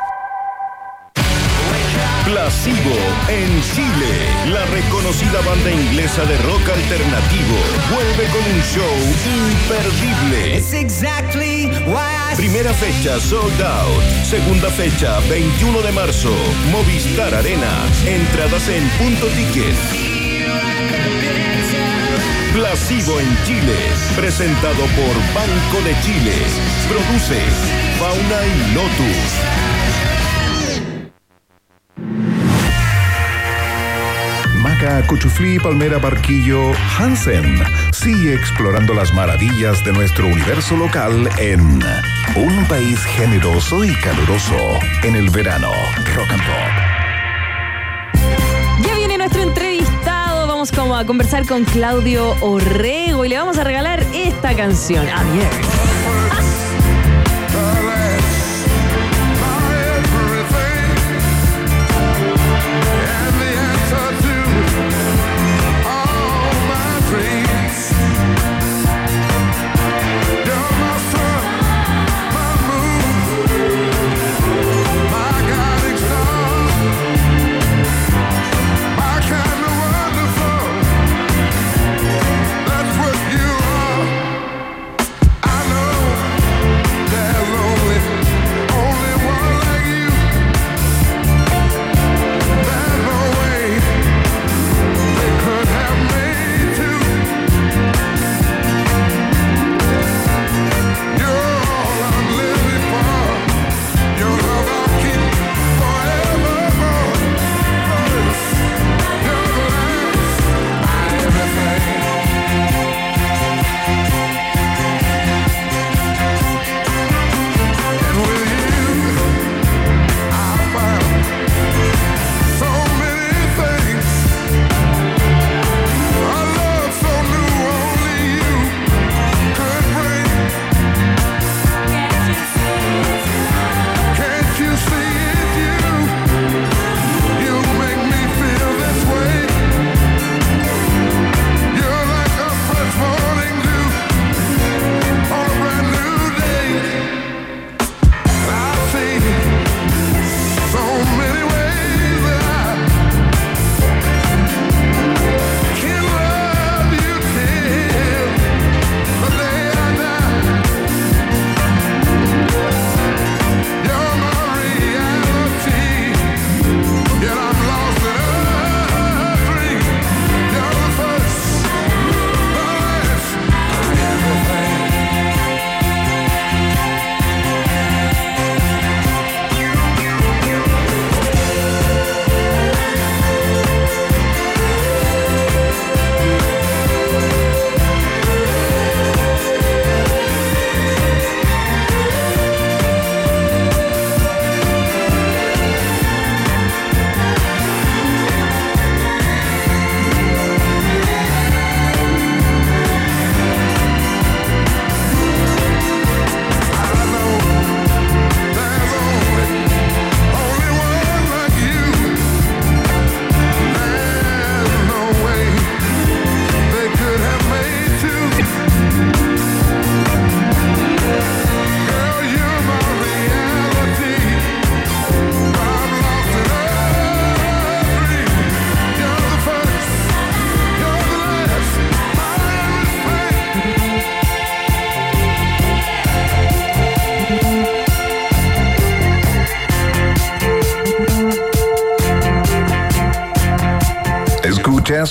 Placebo 2.25 2.95
en 3.27 3.61
Chile. 3.73 4.51
La 4.51 4.65
reconocida 4.65 5.41
banda 5.41 5.71
inglesa 5.71 6.23
de 6.25 6.37
rock 6.39 6.69
alternativo 6.69 7.57
vuelve 7.91 8.25
con 8.29 8.41
un 8.53 8.61
show 8.61 8.95
imperdible. 9.25 10.61
Primera 12.35 12.73
fecha 12.73 13.19
sold 13.19 13.61
out. 13.61 14.03
Segunda 14.23 14.69
fecha 14.69 15.19
21 15.29 15.81
de 15.81 15.91
marzo. 15.91 16.33
Movistar 16.71 17.33
Arena. 17.33 17.71
Entradas 18.05 18.69
en 18.69 18.87
punto 18.99 19.27
ticket. 19.27 19.75
Placebo 22.53 23.19
en 23.19 23.43
Chile. 23.45 23.77
Presentado 24.15 24.85
por 24.95 25.15
Banco 25.33 25.81
de 25.83 25.99
Chile. 26.01 26.35
Produce 26.87 27.39
Fauna 27.97 28.45
y 28.45 28.73
Lotus. 28.73 29.60
Cuchuflí, 35.07 35.59
Palmera, 35.59 35.99
Barquillo, 35.99 36.71
Hansen. 36.97 37.61
Sigue 37.91 38.33
explorando 38.33 38.95
las 38.95 39.13
maravillas 39.13 39.83
de 39.85 39.93
nuestro 39.93 40.25
universo 40.25 40.75
local 40.75 41.29
en 41.37 41.61
un 42.35 42.65
país 42.67 42.99
generoso 43.03 43.83
y 43.83 43.93
caluroso 43.95 44.79
en 45.03 45.15
el 45.15 45.29
verano. 45.29 45.71
Rock 46.15 46.31
and 46.31 46.41
Pop. 46.41 46.71
Ya 48.83 48.95
viene 48.95 49.19
nuestro 49.19 49.43
entrevistado. 49.43 50.47
Vamos 50.47 50.71
como 50.71 50.97
a 50.97 51.05
conversar 51.05 51.45
con 51.45 51.63
Claudio 51.63 52.35
Orrego 52.41 53.23
y 53.23 53.29
le 53.29 53.37
vamos 53.37 53.59
a 53.59 53.63
regalar 53.63 54.03
esta 54.13 54.55
canción. 54.55 55.05
Ah, 55.13 55.23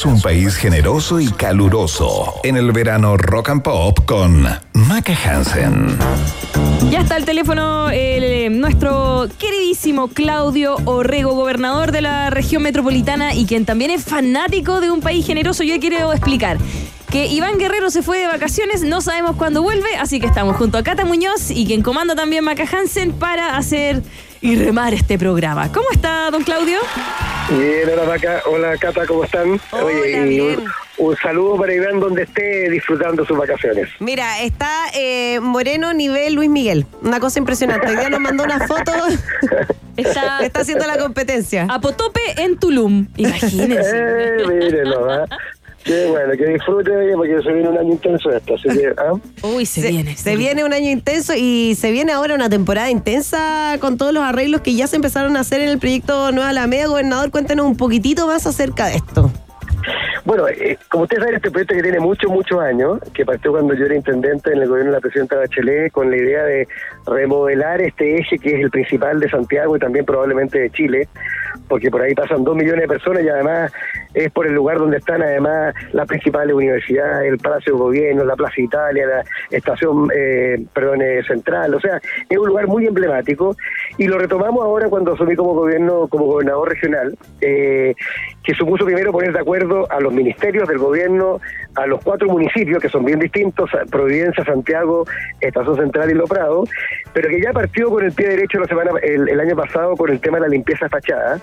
Escuchas 0.01 0.15
un 0.15 0.23
país 0.23 0.57
generoso 0.57 1.21
y 1.21 1.31
caluroso 1.31 2.41
en 2.43 2.57
el 2.57 2.73
verano 2.73 3.19
Rock 3.19 3.51
and 3.51 3.63
Pop 3.63 3.99
con 4.07 4.47
Maca 4.73 5.13
Hansen. 5.13 5.99
Ya 6.91 7.01
está 7.01 7.19
el 7.19 7.27
teléfono 7.27 7.91
el, 7.91 8.25
eh, 8.25 8.49
nuestro 8.51 9.29
queridísimo 9.39 10.09
Claudio 10.09 10.77
Orrego, 10.87 11.35
gobernador 11.35 11.93
de 11.93 12.01
la 12.01 12.31
región 12.31 12.63
metropolitana 12.63 13.35
y 13.35 13.45
quien 13.45 13.67
también 13.67 13.91
es 13.91 14.05
fanático 14.05 14.81
de 14.81 14.91
un 14.91 15.03
país 15.03 15.27
generoso. 15.27 15.65
Yo 15.65 15.79
quiero 15.81 16.13
explicar 16.15 16.57
que 17.11 17.27
Iván 17.27 17.59
Guerrero 17.59 17.91
se 17.91 18.03
fue 18.03 18.21
de 18.21 18.27
vacaciones, 18.27 18.83
no 18.83 19.03
sabemos 19.03 19.37
cuándo 19.37 19.61
vuelve, 19.63 19.97
así 19.99 20.19
que 20.19 20.27
estamos 20.27 20.57
junto 20.57 20.79
a 20.79 20.83
Cata 20.83 21.05
Muñoz 21.05 21.51
y 21.51 21.67
quien 21.67 21.83
comanda 21.83 22.15
también 22.15 22.43
Maca 22.45 22.65
Hansen 22.65 23.13
para 23.13 23.57
hacer 23.59 24.03
y 24.41 24.57
remar 24.57 24.95
este 24.95 25.19
programa. 25.19 25.71
¿Cómo 25.73 25.91
está, 25.91 26.31
don 26.31 26.43
Claudio? 26.43 26.79
Bien, 27.51 27.89
hola 27.93 28.05
Maca, 28.05 28.43
hola 28.47 28.77
Cata, 28.79 29.07
¿cómo 29.07 29.25
están? 29.25 29.61
Oye, 29.73 30.33
y 30.33 30.41
un, 30.41 30.71
un 30.99 31.17
saludo 31.17 31.57
para 31.57 31.75
Iván 31.75 31.99
donde 31.99 32.23
esté 32.23 32.71
disfrutando 32.71 33.25
sus 33.27 33.37
vacaciones. 33.37 33.89
Mira, 33.99 34.41
está 34.41 34.71
eh, 34.95 35.41
Moreno 35.41 35.93
nivel 35.93 36.35
Luis 36.35 36.49
Miguel. 36.49 36.87
Una 37.03 37.19
cosa 37.19 37.41
impresionante. 37.41 37.89
Hoy 37.89 37.97
día 37.97 38.09
nos 38.09 38.21
mandó 38.21 38.45
una 38.45 38.67
foto. 38.67 38.93
Está, 39.97 40.39
Está 40.45 40.61
haciendo 40.61 40.87
la 40.87 40.99
competencia. 40.99 41.67
a 41.69 41.81
Potope 41.81 42.21
en 42.39 42.57
Tulum. 42.59 43.09
Imagínense. 43.17 43.91
Eh, 43.97 44.47
mírenlo, 44.47 45.11
¿ah? 45.11 45.27
Qué 45.91 46.07
bueno, 46.07 46.32
que 46.38 46.47
disfrute 46.47 46.93
porque 47.16 47.43
se 47.43 47.53
viene 47.53 47.68
un 47.68 47.76
año 47.76 47.91
intenso 47.91 48.30
esto, 48.30 48.55
así 48.55 48.68
que, 48.68 48.95
¿ah? 48.97 49.14
Uy, 49.43 49.66
se, 49.66 49.91
viene. 49.91 50.16
Se 50.16 50.36
viene 50.36 50.62
un 50.62 50.72
año 50.72 50.88
intenso 50.88 51.32
y 51.36 51.74
se 51.74 51.91
viene 51.91 52.12
ahora 52.12 52.36
una 52.36 52.49
temporada 52.49 52.91
intensa 52.91 53.76
con 53.80 53.99
todos 53.99 54.14
los 54.14 54.22
arreglos 54.22 54.61
que 54.61 54.72
ya 54.72 54.86
se 54.86 54.95
empezaron 54.95 55.36
a 55.36 55.41
hacer 55.41 55.61
en 55.62 55.68
el 55.68 55.80
proyecto 55.80 56.30
Nueva 56.30 56.51
Alameda. 56.51 56.86
Gobernador, 56.86 57.32
cuéntenos 57.32 57.66
un 57.66 57.76
poquitito 57.76 58.28
más 58.28 58.47
acerca 58.47 58.86
de 58.86 58.99
esto. 58.99 59.32
Bueno, 60.31 60.47
eh, 60.47 60.78
como 60.89 61.03
ustedes 61.03 61.24
saben, 61.24 61.35
este 61.35 61.51
proyecto 61.51 61.74
que 61.74 61.83
tiene 61.83 61.99
muchos, 61.99 62.31
muchos 62.31 62.61
años, 62.61 63.01
que 63.12 63.26
partió 63.26 63.51
cuando 63.51 63.74
yo 63.74 63.87
era 63.87 63.97
intendente 63.97 64.53
en 64.53 64.62
el 64.62 64.68
gobierno 64.68 64.93
de 64.93 64.99
la 64.99 65.01
presidenta 65.01 65.35
Bachelet, 65.35 65.91
con 65.91 66.09
la 66.09 66.16
idea 66.18 66.45
de 66.45 66.68
remodelar 67.05 67.83
este 67.83 68.18
eje 68.18 68.39
que 68.39 68.55
es 68.55 68.61
el 68.61 68.70
principal 68.70 69.18
de 69.18 69.28
Santiago 69.28 69.74
y 69.74 69.81
también 69.81 70.05
probablemente 70.05 70.61
de 70.61 70.70
Chile, 70.70 71.09
porque 71.68 71.91
por 71.91 72.03
ahí 72.03 72.14
pasan 72.14 72.45
dos 72.45 72.55
millones 72.55 72.83
de 72.83 72.87
personas 72.87 73.24
y 73.24 73.28
además 73.28 73.72
es 74.14 74.31
por 74.31 74.47
el 74.47 74.55
lugar 74.55 74.78
donde 74.78 74.99
están 74.99 75.20
además 75.20 75.74
las 75.93 76.07
principales 76.07 76.55
universidades, 76.55 77.33
el 77.33 77.39
Palacio 77.39 77.72
de 77.72 77.81
Gobierno, 77.81 78.24
la 78.24 78.37
Plaza 78.37 78.55
Italia, 78.61 79.07
la 79.09 79.24
estación, 79.57 80.11
eh, 80.14 80.64
perdón, 80.72 81.03
eh, 81.03 81.24
central, 81.26 81.74
o 81.74 81.81
sea, 81.81 82.01
es 82.28 82.39
un 82.39 82.47
lugar 82.47 82.68
muy 82.68 82.87
emblemático 82.87 83.57
y 83.99 84.07
lo 84.07 84.16
retomamos 84.16 84.62
ahora 84.62 84.89
cuando 84.89 85.14
asumí 85.14 85.35
como 85.35 85.55
gobierno, 85.55 86.07
como 86.07 86.26
gobernador 86.26 86.68
regional, 86.68 87.18
eh, 87.41 87.95
que 88.43 88.55
supuso 88.55 88.84
primero 88.84 89.12
poner 89.12 89.32
de 89.32 89.41
acuerdo 89.41 89.91
a 89.91 90.01
los 90.01 90.12
ministerios 90.12 90.66
del 90.68 90.78
gobierno, 90.78 91.41
a 91.74 91.86
los 91.86 92.03
cuatro 92.03 92.28
municipios 92.28 92.80
que 92.80 92.88
son 92.88 93.05
bien 93.05 93.18
distintos, 93.18 93.70
Providencia, 93.91 94.45
Santiago, 94.45 95.05
Estación 95.41 95.76
Central 95.76 96.11
y 96.11 96.14
Lo 96.14 96.24
Prado, 96.26 96.64
pero 97.12 97.28
que 97.28 97.41
ya 97.41 97.53
partió 97.53 97.91
con 97.91 98.05
el 98.05 98.12
pie 98.12 98.28
derecho 98.28 98.59
la 98.59 98.66
semana 98.66 98.93
el, 99.03 99.28
el 99.28 99.41
año 99.41 99.57
pasado 99.57 99.95
con 99.97 100.11
el 100.11 100.20
tema 100.20 100.38
de 100.38 100.43
la 100.43 100.49
limpieza 100.49 100.88
fachada. 100.88 101.38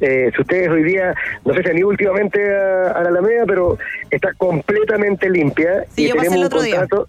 Eh, 0.00 0.30
si 0.34 0.40
ustedes 0.40 0.68
hoy 0.70 0.82
día, 0.82 1.14
no 1.44 1.54
sé 1.54 1.62
si 1.62 1.70
han 1.70 1.78
ido 1.78 1.88
últimamente 1.88 2.42
a, 2.54 2.92
a 2.92 3.02
la 3.02 3.10
Alameda, 3.10 3.44
pero 3.46 3.78
está 4.10 4.32
completamente 4.34 5.28
limpia 5.28 5.84
Sí, 5.90 6.08
yo 6.08 6.16
pasé 6.16 6.34
el 6.34 6.44
otro 6.44 6.62
día. 6.62 6.78
contrato. 6.80 7.06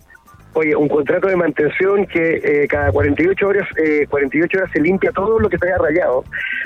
Oye, 0.53 0.75
un 0.75 0.89
contrato 0.89 1.27
de 1.27 1.35
mantención 1.37 2.05
que 2.07 2.41
eh, 2.43 2.67
cada 2.67 2.91
48 2.91 3.47
horas 3.47 3.67
eh, 3.77 4.05
48 4.09 4.57
horas 4.57 4.69
se 4.73 4.81
limpia 4.81 5.11
todo 5.11 5.39
lo 5.39 5.49
que 5.49 5.57
se 5.57 5.65
haya 5.65 5.77
rayado, 5.77 6.25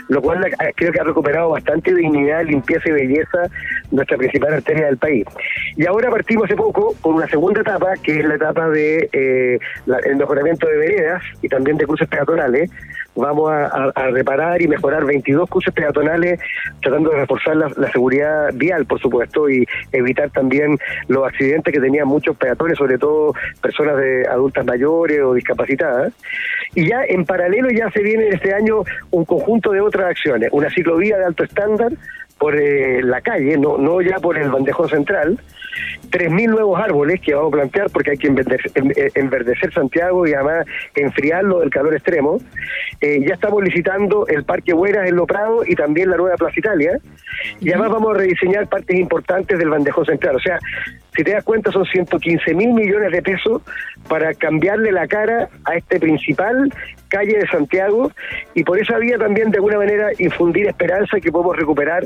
lo 0.09 0.21
cual 0.23 0.43
eh, 0.45 0.73
creo 0.75 0.91
que 0.91 0.99
ha 0.99 1.03
recuperado 1.03 1.49
bastante 1.51 1.93
dignidad, 1.93 2.43
limpieza 2.45 2.89
y 2.89 2.93
belleza 2.93 3.43
nuestra 3.91 4.17
principal 4.17 4.53
arteria 4.55 4.87
del 4.87 4.97
país. 4.97 5.25
Y 5.75 5.85
ahora 5.85 6.09
partimos 6.09 6.45
hace 6.45 6.55
poco 6.55 6.95
con 7.01 7.13
una 7.15 7.27
segunda 7.27 7.61
etapa, 7.61 7.93
que 8.01 8.19
es 8.19 8.25
la 8.25 8.35
etapa 8.35 8.67
de 8.69 9.07
eh, 9.13 9.59
la- 9.85 9.99
el 9.99 10.15
mejoramiento 10.15 10.67
de 10.67 10.77
veredas 10.77 11.21
y 11.43 11.47
también 11.47 11.77
de 11.77 11.85
cruces 11.85 12.07
peatonales. 12.07 12.71
Vamos 13.15 13.51
a, 13.51 13.91
reparar 14.11 14.61
y 14.61 14.67
mejorar 14.67 15.05
22 15.05 15.49
cruces 15.49 15.73
peatonales, 15.73 16.39
tratando 16.81 17.11
de 17.11 17.17
reforzar 17.17 17.55
la, 17.55 17.71
la 17.77 17.91
seguridad 17.91 18.51
vial, 18.53 18.85
por 18.85 18.99
supuesto, 18.99 19.49
y 19.49 19.65
evitar 19.91 20.29
también 20.29 20.77
los 21.07 21.25
accidentes 21.25 21.73
que 21.73 21.79
tenían 21.79 22.07
muchos 22.07 22.35
peatones, 22.37 22.77
sobre 22.77 22.97
todo 22.97 23.33
personas 23.61 23.97
de 23.97 24.27
adultas 24.27 24.65
mayores 24.65 25.21
o 25.21 25.33
discapacitadas. 25.33 26.13
Y 26.73 26.89
ya 26.89 27.03
en 27.07 27.25
paralelo 27.25 27.69
ya 27.69 27.89
se 27.91 28.01
viene 28.01 28.29
este 28.29 28.53
año 28.53 28.83
un 29.11 29.25
conjunto 29.25 29.71
de 29.71 29.81
otras 29.81 30.07
acciones, 30.07 30.49
una 30.51 30.69
ciclovía 30.69 31.17
de 31.17 31.25
alto 31.25 31.43
estándar 31.43 31.93
por 32.37 32.55
eh, 32.55 33.01
la 33.01 33.21
calle, 33.21 33.57
no, 33.57 33.77
no 33.77 34.01
ya 34.01 34.19
por 34.19 34.37
el 34.37 34.49
bandejón 34.49 34.89
central, 34.89 35.39
3.000 36.09 36.47
nuevos 36.49 36.79
árboles 36.79 37.19
que 37.21 37.33
vamos 37.33 37.49
a 37.53 37.57
plantear 37.57 37.89
porque 37.91 38.11
hay 38.11 38.17
que 38.17 38.27
enverdecer, 38.27 38.71
en- 38.75 38.91
en- 38.95 39.11
enverdecer 39.15 39.73
Santiago 39.73 40.25
y 40.27 40.33
además 40.33 40.65
enfriarlo 40.95 41.59
del 41.59 41.69
calor 41.69 41.93
extremo. 41.93 42.37
Eh, 43.01 43.19
ya 43.27 43.33
estamos 43.35 43.63
licitando 43.63 44.25
el 44.27 44.43
Parque 44.43 44.73
Hueras 44.73 45.07
en 45.09 45.15
Lo 45.15 45.25
Prado 45.25 45.63
y 45.65 45.75
también 45.75 46.09
la 46.09 46.17
nueva 46.17 46.35
Plaza 46.37 46.53
Italia. 46.57 46.99
Y 47.59 47.69
además 47.69 47.91
vamos 47.91 48.15
a 48.15 48.19
rediseñar 48.19 48.67
partes 48.67 48.97
importantes 48.97 49.57
del 49.59 49.69
bandejón 49.69 50.05
central. 50.05 50.35
O 50.37 50.39
sea, 50.39 50.59
si 51.15 51.23
te 51.23 51.31
das 51.31 51.43
cuenta, 51.43 51.71
son 51.71 51.85
115 51.85 52.53
mil 52.53 52.73
millones 52.73 53.11
de 53.11 53.21
pesos 53.21 53.61
para 54.07 54.33
cambiarle 54.33 54.91
la 54.91 55.07
cara 55.07 55.49
a 55.65 55.75
este 55.75 55.99
principal 55.99 56.71
calle 57.09 57.37
de 57.37 57.47
Santiago 57.47 58.11
y 58.53 58.63
por 58.63 58.79
esa 58.79 58.97
vía 58.97 59.17
también 59.17 59.49
de 59.51 59.57
alguna 59.57 59.77
manera 59.77 60.09
infundir 60.19 60.67
esperanza 60.67 61.19
que 61.19 61.31
podemos 61.31 61.55
recuperar 61.57 62.03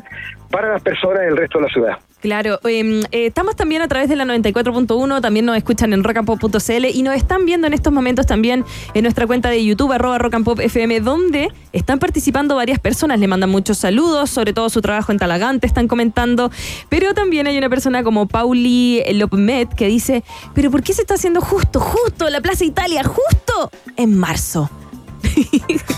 para 0.51 0.70
las 0.70 0.82
personas 0.84 1.22
del 1.22 1.38
resto 1.38 1.57
de 1.59 1.63
la 1.65 1.70
ciudad. 1.72 1.97
Claro, 2.22 2.59
eh, 2.65 3.01
eh, 3.11 3.28
estamos 3.28 3.55
también 3.55 3.82
a 3.82 3.88
través 3.88 4.09
de 4.09 4.17
la 4.17 4.26
94.1, 4.26 5.22
también 5.22 5.45
nos 5.45 5.55
escuchan 5.55 5.93
en 5.93 6.03
rockandpop.cl 6.03 6.86
y 6.93 7.01
nos 7.01 7.15
están 7.15 7.45
viendo 7.45 7.65
en 7.65 7.74
estos 7.74 7.93
momentos 7.93 8.26
también 8.26 8.65
en 8.93 9.03
nuestra 9.03 9.26
cuenta 9.26 9.49
de 9.49 9.63
YouTube, 9.63 9.93
arroba 9.93 10.17
rockandpopfm, 10.17 10.99
donde 11.01 11.47
están 11.72 11.97
participando 11.99 12.55
varias 12.55 12.80
personas, 12.80 13.22
le 13.22 13.28
mandan 13.30 13.49
muchos 13.49 13.78
saludos, 13.78 14.30
sobre 14.30 14.51
todo 14.51 14.70
su 14.70 14.82
trabajo 14.82 15.13
en 15.13 15.17
Talagante, 15.17 15.65
están 15.65 15.88
comentando, 15.88 16.51
pero 16.89 17.13
también 17.13 17.47
hay 17.47 17.57
una 17.57 17.70
persona 17.70 18.03
como 18.03 18.28
Pauli 18.28 19.01
Lopmet 19.13 19.74
que 19.74 19.88
dice, 19.88 20.26
pero 20.53 20.72
¿por 20.72 20.84
qué 20.84 20.91
se 20.91 21.03
está 21.03 21.13
haciendo 21.13 21.39
justo, 21.39 21.80
justo, 21.80 22.30
la 22.30 22.41
Plaza 22.41 22.65
Italia, 22.65 23.01
justo 23.05 23.72
en 23.95 24.17
marzo? 24.17 24.70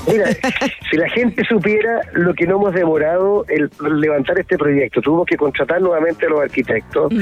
Mira, 0.07 0.27
si 0.89 0.97
la 0.97 1.09
gente 1.09 1.43
supiera 1.45 2.01
lo 2.13 2.33
que 2.33 2.45
no 2.45 2.55
hemos 2.57 2.73
demorado 2.73 3.45
el 3.47 3.69
levantar 3.99 4.39
este 4.39 4.57
proyecto, 4.57 5.01
tuvimos 5.01 5.25
que 5.25 5.37
contratar 5.37 5.81
nuevamente 5.81 6.25
a 6.25 6.29
los 6.29 6.41
arquitectos, 6.41 7.13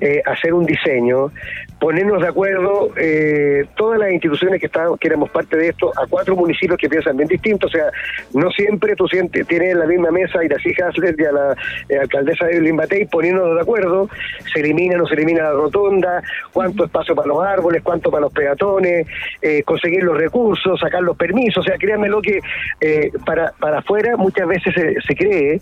eh, 0.00 0.22
hacer 0.24 0.54
un 0.54 0.64
diseño, 0.64 1.30
ponernos 1.78 2.20
de 2.20 2.28
acuerdo 2.28 2.90
eh, 2.96 3.66
todas 3.76 3.98
las 3.98 4.12
instituciones 4.12 4.60
que 4.60 4.66
estamos, 4.66 4.98
que 4.98 5.08
éramos 5.08 5.30
parte 5.30 5.56
de 5.56 5.68
esto, 5.68 5.92
a 5.96 6.06
cuatro 6.06 6.34
municipios 6.34 6.78
que 6.78 6.88
piensan 6.88 7.16
bien 7.16 7.28
distinto, 7.28 7.66
o 7.66 7.70
sea, 7.70 7.90
no 8.34 8.50
siempre 8.50 8.96
tú 8.96 9.06
sientes, 9.06 9.46
tienes 9.46 9.72
en 9.72 9.78
la 9.78 9.86
misma 9.86 10.10
mesa 10.10 10.40
a 10.40 10.44
Iracy 10.44 10.72
Hasler 10.80 11.14
y 11.18 11.24
a 11.24 11.32
la 11.32 11.56
eh, 11.88 11.98
alcaldesa 11.98 12.46
de 12.46 12.56
Evelyn 12.56 12.76
Batey 12.76 13.06
poniéndonos 13.06 13.54
de 13.54 13.62
acuerdo, 13.62 14.08
se 14.52 14.60
elimina 14.60 14.96
o 14.96 14.98
no 14.98 15.06
se 15.06 15.14
elimina 15.14 15.44
la 15.44 15.52
rotonda, 15.52 16.22
cuánto 16.52 16.84
espacio 16.84 17.14
para 17.14 17.28
los 17.28 17.42
árboles, 17.42 17.82
cuánto 17.82 18.10
para 18.10 18.22
los 18.22 18.32
peatones, 18.32 19.06
eh, 19.42 19.62
conseguir 19.62 20.02
los 20.02 20.16
recursos, 20.16 20.80
sacar 20.80 21.02
los 21.02 21.16
permisos, 21.16 21.64
o 21.64 21.68
sea, 21.68 21.78
créanmelo 21.78 22.20
que 22.20 22.40
eh, 22.80 23.12
para, 23.24 23.52
para 23.58 23.78
afuera 23.78 24.16
muchas 24.16 24.48
veces 24.48 24.74
se, 24.74 25.00
se 25.00 25.14
cree 25.14 25.60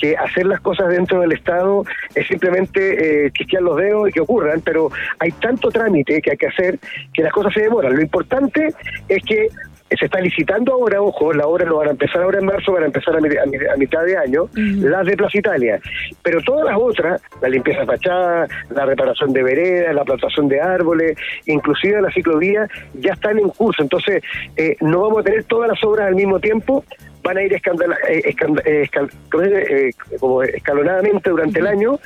que 0.00 0.16
hacer 0.16 0.46
las 0.46 0.60
cosas 0.60 0.88
dentro 0.88 1.20
del 1.20 1.32
Estado 1.32 1.84
es 2.14 2.26
simplemente 2.26 3.26
eh, 3.26 3.30
chisquear 3.32 3.62
los 3.62 3.76
dedos 3.76 4.08
y 4.08 4.12
que 4.12 4.20
ocurran, 4.20 4.60
pero 4.60 4.90
hay 5.18 5.32
tanto 5.32 5.70
trámite 5.70 6.20
que 6.20 6.32
hay 6.32 6.36
que 6.36 6.46
hacer 6.48 6.78
que 7.12 7.22
las 7.22 7.32
cosas 7.32 7.52
se 7.54 7.62
demoran. 7.62 7.94
Lo 7.94 8.02
importante 8.02 8.68
es 9.08 9.24
que 9.24 9.48
se 9.90 10.06
está 10.06 10.20
licitando 10.20 10.72
ahora, 10.72 11.00
ojo, 11.00 11.32
la 11.32 11.46
obra 11.46 11.64
no 11.64 11.76
van 11.76 11.88
a 11.88 11.90
empezar 11.92 12.22
ahora 12.22 12.38
en 12.38 12.46
marzo, 12.46 12.72
van 12.72 12.82
a 12.82 12.86
empezar 12.86 13.16
a 13.16 13.76
mitad 13.76 14.04
de 14.04 14.16
año, 14.16 14.48
las 14.54 15.06
de 15.06 15.16
Plaza 15.16 15.38
Italia. 15.38 15.80
Pero 16.22 16.40
todas 16.42 16.64
las 16.64 16.76
otras, 16.76 17.22
la 17.40 17.48
limpieza 17.48 17.80
de 17.80 17.86
fachada, 17.86 18.48
la 18.70 18.84
reparación 18.84 19.32
de 19.32 19.42
veredas, 19.42 19.94
la 19.94 20.04
plantación 20.04 20.48
de 20.48 20.60
árboles, 20.60 21.16
inclusive 21.46 22.00
la 22.02 22.10
ciclovía, 22.10 22.68
ya 22.94 23.12
están 23.12 23.38
en 23.38 23.48
curso. 23.50 23.82
Entonces, 23.82 24.22
eh, 24.56 24.76
no 24.80 25.02
vamos 25.02 25.20
a 25.20 25.22
tener 25.22 25.44
todas 25.44 25.68
las 25.68 25.82
obras 25.84 26.08
al 26.08 26.16
mismo 26.16 26.40
tiempo, 26.40 26.84
van 27.26 27.38
a 27.38 27.42
ir 27.42 27.52
escandala- 27.52 27.98
eh, 28.08 28.22
escan- 28.24 28.62
eh, 28.64 28.82
escal-. 28.88 29.10
Eh, 29.42 29.90
como 30.20 30.42
escalonadamente 30.42 31.30
durante 31.30 31.58
el 31.60 31.66
año. 31.66 31.98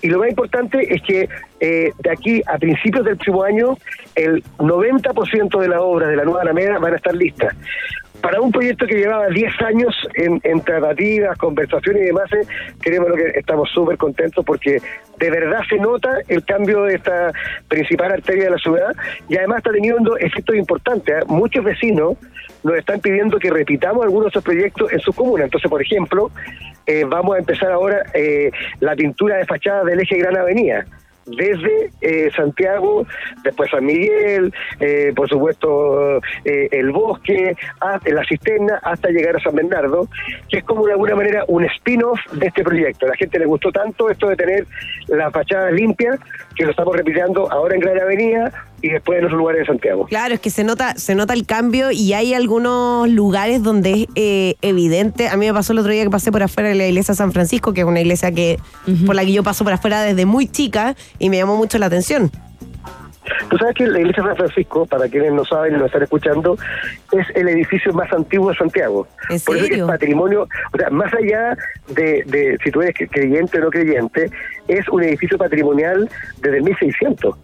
Y 0.00 0.08
lo 0.08 0.18
más 0.18 0.30
importante 0.30 0.94
es 0.94 1.02
que 1.02 1.28
eh, 1.60 1.92
de 1.98 2.10
aquí 2.10 2.42
a 2.46 2.58
principios 2.58 3.04
del 3.04 3.16
próximo 3.16 3.44
año, 3.44 3.76
el 4.16 4.42
90% 4.58 5.60
de 5.60 5.68
las 5.68 5.78
obras 5.80 6.08
de 6.08 6.16
la 6.16 6.24
nueva 6.24 6.42
Alameda 6.42 6.78
van 6.78 6.94
a 6.94 6.96
estar 6.96 7.14
listas. 7.14 7.54
Para 8.22 8.40
un 8.40 8.52
proyecto 8.52 8.86
que 8.86 8.94
llevaba 8.94 9.28
10 9.28 9.62
años 9.62 9.94
en, 10.14 10.40
en 10.44 10.60
tratativas, 10.62 11.36
conversaciones 11.36 12.02
y 12.02 12.06
demás, 12.06 12.32
eh, 12.32 12.46
creemos 12.80 13.10
lo 13.10 13.16
que 13.16 13.32
estamos 13.34 13.68
súper 13.70 13.98
contentos 13.98 14.44
porque 14.44 14.80
de 15.18 15.30
verdad 15.30 15.60
se 15.68 15.76
nota 15.76 16.18
el 16.28 16.44
cambio 16.44 16.84
de 16.84 16.94
esta 16.94 17.32
principal 17.68 18.12
arteria 18.12 18.44
de 18.44 18.50
la 18.50 18.58
ciudad 18.58 18.94
y 19.28 19.36
además 19.36 19.58
está 19.58 19.72
teniendo 19.72 20.16
efectos 20.16 20.56
importantes. 20.56 21.14
¿eh? 21.14 21.24
Muchos 21.26 21.64
vecinos 21.64 22.16
nos 22.62 22.76
están 22.76 23.00
pidiendo 23.00 23.38
que 23.38 23.50
repitamos 23.50 24.04
algunos 24.04 24.26
de 24.26 24.30
esos 24.30 24.44
proyectos 24.44 24.92
en 24.92 25.00
su 25.00 25.12
comuna. 25.12 25.44
Entonces, 25.44 25.68
por 25.68 25.82
ejemplo, 25.82 26.30
eh, 26.86 27.04
vamos 27.06 27.36
a 27.36 27.38
empezar 27.38 27.72
ahora 27.72 28.04
eh, 28.14 28.50
la 28.80 28.94
pintura 28.94 29.36
de 29.36 29.46
fachada 29.46 29.84
del 29.84 30.00
eje 30.00 30.18
Gran 30.18 30.36
Avenida 30.36 30.86
desde 31.26 31.90
eh, 32.00 32.30
Santiago, 32.34 33.06
después 33.44 33.70
San 33.70 33.84
Miguel, 33.84 34.52
eh, 34.80 35.12
por 35.14 35.28
supuesto 35.28 36.18
eh, 36.44 36.68
el 36.72 36.90
bosque, 36.90 37.56
hasta 37.80 38.10
la 38.10 38.24
cisterna, 38.24 38.80
hasta 38.82 39.08
llegar 39.10 39.36
a 39.36 39.40
San 39.40 39.54
Bernardo, 39.54 40.08
que 40.48 40.58
es 40.58 40.64
como 40.64 40.86
de 40.86 40.92
alguna 40.92 41.14
manera 41.14 41.44
un 41.48 41.64
spin-off 41.64 42.20
de 42.32 42.46
este 42.46 42.62
proyecto. 42.62 43.06
A 43.06 43.10
la 43.10 43.16
gente 43.16 43.38
le 43.38 43.46
gustó 43.46 43.70
tanto 43.70 44.10
esto 44.10 44.28
de 44.28 44.36
tener 44.36 44.66
la 45.08 45.30
fachada 45.30 45.70
limpia, 45.70 46.18
que 46.56 46.64
lo 46.64 46.70
estamos 46.70 46.96
repitiendo 46.96 47.50
ahora 47.50 47.74
en 47.74 47.80
Gran 47.80 48.00
Avenida 48.00 48.52
y 48.82 48.90
después 48.90 49.18
en 49.18 49.24
otros 49.24 49.38
lugares 49.38 49.60
de 49.60 49.66
Santiago. 49.66 50.06
Claro, 50.06 50.34
es 50.34 50.40
que 50.40 50.50
se 50.50 50.64
nota, 50.64 50.94
se 50.96 51.14
nota 51.14 51.32
el 51.34 51.46
cambio 51.46 51.90
y 51.92 52.12
hay 52.12 52.34
algunos 52.34 53.08
lugares 53.08 53.62
donde 53.62 53.92
es 53.92 54.06
eh, 54.16 54.56
evidente. 54.60 55.28
A 55.28 55.36
mí 55.36 55.46
me 55.46 55.54
pasó 55.54 55.72
el 55.72 55.78
otro 55.78 55.92
día 55.92 56.02
que 56.02 56.10
pasé 56.10 56.32
por 56.32 56.42
afuera 56.42 56.68
de 56.68 56.74
la 56.74 56.86
iglesia 56.86 57.12
de 57.12 57.16
San 57.16 57.32
Francisco, 57.32 57.72
que 57.72 57.82
es 57.82 57.86
una 57.86 58.00
iglesia 58.00 58.32
que 58.32 58.58
por 59.06 59.14
la 59.14 59.24
que 59.24 59.32
yo 59.32 59.42
paso 59.42 59.64
por 59.64 59.72
afuera 59.72 60.02
desde 60.02 60.26
muy 60.26 60.48
chica 60.48 60.96
y 61.18 61.30
me 61.30 61.36
llamó 61.38 61.56
mucho 61.56 61.78
la 61.78 61.86
atención. 61.86 62.30
Tú 63.48 63.56
sabes 63.56 63.74
que 63.76 63.86
la 63.86 64.00
iglesia 64.00 64.22
de 64.22 64.28
San 64.30 64.36
Francisco, 64.36 64.86
para 64.86 65.08
quienes 65.08 65.32
no 65.32 65.44
saben 65.44 65.74
y 65.74 65.78
no 65.78 65.86
están 65.86 66.02
escuchando, 66.02 66.56
es 67.12 67.26
el 67.36 67.48
edificio 67.48 67.92
más 67.92 68.12
antiguo 68.12 68.50
de 68.50 68.56
Santiago. 68.56 69.06
¿En 69.30 69.38
Por 69.40 69.56
eso 69.56 69.66
que 69.66 69.70
es 69.74 69.78
serio? 69.78 69.86
patrimonio, 69.86 70.48
o 70.72 70.76
sea, 70.76 70.90
más 70.90 71.12
allá 71.14 71.56
de, 71.88 72.24
de 72.26 72.58
si 72.64 72.70
tú 72.70 72.82
eres 72.82 72.94
creyente 73.10 73.58
o 73.58 73.60
no 73.62 73.70
creyente, 73.70 74.28
es 74.66 74.88
un 74.88 75.04
edificio 75.04 75.38
patrimonial 75.38 76.10
desde 76.40 76.56
el 76.58 76.64
1600. 76.64 77.36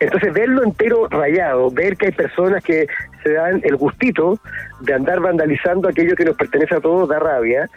Entonces, 0.00 0.32
verlo 0.32 0.64
entero 0.64 1.08
rayado, 1.08 1.70
ver 1.70 1.96
que 1.96 2.06
hay 2.06 2.12
personas 2.12 2.64
que 2.64 2.86
se 3.22 3.32
dan 3.34 3.60
el 3.62 3.76
gustito 3.76 4.38
de 4.80 4.94
andar 4.94 5.20
vandalizando 5.20 5.88
aquello 5.88 6.16
que 6.16 6.24
nos 6.24 6.36
pertenece 6.36 6.74
a 6.74 6.80
todos, 6.80 7.08
da 7.08 7.18
rabia. 7.18 7.68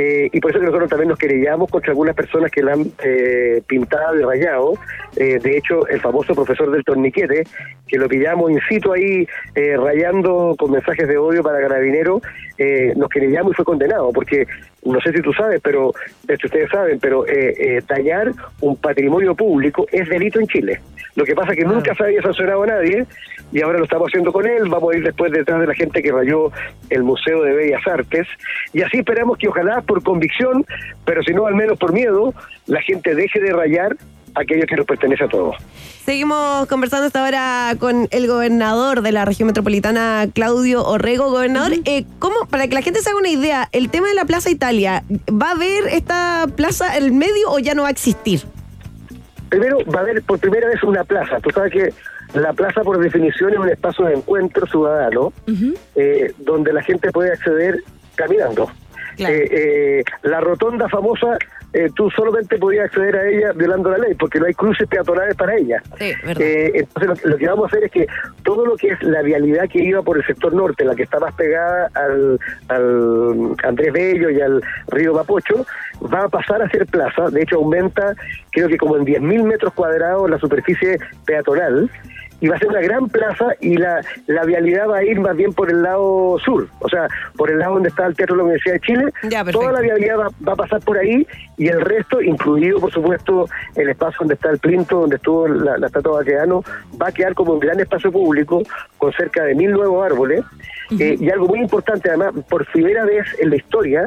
Eh, 0.00 0.30
y 0.32 0.38
por 0.38 0.52
eso 0.52 0.60
que 0.60 0.66
nosotros 0.66 0.88
también 0.88 1.08
nos 1.08 1.18
querellamos 1.18 1.68
contra 1.68 1.90
algunas 1.90 2.14
personas 2.14 2.52
que 2.52 2.62
la 2.62 2.74
han 2.74 2.86
eh, 3.02 3.60
pintado 3.66 4.16
y 4.16 4.22
rayado. 4.22 4.74
Eh, 5.16 5.40
de 5.42 5.56
hecho, 5.56 5.88
el 5.88 6.00
famoso 6.00 6.36
profesor 6.36 6.70
del 6.70 6.84
torniquete, 6.84 7.42
que 7.88 7.98
lo 7.98 8.08
pillamos 8.08 8.52
in 8.52 8.60
situ 8.68 8.92
ahí 8.92 9.26
eh, 9.56 9.76
rayando 9.76 10.54
con 10.56 10.70
mensajes 10.70 11.08
de 11.08 11.18
odio 11.18 11.42
para 11.42 11.60
carabineros, 11.60 12.22
eh, 12.58 12.92
nos 12.94 13.08
querellamos 13.08 13.52
y 13.52 13.54
fue 13.56 13.64
condenado, 13.64 14.12
porque 14.12 14.46
no 14.84 15.00
sé 15.00 15.12
si 15.12 15.20
tú 15.20 15.32
sabes, 15.32 15.60
pero 15.62 15.92
esto 16.28 16.46
ustedes 16.46 16.70
saben, 16.70 17.00
pero 17.00 17.26
eh, 17.26 17.54
eh, 17.58 17.82
tallar 17.84 18.30
un 18.60 18.76
patrimonio 18.76 19.34
público 19.34 19.86
es 19.90 20.08
delito 20.08 20.38
en 20.38 20.46
Chile. 20.46 20.80
Lo 21.16 21.24
que 21.24 21.34
pasa 21.34 21.52
es 21.52 21.58
que 21.58 21.64
nunca 21.64 21.92
se 21.96 22.04
había 22.04 22.22
sancionado 22.22 22.62
a 22.62 22.66
nadie 22.66 23.04
y 23.52 23.62
ahora 23.62 23.78
lo 23.78 23.84
estamos 23.84 24.08
haciendo 24.08 24.32
con 24.32 24.46
él. 24.46 24.68
Vamos 24.68 24.94
a 24.94 24.96
ir 24.96 25.04
después 25.04 25.32
detrás 25.32 25.60
de 25.60 25.66
la 25.66 25.74
gente 25.74 26.02
que 26.02 26.12
rayó 26.12 26.50
el 26.90 27.02
Museo 27.02 27.42
de 27.42 27.54
Bellas 27.54 27.86
Artes 27.86 28.26
y 28.72 28.82
así 28.82 28.98
esperamos 28.98 29.38
que 29.38 29.48
ojalá 29.48 29.80
por 29.82 30.02
convicción, 30.02 30.64
pero 31.04 31.22
si 31.22 31.32
no 31.32 31.46
al 31.46 31.54
menos 31.54 31.78
por 31.78 31.92
miedo, 31.92 32.34
la 32.66 32.80
gente 32.82 33.14
deje 33.14 33.40
de 33.40 33.52
rayar 33.52 33.96
aquello 34.34 34.66
que 34.66 34.76
nos 34.76 34.86
pertenece 34.86 35.24
a 35.24 35.28
todos. 35.28 35.56
Seguimos 36.04 36.66
conversando 36.68 37.06
hasta 37.06 37.24
ahora 37.24 37.74
con 37.78 38.08
el 38.10 38.26
gobernador 38.26 39.02
de 39.02 39.12
la 39.12 39.24
región 39.24 39.46
metropolitana, 39.46 40.26
Claudio 40.32 40.84
Orrego. 40.84 41.30
Gobernador, 41.30 41.72
eh, 41.84 42.04
¿cómo, 42.18 42.46
para 42.48 42.66
que 42.68 42.74
la 42.74 42.82
gente 42.82 43.00
se 43.00 43.10
haga 43.10 43.18
una 43.18 43.28
idea, 43.28 43.68
el 43.72 43.90
tema 43.90 44.08
de 44.08 44.14
la 44.14 44.24
Plaza 44.24 44.50
Italia, 44.50 45.02
¿va 45.30 45.48
a 45.48 45.52
haber 45.52 45.84
esta 45.90 46.46
plaza 46.56 46.96
en 46.96 47.04
el 47.04 47.12
medio 47.12 47.50
o 47.50 47.58
ya 47.58 47.74
no 47.74 47.82
va 47.82 47.88
a 47.88 47.90
existir? 47.90 48.40
Primero, 49.50 49.78
va 49.94 50.00
a 50.00 50.02
haber 50.02 50.22
por 50.22 50.38
primera 50.38 50.68
vez 50.68 50.82
una 50.82 51.04
plaza. 51.04 51.40
Tú 51.40 51.50
sabes 51.50 51.72
que 51.72 51.92
la 52.34 52.52
plaza, 52.52 52.82
por 52.82 52.98
definición, 52.98 53.52
es 53.52 53.58
un 53.58 53.68
espacio 53.68 54.06
de 54.06 54.14
encuentro 54.14 54.66
ciudadano 54.66 55.32
eh, 55.94 56.32
donde 56.38 56.72
la 56.72 56.82
gente 56.82 57.10
puede 57.10 57.32
acceder 57.32 57.82
caminando. 58.14 58.68
Eh, 59.18 59.48
eh, 59.50 60.04
la 60.22 60.40
rotonda 60.40 60.88
famosa, 60.88 61.38
tú 61.94 62.10
solamente 62.10 62.56
podías 62.56 62.86
acceder 62.86 63.16
a 63.16 63.28
ella 63.28 63.52
violando 63.52 63.90
la 63.90 63.98
ley, 63.98 64.14
porque 64.14 64.38
no 64.38 64.46
hay 64.46 64.54
cruces 64.54 64.88
peatonales 64.88 65.34
para 65.34 65.56
ella. 65.56 65.82
Eh, 65.98 66.70
entonces, 66.74 67.24
lo, 67.24 67.30
lo 67.32 67.36
que 67.36 67.48
vamos 67.48 67.64
a 67.64 67.66
hacer 67.66 67.84
es 67.84 67.90
que 67.90 68.06
todo 68.42 68.64
lo 68.64 68.76
que 68.76 68.88
es 68.88 69.02
la 69.02 69.22
vialidad 69.22 69.68
que 69.68 69.82
iba 69.82 70.02
por 70.02 70.16
el 70.18 70.26
sector 70.26 70.54
norte, 70.54 70.84
la 70.84 70.94
que 70.94 71.02
está 71.02 71.18
más 71.18 71.34
pegada 71.34 71.90
al, 71.94 72.38
al 72.68 73.56
Andrés 73.64 73.92
Bello 73.92 74.30
y 74.30 74.40
al 74.40 74.62
río 74.88 75.14
Mapocho, 75.14 75.66
va 76.12 76.24
a 76.24 76.28
pasar 76.28 76.62
a 76.62 76.70
ser 76.70 76.86
plaza. 76.86 77.28
De 77.30 77.42
hecho, 77.42 77.56
aumenta, 77.56 78.14
creo 78.50 78.68
que 78.68 78.78
como 78.78 78.96
en 78.96 79.04
10.000 79.04 79.42
metros 79.42 79.72
cuadrados 79.74 80.30
la 80.30 80.38
superficie 80.38 80.98
peatonal. 81.26 81.90
Y 82.40 82.48
va 82.48 82.56
a 82.56 82.58
ser 82.58 82.68
una 82.68 82.80
gran 82.80 83.08
plaza 83.08 83.46
y 83.60 83.76
la, 83.76 84.00
la 84.26 84.44
vialidad 84.44 84.88
va 84.88 84.98
a 84.98 85.04
ir 85.04 85.18
más 85.20 85.36
bien 85.36 85.52
por 85.52 85.70
el 85.70 85.82
lado 85.82 86.38
sur, 86.44 86.68
o 86.80 86.88
sea, 86.88 87.08
por 87.36 87.50
el 87.50 87.58
lado 87.58 87.74
donde 87.74 87.88
está 87.88 88.06
el 88.06 88.14
Teatro 88.14 88.36
de 88.36 88.38
la 88.38 88.44
Universidad 88.44 88.74
de 88.74 88.80
Chile. 88.80 89.04
Toda 89.52 89.72
la 89.72 89.80
vialidad 89.80 90.18
va, 90.18 90.28
va 90.46 90.52
a 90.52 90.56
pasar 90.56 90.80
por 90.80 90.98
ahí 90.98 91.26
y 91.56 91.66
el 91.68 91.80
resto, 91.80 92.20
incluido 92.22 92.78
por 92.78 92.92
supuesto 92.92 93.46
el 93.74 93.88
espacio 93.88 94.18
donde 94.20 94.34
está 94.34 94.50
el 94.50 94.58
Plinto, 94.58 95.00
donde 95.00 95.16
estuvo 95.16 95.48
la, 95.48 95.78
la 95.78 95.86
estatua 95.88 96.22
de 96.22 96.32
Baqueano, 96.32 96.62
va 97.00 97.08
a 97.08 97.12
quedar 97.12 97.34
como 97.34 97.54
un 97.54 97.60
gran 97.60 97.80
espacio 97.80 98.12
público 98.12 98.62
con 98.98 99.12
cerca 99.12 99.42
de 99.42 99.54
mil 99.54 99.72
nuevos 99.72 100.04
árboles. 100.04 100.44
Eh, 100.98 101.16
y 101.20 101.30
algo 101.30 101.48
muy 101.48 101.60
importante, 101.60 102.08
además, 102.08 102.32
por 102.48 102.64
primera 102.72 103.04
vez 103.04 103.26
en 103.38 103.50
la 103.50 103.56
historia, 103.56 104.06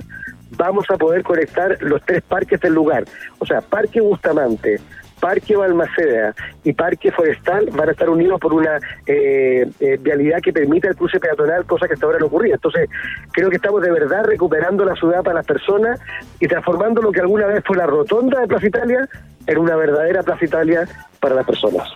vamos 0.58 0.86
a 0.90 0.98
poder 0.98 1.22
conectar 1.22 1.78
los 1.82 2.02
tres 2.04 2.24
parques 2.24 2.60
del 2.60 2.74
lugar. 2.74 3.04
O 3.40 3.46
sea, 3.46 3.62
Parque 3.62 4.02
Bustamante, 4.02 4.80
Parque 5.22 5.56
Balmaceda 5.56 6.36
y 6.64 6.74
Parque 6.74 7.12
Forestal 7.12 7.70
van 7.72 7.88
a 7.88 7.92
estar 7.92 8.10
unidos 8.10 8.40
por 8.40 8.54
una 8.54 8.80
eh, 9.06 9.70
eh, 9.80 9.98
vialidad 10.02 10.42
que 10.42 10.52
permita 10.52 10.90
el 10.90 10.96
cruce 10.96 11.20
peatonal, 11.20 11.66
cosa 11.66 11.88
que 11.88 11.94
hasta 11.94 12.06
ahora 12.06 12.20
no 12.20 12.26
ocurría. 12.26 12.56
Entonces, 12.56 12.90
creo 13.32 13.50
que 13.50 13.58
estamos 13.58 13.82
de 13.84 13.92
verdad 13.92 14.26
recuperando 14.26 14.84
la 14.84 14.96
ciudad 14.96 15.24
para 15.24 15.36
las 15.36 15.46
personas 15.46 16.00
y 16.40 16.48
transformando 16.48 17.02
lo 17.02 17.12
que 17.12 17.22
alguna 17.22 17.46
vez 17.46 17.64
fue 17.66 17.78
la 17.78 17.86
rotonda 17.86 18.42
de 18.42 18.48
Plaza 18.48 18.68
Italia 18.68 19.08
en 19.46 19.58
una 19.58 19.76
verdadera 19.76 20.24
Plaza 20.24 20.44
Italia 20.44 20.88
para 21.20 21.36
las 21.36 21.46
personas. 21.46 21.88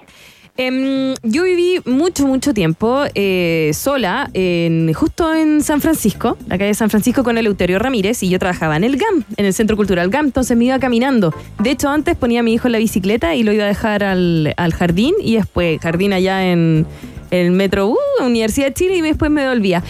Em, 0.58 1.16
yo 1.22 1.44
viví 1.44 1.82
mucho, 1.84 2.26
mucho 2.26 2.54
tiempo 2.54 3.04
eh, 3.14 3.72
sola, 3.74 4.30
en, 4.34 4.94
justo 4.94 5.34
en 5.34 5.62
San 5.62 5.82
Francisco, 5.82 6.38
la 6.48 6.58
calle 6.58 6.70
de 6.70 6.74
San 6.74 6.90
Francisco 6.90 7.26
con 7.26 7.38
Eleuterio 7.38 7.78
Ramírez, 7.78 8.24
y 8.24 8.30
yo 8.30 8.40
trabajaba 8.40 8.78
en 8.78 8.86
el 8.86 8.96
GAM, 8.96 9.26
en 9.36 9.46
el 9.46 9.54
Centro 9.54 9.76
Cultural 9.76 10.10
GAM, 10.10 10.28
entonces 10.28 10.56
me 10.56 10.64
iba 10.64 10.80
caminando. 10.80 11.34
De 11.60 11.72
hecho, 11.72 11.90
antes 11.90 12.16
ponía 12.16 12.40
a 12.40 12.44
mi 12.44 12.54
hijo 12.54 12.70
en 12.70 12.72
la 12.72 12.78
bicicleta 12.78 13.36
y 13.36 13.44
lo 13.44 13.52
iba 13.52 13.66
a 13.66 13.68
dejar 13.68 14.06
al, 14.06 14.54
al 14.56 14.74
jardín, 14.74 15.14
y 15.22 15.36
después 15.36 15.78
jardín 15.82 16.14
allá 16.14 16.50
en 16.50 16.86
el 17.32 17.52
metro, 17.52 17.98
Universidad 18.22 18.68
de 18.68 18.74
Chile, 18.76 18.96
y 18.96 19.02
después 19.02 19.30
me 19.30 19.42
devolvía. 19.42 19.84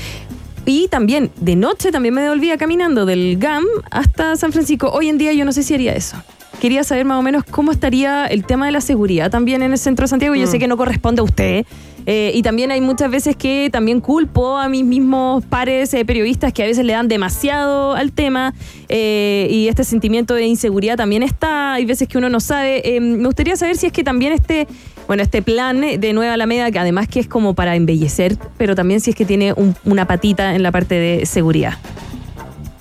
Y 0.66 0.88
también, 0.88 1.30
de 1.40 1.56
noche 1.56 1.92
también 1.92 2.16
me 2.16 2.24
devolvía 2.24 2.58
caminando 2.58 3.06
del 3.06 3.38
GAM 3.38 3.66
hasta 3.92 4.36
San 4.36 4.52
Francisco. 4.52 4.90
Hoy 4.90 5.10
en 5.10 5.20
día 5.20 5.32
yo 5.34 5.46
no 5.46 5.52
sé 5.52 5.62
si 5.62 5.76
haría 5.76 5.94
eso. 5.94 6.18
Quería 6.62 6.84
saber 6.84 7.06
más 7.06 7.20
o 7.20 7.22
menos 7.22 7.44
cómo 7.44 7.72
estaría 7.72 8.26
el 8.26 8.44
tema 8.46 8.66
de 8.66 8.72
la 8.72 8.82
seguridad 8.82 9.30
también 9.30 9.62
en 9.62 9.72
el 9.72 9.78
centro 9.78 10.04
de 10.04 10.08
Santiago. 10.08 10.36
Yo 10.36 10.46
Mm. 10.48 10.52
sé 10.52 10.60
que 10.60 10.68
no 10.68 10.78
corresponde 10.78 11.22
a 11.22 11.24
usted. 11.24 11.66
eh, 12.08 12.32
y 12.36 12.44
también 12.44 12.70
hay 12.70 12.82
muchas 12.82 13.10
veces 13.10 13.36
que 13.36 13.68
también 13.72 14.00
culpo 14.00 14.58
a 14.60 14.70
mis 14.70 14.86
mismos 14.86 15.44
pares 15.46 15.92
eh, 15.96 16.06
periodistas 16.06 16.54
que 16.54 16.62
a 16.62 16.68
veces 16.68 16.86
le 16.86 16.94
dan 16.94 17.08
demasiado 17.08 17.94
al 17.96 18.12
tema. 18.12 18.54
eh, 18.90 19.48
y 19.50 19.68
este 19.70 19.84
sentimiento 19.84 20.36
de 20.36 20.46
inseguridad 20.46 20.98
también 20.98 21.24
está. 21.24 21.74
Hay 21.74 21.86
veces 21.86 22.08
que 22.08 22.20
uno 22.20 22.30
no 22.30 22.40
sabe. 22.40 22.96
Eh, 22.96 23.00
me 23.00 23.26
gustaría 23.26 23.56
saber 23.56 23.76
si 23.76 23.88
es 23.88 23.92
que 23.92 24.04
también 24.04 24.34
este, 24.34 24.68
bueno, 25.08 25.24
este 25.24 25.42
plan 25.42 25.82
de 25.82 26.14
Nueva 26.14 26.34
Alameda, 26.36 26.70
que 26.70 26.78
además 26.78 27.08
que 27.08 27.20
es 27.20 27.28
como 27.28 27.56
para 27.56 27.76
embellecer, 27.76 28.38
pero 28.60 28.76
también 28.76 29.00
si 29.00 29.10
es 29.10 29.16
que 29.16 29.26
tiene 29.26 29.54
un- 29.54 29.76
una 29.86 30.06
patita 30.06 30.54
en 30.54 30.62
la 30.62 30.72
parte 30.72 30.94
de 30.96 31.26
seguridad. 31.26 31.74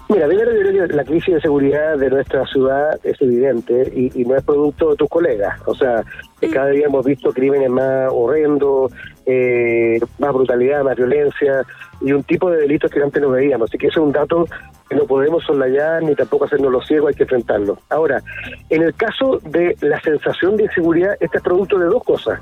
Mira, 0.08 0.26
primero 0.26 0.52
yo 0.52 0.60
creo 0.60 0.88
que 0.88 0.94
la 0.94 1.04
crisis 1.04 1.34
de 1.34 1.40
seguridad 1.40 1.96
de 1.96 2.10
nuestra 2.10 2.46
ciudad 2.46 3.00
es 3.02 3.20
evidente 3.22 3.90
y, 3.94 4.24
no 4.24 4.36
es 4.36 4.44
producto 4.44 4.90
de 4.90 4.96
tus 4.96 5.08
colegas. 5.08 5.58
O 5.66 5.74
sea, 5.74 6.04
cada 6.52 6.68
día 6.68 6.86
hemos 6.86 7.06
visto 7.06 7.32
crímenes 7.32 7.70
más 7.70 8.10
horrendos, 8.12 8.92
eh, 9.24 9.98
más 10.18 10.32
brutalidad, 10.34 10.84
más 10.84 10.96
violencia 10.96 11.64
y 12.02 12.12
un 12.12 12.22
tipo 12.22 12.50
de 12.50 12.58
delitos 12.58 12.90
que 12.90 13.02
antes 13.02 13.22
no 13.22 13.30
veíamos. 13.30 13.70
Así 13.70 13.78
que 13.78 13.86
eso 13.86 14.00
es 14.00 14.06
un 14.06 14.12
dato 14.12 14.46
que 14.90 14.96
no 14.96 15.04
podemos 15.04 15.42
soslayar 15.42 16.02
ni 16.02 16.14
tampoco 16.14 16.44
hacernos 16.44 16.70
los 16.70 16.86
ciegos, 16.86 17.08
hay 17.08 17.14
que 17.14 17.22
enfrentarlo. 17.22 17.78
Ahora, 17.88 18.22
en 18.68 18.82
el 18.82 18.94
caso 18.94 19.38
de 19.42 19.74
la 19.80 19.98
sensación 20.02 20.56
de 20.56 20.64
inseguridad, 20.64 21.16
este 21.18 21.38
es 21.38 21.42
producto 21.42 21.78
de 21.78 21.86
dos 21.86 22.04
cosas. 22.04 22.40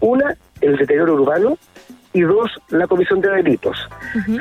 Una, 0.00 0.34
el 0.62 0.76
deterioro 0.76 1.14
urbano 1.14 1.58
y 2.12 2.22
dos, 2.22 2.50
la 2.68 2.86
comisión 2.86 3.20
de 3.20 3.30
delitos. 3.30 3.88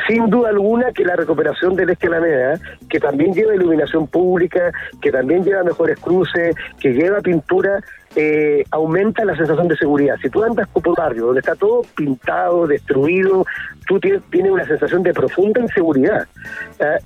Sin 0.07 0.30
duda 0.30 0.49
alguna 0.49 0.91
que 0.91 1.03
la 1.05 1.15
recuperación 1.15 1.76
del 1.76 1.89
Este 1.89 2.07
Alameda, 2.07 2.59
que 2.89 2.99
también 2.99 3.34
lleva 3.34 3.55
iluminación 3.55 4.07
pública, 4.07 4.72
que 5.01 5.11
también 5.11 5.43
lleva 5.43 5.63
mejores 5.63 5.99
cruces, 5.99 6.55
que 6.80 6.93
lleva 6.93 7.22
pintura, 7.22 7.82
eh, 8.16 8.64
aumenta 8.72 9.24
la 9.26 9.36
sensación 9.36 9.68
de 9.68 9.78
seguridad. 9.78 10.16
Si 10.22 10.30
tú 10.30 10.43
andas 10.43 10.68
por 10.70 10.88
un 10.88 10.95
barrio 10.95 11.28
donde 11.28 11.39
está 11.39 11.55
todo 11.55 11.82
pintado, 11.95 12.68
destruido, 12.68 13.45
tú 13.88 13.99
tienes, 13.99 14.22
tienes 14.30 14.51
una 14.51 14.66
sensación 14.66 15.03
de 15.03 15.14
profunda 15.14 15.62
inseguridad. 15.62 16.28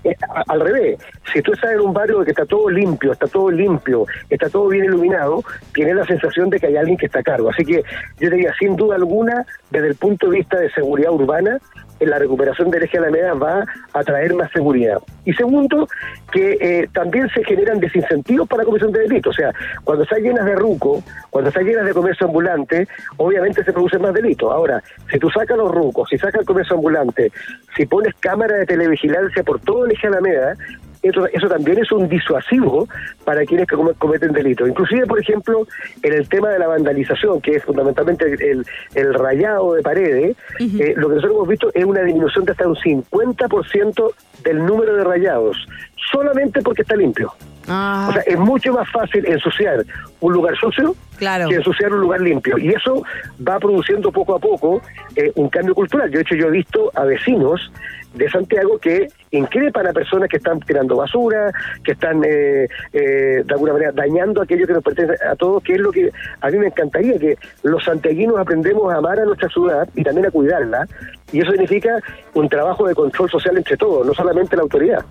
Eh, 0.03 0.15
a- 0.29 0.43
al 0.47 0.59
revés, 0.61 0.99
si 1.33 1.41
tú 1.41 1.53
estás 1.53 1.71
en 1.73 1.81
un 1.81 1.93
barrio 1.93 2.23
que 2.23 2.31
está 2.31 2.45
todo 2.45 2.69
limpio, 2.69 3.11
está 3.11 3.27
todo 3.27 3.51
limpio, 3.51 4.05
está 4.29 4.49
todo 4.49 4.67
bien 4.69 4.85
iluminado, 4.85 5.43
tienes 5.73 5.95
la 5.95 6.05
sensación 6.05 6.49
de 6.49 6.59
que 6.59 6.67
hay 6.67 6.77
alguien 6.77 6.97
que 6.97 7.05
está 7.05 7.19
a 7.19 7.23
cargo. 7.23 7.49
Así 7.49 7.63
que 7.65 7.83
yo 8.19 8.29
diría, 8.29 8.53
sin 8.57 8.75
duda 8.75 8.95
alguna, 8.95 9.45
desde 9.69 9.87
el 9.89 9.95
punto 9.95 10.29
de 10.29 10.37
vista 10.37 10.57
de 10.59 10.71
seguridad 10.71 11.11
urbana, 11.11 11.59
la 12.05 12.19
recuperación 12.19 12.69
del 12.69 12.83
eje 12.83 12.97
Alameda 12.97 13.33
va 13.33 13.65
a 13.93 14.03
traer 14.03 14.33
más 14.33 14.51
seguridad. 14.51 14.99
Y 15.25 15.33
segundo, 15.33 15.87
que 16.31 16.57
eh, 16.59 16.89
también 16.93 17.29
se 17.29 17.43
generan 17.43 17.79
desincentivos 17.79 18.47
para 18.47 18.63
la 18.63 18.65
comisión 18.65 18.91
de 18.91 19.01
delitos. 19.01 19.35
O 19.35 19.37
sea, 19.37 19.51
cuando 19.83 20.03
están 20.03 20.21
llenas 20.21 20.45
de 20.45 20.55
ruco, 20.55 21.03
cuando 21.29 21.49
están 21.49 21.65
llenas 21.65 21.85
de 21.85 21.93
comercio 21.93 22.27
ambulante, 22.27 22.87
obviamente 23.17 23.63
se 23.63 23.73
producen 23.73 24.01
más 24.01 24.13
delitos. 24.13 24.51
Ahora, 24.51 24.83
si 25.11 25.19
tú 25.19 25.29
sacas 25.29 25.57
los 25.57 25.71
rucos, 25.71 26.09
si 26.09 26.17
sacas 26.17 26.41
el 26.41 26.45
comercio 26.45 26.75
ambulante, 26.75 27.31
si 27.75 27.85
pones 27.85 28.13
cámara 28.19 28.55
de 28.55 28.65
televigilancia 28.65 29.43
por 29.43 29.59
todo 29.59 29.85
el 29.85 29.91
eje 29.91 30.07
Alameda, 30.07 30.55
eso, 31.07 31.25
eso 31.27 31.47
también 31.47 31.77
es 31.79 31.91
un 31.91 32.07
disuasivo 32.09 32.87
para 33.23 33.45
quienes 33.45 33.67
que 33.67 33.75
come- 33.75 33.93
cometen 33.93 34.31
delitos. 34.33 34.67
Inclusive, 34.67 35.05
por 35.05 35.19
ejemplo, 35.19 35.67
en 36.03 36.13
el 36.13 36.27
tema 36.29 36.49
de 36.49 36.59
la 36.59 36.67
vandalización, 36.67 37.41
que 37.41 37.55
es 37.57 37.63
fundamentalmente 37.63 38.25
el, 38.51 38.65
el 38.95 39.13
rayado 39.13 39.73
de 39.73 39.81
paredes, 39.81 40.35
eh, 40.59 40.93
lo 40.97 41.09
que 41.09 41.15
nosotros 41.15 41.35
hemos 41.35 41.47
visto 41.47 41.71
es 41.73 41.85
una 41.85 42.01
disminución 42.01 42.45
de 42.45 42.51
hasta 42.51 42.67
un 42.67 42.75
50% 42.75 44.11
del 44.43 44.65
número 44.65 44.95
de 44.95 45.03
rayados, 45.03 45.57
solamente 46.11 46.61
porque 46.61 46.81
está 46.83 46.95
limpio. 46.95 47.31
Ah. 47.67 48.07
O 48.09 48.13
sea, 48.13 48.21
es 48.21 48.37
mucho 48.37 48.73
más 48.73 48.89
fácil 48.91 49.25
ensuciar 49.25 49.85
un 50.19 50.33
lugar 50.33 50.55
sucio 50.57 50.95
Claro. 51.17 51.47
que 51.47 51.55
ensuciar 51.55 51.93
un 51.93 52.01
lugar 52.01 52.21
limpio. 52.21 52.57
Y 52.57 52.69
eso 52.69 53.03
va 53.47 53.57
produciendo 53.59 54.11
poco 54.11 54.35
a 54.35 54.39
poco 54.39 54.81
eh, 55.15 55.31
un 55.35 55.49
cambio 55.49 55.73
cultural. 55.73 56.09
Yo, 56.09 56.17
de 56.17 56.21
hecho, 56.21 56.35
yo 56.35 56.47
he 56.47 56.51
visto 56.51 56.91
a 56.93 57.05
vecinos 57.05 57.71
de 58.15 58.29
Santiago 58.29 58.77
que 58.79 59.07
increpan 59.31 59.87
a 59.87 59.93
personas 59.93 60.29
que 60.29 60.37
están 60.37 60.59
tirando 60.61 60.95
basura, 60.95 61.51
que 61.83 61.91
están 61.91 62.23
eh, 62.23 62.67
eh, 62.93 63.43
de 63.45 63.53
alguna 63.53 63.73
manera 63.73 63.91
dañando 63.91 64.41
aquello 64.41 64.65
que 64.65 64.73
nos 64.73 64.83
pertenece 64.83 65.23
a 65.25 65.35
todos, 65.35 65.61
que 65.63 65.73
es 65.73 65.79
lo 65.79 65.91
que 65.91 66.09
a 66.41 66.49
mí 66.49 66.57
me 66.57 66.67
encantaría, 66.67 67.19
que 67.19 67.37
los 67.63 67.83
santiaguinos 67.83 68.39
aprendemos 68.39 68.93
a 68.93 68.97
amar 68.97 69.19
a 69.19 69.25
nuestra 69.25 69.49
ciudad 69.49 69.87
y 69.95 70.03
también 70.03 70.27
a 70.27 70.31
cuidarla. 70.31 70.87
Y 71.31 71.41
eso 71.41 71.51
significa 71.51 71.99
un 72.33 72.47
trabajo 72.47 72.87
de 72.87 72.95
control 72.95 73.29
social 73.29 73.57
entre 73.57 73.75
todos, 73.75 74.05
no 74.05 74.13
solamente 74.13 74.55
la 74.55 74.61
autoridad. 74.61 75.03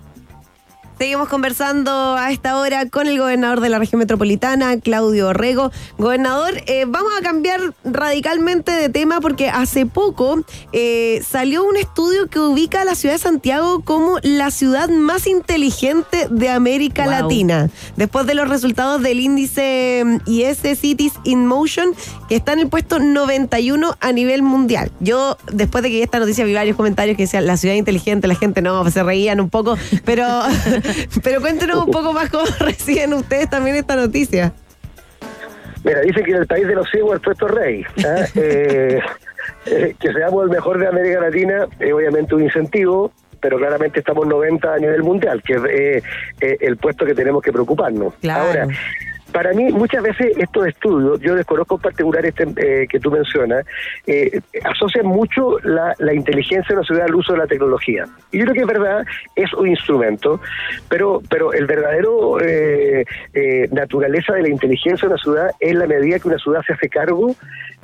Seguimos 0.97 1.27
conversando 1.27 2.15
a 2.15 2.31
esta 2.31 2.57
hora 2.57 2.89
con 2.89 3.07
el 3.07 3.19
gobernador 3.19 3.59
de 3.59 3.67
la 3.67 3.79
región 3.79 3.99
metropolitana, 3.99 4.79
Claudio 4.79 5.27
Orrego. 5.27 5.71
Gobernador, 5.97 6.53
eh, 6.67 6.85
vamos 6.87 7.11
a 7.19 7.21
cambiar 7.21 7.59
radicalmente 7.83 8.71
de 8.71 8.87
tema 8.87 9.19
porque 9.19 9.49
hace 9.49 9.85
poco 9.85 10.39
eh, 10.71 11.21
salió 11.27 11.65
un 11.65 11.75
estudio 11.75 12.27
que 12.27 12.39
ubica 12.39 12.83
a 12.83 12.85
la 12.85 12.95
ciudad 12.95 13.15
de 13.15 13.19
Santiago 13.19 13.81
como 13.81 14.19
la 14.23 14.51
ciudad 14.51 14.87
más 14.87 15.27
inteligente 15.27 16.27
de 16.29 16.49
América 16.49 17.03
Wow. 17.03 17.11
Latina. 17.11 17.69
Después 17.97 18.25
de 18.25 18.35
los 18.35 18.47
resultados 18.47 19.01
del 19.01 19.19
índice 19.19 20.01
mm, 20.05 20.29
IS 20.29 20.59
Cities 20.79 21.13
in 21.25 21.45
Motion, 21.45 21.89
que 22.29 22.37
está 22.37 22.53
en 22.53 22.59
el 22.59 22.69
puesto 22.69 22.99
91 22.99 23.97
a 23.99 24.11
nivel 24.13 24.43
mundial. 24.43 24.91
Yo, 25.01 25.37
después 25.51 25.83
de 25.83 25.89
que 25.89 26.03
esta 26.03 26.19
noticia 26.19 26.45
vi 26.45 26.53
varios 26.53 26.77
comentarios 26.77 27.17
que 27.17 27.23
decían 27.23 27.45
la 27.45 27.57
ciudad 27.57 27.75
inteligente, 27.75 28.27
la 28.29 28.35
gente 28.35 28.61
no, 28.61 28.89
se 28.89 29.03
reían 29.03 29.41
un 29.41 29.49
poco, 29.49 29.77
pero, 30.05 30.25
pero 31.23 31.41
cuéntenos 31.41 31.85
un 31.85 31.91
poco 31.91 32.13
más 32.13 32.29
cómo 32.29 32.45
reciben 32.59 33.13
ustedes 33.13 33.49
también 33.49 33.75
esta 33.75 33.95
noticia. 33.95 34.53
Mira, 35.83 36.01
dicen 36.01 36.23
que 36.23 36.31
en 36.31 36.37
el 36.37 36.47
país 36.47 36.67
de 36.67 36.75
los 36.75 36.89
ciegos 36.89 37.13
el 37.13 37.21
puesto 37.21 37.47
es 37.47 37.53
rey. 37.53 37.85
¿ah? 38.05 38.25
Eh, 38.35 38.99
eh, 39.67 39.95
que 39.99 40.13
seamos 40.13 40.43
el 40.43 40.49
mejor 40.49 40.79
de 40.79 40.87
América 40.87 41.21
Latina 41.21 41.67
es 41.79 41.93
obviamente 41.93 42.35
un 42.35 42.43
incentivo, 42.43 43.11
pero 43.39 43.57
claramente 43.57 43.99
estamos 43.99 44.27
90 44.27 44.73
a 44.73 44.77
nivel 44.77 45.03
mundial, 45.03 45.41
que 45.43 45.53
es 45.53 45.61
eh, 45.69 46.03
eh, 46.41 46.57
el 46.61 46.77
puesto 46.77 47.05
que 47.05 47.13
tenemos 47.13 47.41
que 47.41 47.51
preocuparnos. 47.51 48.13
Claro. 48.21 48.43
Ahora, 48.43 48.67
para 49.35 49.51
mí, 49.51 49.65
muchas 49.65 50.01
veces 50.01 50.31
estos 50.37 50.65
estudios, 50.65 51.19
yo 51.19 51.35
desconozco 51.35 51.75
en 51.75 51.81
particular 51.81 52.25
este 52.25 52.45
eh, 52.55 52.87
que 52.87 53.01
tú 53.01 53.11
mencionas, 53.11 53.65
eh, 54.07 54.39
asocian 54.63 55.05
mucho 55.05 55.59
la, 55.59 55.93
inteligencia 56.13 56.69
de 56.69 56.75
una 56.75 56.87
ciudad 56.87 57.03
al 57.03 57.15
uso 57.15 57.33
de 57.33 57.39
la 57.39 57.45
tecnología. 57.45 58.05
Y 58.31 58.37
yo 58.37 58.45
creo 58.45 58.53
que 58.53 58.61
es 58.61 58.67
verdad, 58.67 59.05
es 59.35 59.53
un 59.53 59.67
instrumento, 59.67 60.39
pero, 60.87 61.21
pero 61.29 61.51
el 61.51 61.65
verdadero 61.65 62.39
eh, 62.39 63.03
eh, 63.33 63.67
naturaleza 63.73 64.35
de 64.35 64.43
la 64.43 64.49
inteligencia 64.49 65.05
de 65.05 65.13
una 65.15 65.21
ciudad 65.21 65.51
es 65.59 65.75
la 65.75 65.85
medida 65.85 66.17
que 66.17 66.29
una 66.29 66.37
ciudad 66.37 66.61
se 66.65 66.71
hace 66.71 66.87
cargo 66.87 67.35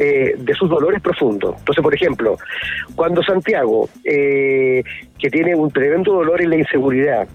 eh, 0.03 0.33
de 0.35 0.53
sus 0.55 0.67
dolores 0.67 0.99
profundos. 0.99 1.57
Entonces, 1.59 1.83
por 1.83 1.93
ejemplo, 1.93 2.37
cuando 2.95 3.21
Santiago, 3.21 3.87
eh, 4.03 4.83
que 5.19 5.29
tiene 5.29 5.53
un 5.53 5.69
tremendo 5.69 6.13
dolor 6.13 6.41
en 6.41 6.49
la 6.49 6.55
inseguridad, 6.55 7.27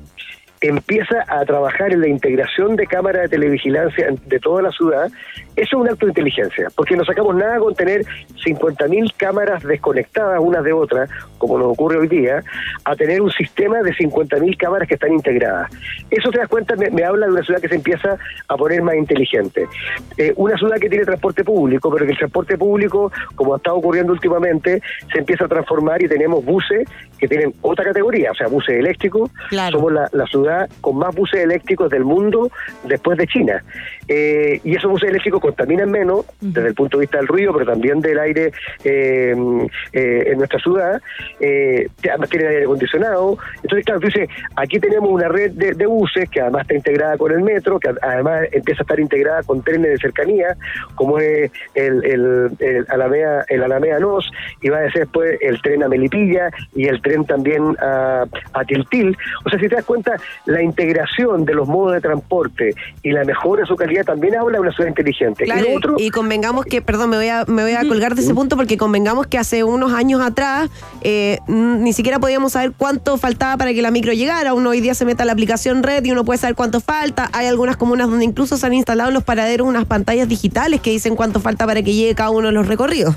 empieza 0.60 1.24
a 1.28 1.44
trabajar 1.44 1.92
en 1.92 2.00
la 2.00 2.08
integración 2.08 2.76
de 2.76 2.86
cámaras 2.86 3.22
de 3.22 3.28
televigilancia 3.28 4.08
de 4.26 4.38
toda 4.40 4.62
la 4.62 4.70
ciudad, 4.70 5.10
eso 5.56 5.76
es 5.76 5.82
un 5.82 5.88
acto 5.88 6.06
de 6.06 6.10
inteligencia, 6.10 6.68
porque 6.76 6.96
no 6.96 7.04
sacamos 7.04 7.34
nada 7.34 7.58
con 7.58 7.74
tener 7.74 8.04
50.000 8.44 9.14
cámaras 9.16 9.62
desconectadas 9.62 10.38
unas 10.40 10.62
de 10.62 10.72
otras, 10.72 11.08
como 11.38 11.58
nos 11.58 11.68
ocurre 11.68 11.96
hoy 11.96 12.08
día, 12.08 12.42
a 12.84 12.94
tener 12.94 13.22
un 13.22 13.30
sistema 13.30 13.80
de 13.80 13.92
50.000 13.92 14.56
cámaras 14.58 14.86
que 14.86 14.94
están 14.94 15.12
integradas. 15.12 15.70
Eso 16.10 16.30
te 16.30 16.38
das 16.38 16.48
cuenta, 16.48 16.76
me, 16.76 16.90
me 16.90 17.04
habla 17.04 17.26
de 17.26 17.32
una 17.32 17.42
ciudad 17.42 17.60
que 17.60 17.68
se 17.68 17.74
empieza 17.74 18.18
a 18.48 18.56
poner 18.56 18.82
más 18.82 18.96
inteligente. 18.96 19.66
Eh, 20.18 20.34
una 20.36 20.56
ciudad 20.56 20.76
que 20.76 20.90
tiene 20.90 21.04
transporte 21.04 21.42
público, 21.42 21.90
pero 21.90 22.04
que 22.04 22.12
el 22.12 22.18
transporte 22.18 22.58
público, 22.58 23.10
como 23.34 23.54
ha 23.54 23.56
estado 23.56 23.76
ocurriendo 23.76 24.12
últimamente, 24.12 24.82
se 25.12 25.20
empieza 25.20 25.46
a 25.46 25.48
transformar 25.48 26.02
y 26.02 26.08
tenemos 26.08 26.44
buses 26.44 26.86
que 27.18 27.28
tienen 27.28 27.54
otra 27.62 27.84
categoría, 27.84 28.32
o 28.32 28.34
sea, 28.34 28.48
buses 28.48 28.76
eléctricos. 28.76 29.30
Claro. 29.48 29.78
Somos 29.78 29.92
la, 29.92 30.08
la 30.12 30.26
ciudad 30.26 30.68
con 30.82 30.98
más 30.98 31.14
buses 31.14 31.40
eléctricos 31.40 31.88
del 31.90 32.04
mundo 32.04 32.50
después 32.84 33.16
de 33.16 33.26
China. 33.26 33.64
Eh, 34.08 34.60
y 34.62 34.76
esos 34.76 34.90
buses 34.90 35.10
eléctricos 35.10 35.40
contaminan 35.40 35.90
menos 35.90 36.24
desde 36.40 36.68
el 36.68 36.74
punto 36.74 36.98
de 36.98 37.02
vista 37.02 37.18
del 37.18 37.26
ruido, 37.26 37.52
pero 37.52 37.66
también 37.66 38.00
del 38.00 38.18
aire 38.18 38.52
eh, 38.84 39.34
eh, 39.92 40.24
en 40.26 40.38
nuestra 40.38 40.58
ciudad. 40.60 41.00
Además 41.40 42.28
tienen 42.30 42.48
aire 42.48 42.64
acondicionado. 42.64 43.38
Entonces, 43.62 43.84
claro, 43.84 44.00
tú 44.00 44.06
dices, 44.06 44.28
aquí 44.56 44.78
tenemos 44.78 45.10
una 45.10 45.28
red 45.28 45.52
de, 45.52 45.72
de 45.72 45.86
buses 45.86 46.28
que 46.30 46.40
además 46.40 46.62
está 46.62 46.74
integrada 46.74 47.16
con 47.18 47.32
el 47.32 47.42
metro, 47.42 47.80
que 47.80 47.90
además 48.02 48.42
empieza 48.52 48.82
a 48.82 48.84
estar 48.84 49.00
integrada 49.00 49.42
con 49.42 49.62
trenes 49.62 49.90
de 49.90 49.98
cercanía, 49.98 50.56
como 50.94 51.18
es 51.18 51.50
el, 51.74 52.04
el, 52.04 52.50
el 52.60 52.86
Alameda, 52.88 53.44
el 53.48 53.62
Alameda 53.62 53.98
Nos, 53.98 54.30
y 54.60 54.68
va 54.68 54.78
a 54.78 54.90
ser 54.90 55.02
después 55.02 55.38
el 55.40 55.60
tren 55.62 55.82
a 55.82 55.88
Melipilla 55.88 56.50
y 56.74 56.86
el 56.86 57.00
tren 57.02 57.24
también 57.24 57.76
a, 57.80 58.24
a 58.52 58.64
Tiltil. 58.64 59.16
O 59.44 59.50
sea, 59.50 59.58
si 59.58 59.68
te 59.68 59.76
das 59.76 59.84
cuenta, 59.84 60.16
la 60.46 60.62
integración 60.62 61.44
de 61.44 61.54
los 61.54 61.68
modos 61.68 61.94
de 61.94 62.00
transporte 62.00 62.74
y 63.02 63.12
la 63.12 63.24
mejora 63.24 63.62
de 63.62 63.66
su 63.66 63.76
calidad 63.76 63.95
también 64.04 64.36
habla 64.36 64.58
de 64.58 64.60
una 64.60 64.72
ciudad 64.72 64.88
inteligente. 64.88 65.44
Claro, 65.44 65.64
y 65.66 65.70
lo 65.70 65.76
otro, 65.76 65.94
y 65.98 66.10
convengamos 66.10 66.64
que, 66.64 66.82
perdón, 66.82 67.10
me 67.10 67.16
voy 67.16 67.28
a, 67.28 67.44
me 67.46 67.62
voy 67.62 67.72
a 67.72 67.86
colgar 67.86 68.14
de 68.14 68.22
ese 68.22 68.34
punto 68.34 68.56
porque 68.56 68.76
convengamos 68.76 69.26
que 69.26 69.38
hace 69.38 69.64
unos 69.64 69.92
años 69.92 70.20
atrás 70.20 70.70
eh, 71.02 71.38
ni 71.46 71.92
siquiera 71.92 72.18
podíamos 72.18 72.52
saber 72.52 72.72
cuánto 72.76 73.16
faltaba 73.18 73.56
para 73.56 73.72
que 73.72 73.82
la 73.82 73.90
micro 73.90 74.12
llegara. 74.12 74.54
Uno 74.54 74.70
hoy 74.70 74.80
día 74.80 74.94
se 74.94 75.04
mete 75.04 75.22
a 75.22 75.26
la 75.26 75.32
aplicación 75.32 75.82
red 75.82 76.04
y 76.04 76.12
uno 76.12 76.24
puede 76.24 76.38
saber 76.38 76.56
cuánto 76.56 76.80
falta. 76.80 77.28
Hay 77.32 77.46
algunas 77.46 77.76
comunas 77.76 78.08
donde 78.08 78.24
incluso 78.24 78.56
se 78.56 78.66
han 78.66 78.74
instalado 78.74 79.08
en 79.10 79.14
los 79.14 79.24
paraderos 79.24 79.66
unas 79.66 79.84
pantallas 79.84 80.28
digitales 80.28 80.80
que 80.80 80.90
dicen 80.90 81.16
cuánto 81.16 81.40
falta 81.40 81.66
para 81.66 81.82
que 81.82 81.92
llegue 81.92 82.14
cada 82.14 82.30
uno 82.30 82.48
de 82.48 82.52
los 82.52 82.66
recorridos. 82.66 83.16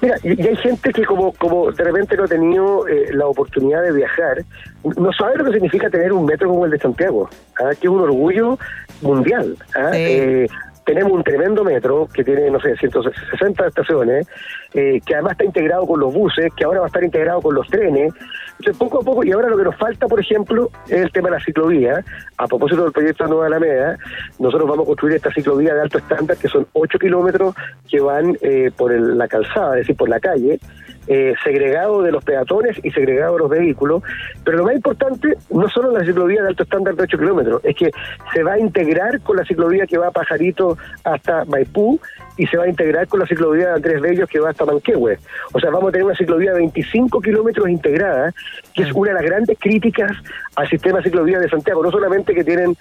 Mira, 0.00 0.16
y, 0.22 0.40
y 0.40 0.46
hay 0.46 0.56
gente 0.56 0.92
que 0.92 1.04
como, 1.04 1.32
como 1.32 1.72
de 1.72 1.84
repente 1.84 2.16
no 2.16 2.24
ha 2.24 2.28
tenido 2.28 2.86
eh, 2.86 3.08
la 3.12 3.26
oportunidad 3.26 3.82
de 3.82 3.92
viajar, 3.92 4.44
no 4.84 5.12
sabe 5.12 5.36
lo 5.36 5.44
que 5.44 5.52
significa 5.52 5.90
tener 5.90 6.12
un 6.12 6.24
metro 6.24 6.48
como 6.48 6.64
el 6.64 6.70
de 6.70 6.78
Santiago, 6.78 7.28
¿ah? 7.58 7.70
que 7.78 7.86
es 7.86 7.92
un 7.92 8.00
orgullo 8.00 8.58
mundial. 9.02 9.56
¿ah? 9.74 9.90
Sí. 9.92 9.98
Eh, 9.98 10.46
tenemos 10.84 11.12
un 11.12 11.22
tremendo 11.22 11.62
metro 11.62 12.08
que 12.12 12.24
tiene, 12.24 12.50
no 12.50 12.60
sé, 12.60 12.76
160 12.76 13.66
estaciones, 13.66 14.26
eh, 14.74 15.00
que 15.04 15.14
además 15.14 15.32
está 15.32 15.44
integrado 15.44 15.86
con 15.86 16.00
los 16.00 16.12
buses, 16.12 16.52
que 16.56 16.64
ahora 16.64 16.80
va 16.80 16.86
a 16.86 16.88
estar 16.88 17.04
integrado 17.04 17.40
con 17.40 17.54
los 17.54 17.68
trenes. 17.68 18.12
Entonces, 18.60 18.78
poco 18.78 19.00
a 19.00 19.02
poco, 19.02 19.24
y 19.24 19.32
ahora 19.32 19.48
lo 19.48 19.56
que 19.56 19.64
nos 19.64 19.76
falta, 19.76 20.06
por 20.06 20.20
ejemplo, 20.20 20.70
es 20.86 21.00
el 21.00 21.10
tema 21.12 21.30
de 21.30 21.36
la 21.38 21.42
ciclovía. 21.42 22.04
A 22.36 22.46
propósito 22.46 22.82
del 22.82 22.92
proyecto 22.92 23.26
Nueva 23.26 23.46
Alameda, 23.46 23.96
nosotros 24.38 24.68
vamos 24.68 24.84
a 24.84 24.86
construir 24.88 25.16
esta 25.16 25.32
ciclovía 25.32 25.72
de 25.72 25.80
alto 25.80 25.96
estándar, 25.96 26.36
que 26.36 26.46
son 26.46 26.66
8 26.74 26.98
kilómetros 26.98 27.54
que 27.88 28.00
van 28.02 28.36
eh, 28.42 28.70
por 28.76 28.92
la 28.92 29.26
calzada, 29.28 29.76
es 29.76 29.86
decir, 29.86 29.96
por 29.96 30.10
la 30.10 30.20
calle, 30.20 30.60
eh, 31.06 31.32
segregado 31.42 32.02
de 32.02 32.12
los 32.12 32.22
peatones 32.22 32.78
y 32.84 32.90
segregado 32.90 33.32
de 33.32 33.38
los 33.38 33.48
vehículos. 33.48 34.02
Pero 34.44 34.58
lo 34.58 34.64
más 34.64 34.74
importante, 34.74 35.38
no 35.48 35.66
solo 35.70 35.90
la 35.90 36.04
ciclovía 36.04 36.42
de 36.42 36.48
alto 36.48 36.64
estándar 36.64 36.94
de 36.96 37.04
8 37.04 37.16
kilómetros, 37.16 37.62
es 37.64 37.74
que 37.74 37.90
se 38.34 38.42
va 38.42 38.52
a 38.52 38.58
integrar 38.58 39.22
con 39.22 39.38
la 39.38 39.44
ciclovía 39.46 39.86
que 39.86 39.96
va 39.96 40.08
a 40.08 40.10
Pajarito 40.10 40.76
hasta 41.02 41.46
Maipú 41.46 41.98
y 42.40 42.46
se 42.46 42.56
va 42.56 42.64
a 42.64 42.68
integrar 42.68 43.06
con 43.06 43.20
la 43.20 43.26
ciclovía 43.26 43.66
de 43.66 43.74
Andrés 43.74 44.00
Bellos 44.00 44.26
que 44.26 44.40
va 44.40 44.48
hasta 44.48 44.64
Manquehue. 44.64 45.18
O 45.52 45.60
sea, 45.60 45.68
vamos 45.68 45.90
a 45.90 45.92
tener 45.92 46.06
una 46.06 46.16
ciclovía 46.16 46.52
de 46.52 46.60
25 46.60 47.20
kilómetros 47.20 47.68
integrada, 47.68 48.32
que 48.74 48.84
es 48.84 48.92
una 48.92 49.10
de 49.10 49.14
las 49.16 49.24
grandes 49.24 49.58
críticas 49.58 50.10
al 50.56 50.66
sistema 50.66 51.02
ciclovía 51.02 51.38
de 51.38 51.50
Santiago. 51.50 51.82
No 51.82 51.90
solamente 51.90 52.32
que 52.32 52.42
tienen 52.42 52.74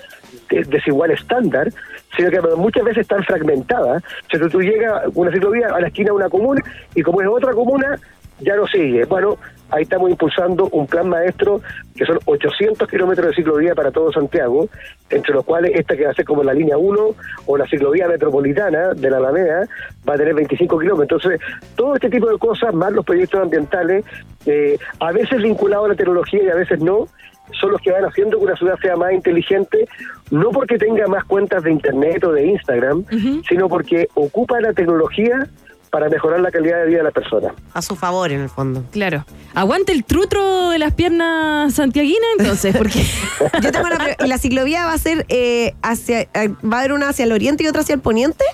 eh, 0.49 0.63
desigual 0.65 1.11
estándar, 1.11 1.67
sino 2.15 2.31
que 2.31 2.39
muchas 2.55 2.85
veces 2.85 3.01
están 3.01 3.21
fragmentadas. 3.25 4.01
O 4.01 4.29
sea, 4.31 4.39
tú, 4.39 4.49
tú 4.49 4.61
llegas 4.61 5.03
una 5.13 5.29
ciclovía 5.29 5.67
a 5.75 5.81
la 5.81 5.87
esquina 5.87 6.05
de 6.05 6.13
una 6.13 6.29
comuna 6.29 6.61
y 6.95 7.01
como 7.01 7.21
es 7.21 7.27
otra 7.27 7.51
comuna, 7.51 7.99
ya 8.39 8.55
no 8.55 8.65
sigue. 8.65 9.03
Bueno, 9.03 9.37
ahí 9.71 9.83
estamos 9.83 10.09
impulsando 10.09 10.69
un 10.71 10.87
plan 10.87 11.09
maestro 11.09 11.61
que 11.95 12.05
son 12.05 12.19
800 12.25 12.87
kilómetros 12.87 13.27
de 13.27 13.35
ciclovía 13.35 13.75
para 13.75 13.91
todo 13.91 14.11
Santiago, 14.11 14.69
entre 15.09 15.33
los 15.33 15.43
cuales 15.45 15.71
esta 15.75 15.95
que 15.95 16.05
va 16.05 16.11
a 16.11 16.13
ser 16.13 16.25
como 16.25 16.43
la 16.43 16.53
línea 16.53 16.77
1 16.77 17.15
o 17.45 17.57
la 17.57 17.67
ciclovía 17.67 18.07
metropolitana 18.07 18.93
de 18.93 19.09
la 19.09 19.17
Alameda 19.17 19.67
va 20.07 20.13
a 20.13 20.17
tener 20.17 20.33
25 20.33 20.79
kilómetros. 20.79 21.25
Entonces, 21.25 21.57
todo 21.75 21.95
este 21.95 22.09
tipo 22.09 22.29
de 22.29 22.37
cosas, 22.37 22.73
más 22.73 22.91
los 22.91 23.05
proyectos 23.05 23.41
ambientales, 23.41 24.05
eh, 24.45 24.77
a 24.99 25.11
veces 25.11 25.41
vinculados 25.41 25.85
a 25.85 25.89
la 25.89 25.95
tecnología 25.95 26.43
y 26.43 26.49
a 26.49 26.55
veces 26.55 26.79
no, 26.79 27.07
son 27.59 27.71
los 27.71 27.81
que 27.81 27.91
van 27.91 28.05
haciendo 28.05 28.37
que 28.37 28.45
una 28.45 28.55
ciudad 28.55 28.75
sea 28.81 28.95
más 28.95 29.11
inteligente, 29.11 29.87
no 30.31 30.51
porque 30.51 30.77
tenga 30.77 31.07
más 31.07 31.23
cuentas 31.25 31.63
de 31.63 31.71
Internet 31.71 32.23
o 32.23 32.31
de 32.31 32.45
Instagram, 32.45 33.05
sino 33.47 33.67
porque 33.67 34.07
ocupa 34.13 34.59
la 34.61 34.73
tecnología 34.73 35.47
para 35.89 36.09
mejorar 36.09 36.39
la 36.39 36.51
calidad 36.51 36.81
de 36.81 36.87
vida 36.87 36.97
de 36.99 37.03
la 37.03 37.11
persona. 37.11 37.53
A 37.73 37.81
su 37.81 37.95
favor, 37.95 38.31
en 38.31 38.41
el 38.41 38.49
fondo. 38.49 38.83
Claro. 38.91 39.25
Aguante 39.55 39.91
el 39.91 40.03
trutro 40.03 40.69
de 40.69 40.79
las 40.79 40.93
piernas 40.93 41.73
santiaguinas, 41.73 42.29
entonces, 42.37 42.75
porque. 42.77 43.03
Yo 43.61 43.71
tengo 43.71 43.87
una 43.87 43.97
pre- 43.97 44.17
¿Y 44.23 44.27
la 44.27 44.37
ciclovía 44.37 44.85
va 44.85 44.93
a 44.93 44.97
ser 44.97 45.25
eh, 45.29 45.73
hacia. 45.81 46.21
eh, 46.21 46.49
¿Va 46.63 46.77
a 46.77 46.79
haber 46.81 46.93
una 46.93 47.09
hacia 47.09 47.25
el 47.25 47.31
oriente 47.31 47.63
y 47.63 47.67
otra 47.67 47.81
hacia 47.81 47.95
el 47.95 48.01
poniente? 48.01 48.45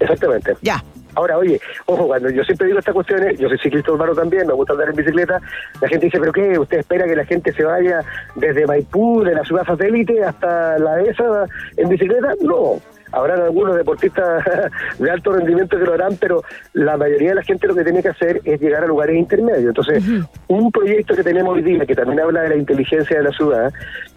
Exactamente. 0.00 0.56
Ya. 0.62 0.84
Ahora, 1.14 1.36
oye, 1.36 1.60
ojo, 1.86 2.06
cuando 2.06 2.30
yo 2.30 2.44
siempre 2.44 2.68
digo 2.68 2.78
estas 2.78 2.94
cuestiones, 2.94 3.36
yo 3.40 3.48
soy 3.48 3.58
ciclista 3.58 3.90
urbano 3.90 4.14
también, 4.14 4.46
me 4.46 4.52
gusta 4.52 4.74
andar 4.74 4.90
en 4.90 4.94
bicicleta, 4.94 5.40
la 5.80 5.88
gente 5.88 6.06
dice, 6.06 6.20
¿pero 6.20 6.32
qué? 6.32 6.56
¿Usted 6.58 6.78
espera 6.78 7.06
que 7.06 7.16
la 7.16 7.24
gente 7.24 7.52
se 7.52 7.64
vaya 7.64 8.02
desde 8.36 8.66
Maipú, 8.66 9.24
de 9.24 9.34
la 9.34 9.42
ciudad 9.44 9.64
satélite, 9.66 10.22
hasta 10.22 10.78
la 10.78 11.00
ESA 11.00 11.46
en 11.76 11.88
bicicleta? 11.88 12.34
No. 12.40 12.80
Habrán 13.12 13.40
algunos 13.42 13.76
deportistas 13.76 14.44
de 14.98 15.10
alto 15.10 15.32
rendimiento 15.32 15.78
que 15.78 15.84
lo 15.84 15.94
harán, 15.94 16.16
pero 16.20 16.42
la 16.72 16.96
mayoría 16.96 17.30
de 17.30 17.34
la 17.36 17.42
gente 17.42 17.66
lo 17.66 17.74
que 17.74 17.84
tiene 17.84 18.02
que 18.02 18.08
hacer 18.08 18.40
es 18.44 18.60
llegar 18.60 18.84
a 18.84 18.86
lugares 18.86 19.16
intermedios. 19.16 19.68
Entonces, 19.68 20.02
un 20.48 20.70
proyecto 20.70 21.14
que 21.14 21.22
tenemos 21.22 21.54
hoy 21.54 21.62
día, 21.62 21.86
que 21.86 21.94
también 21.94 22.20
habla 22.20 22.42
de 22.42 22.50
la 22.50 22.56
inteligencia 22.56 23.18
de 23.18 23.24
la 23.24 23.32
ciudad, 23.32 23.72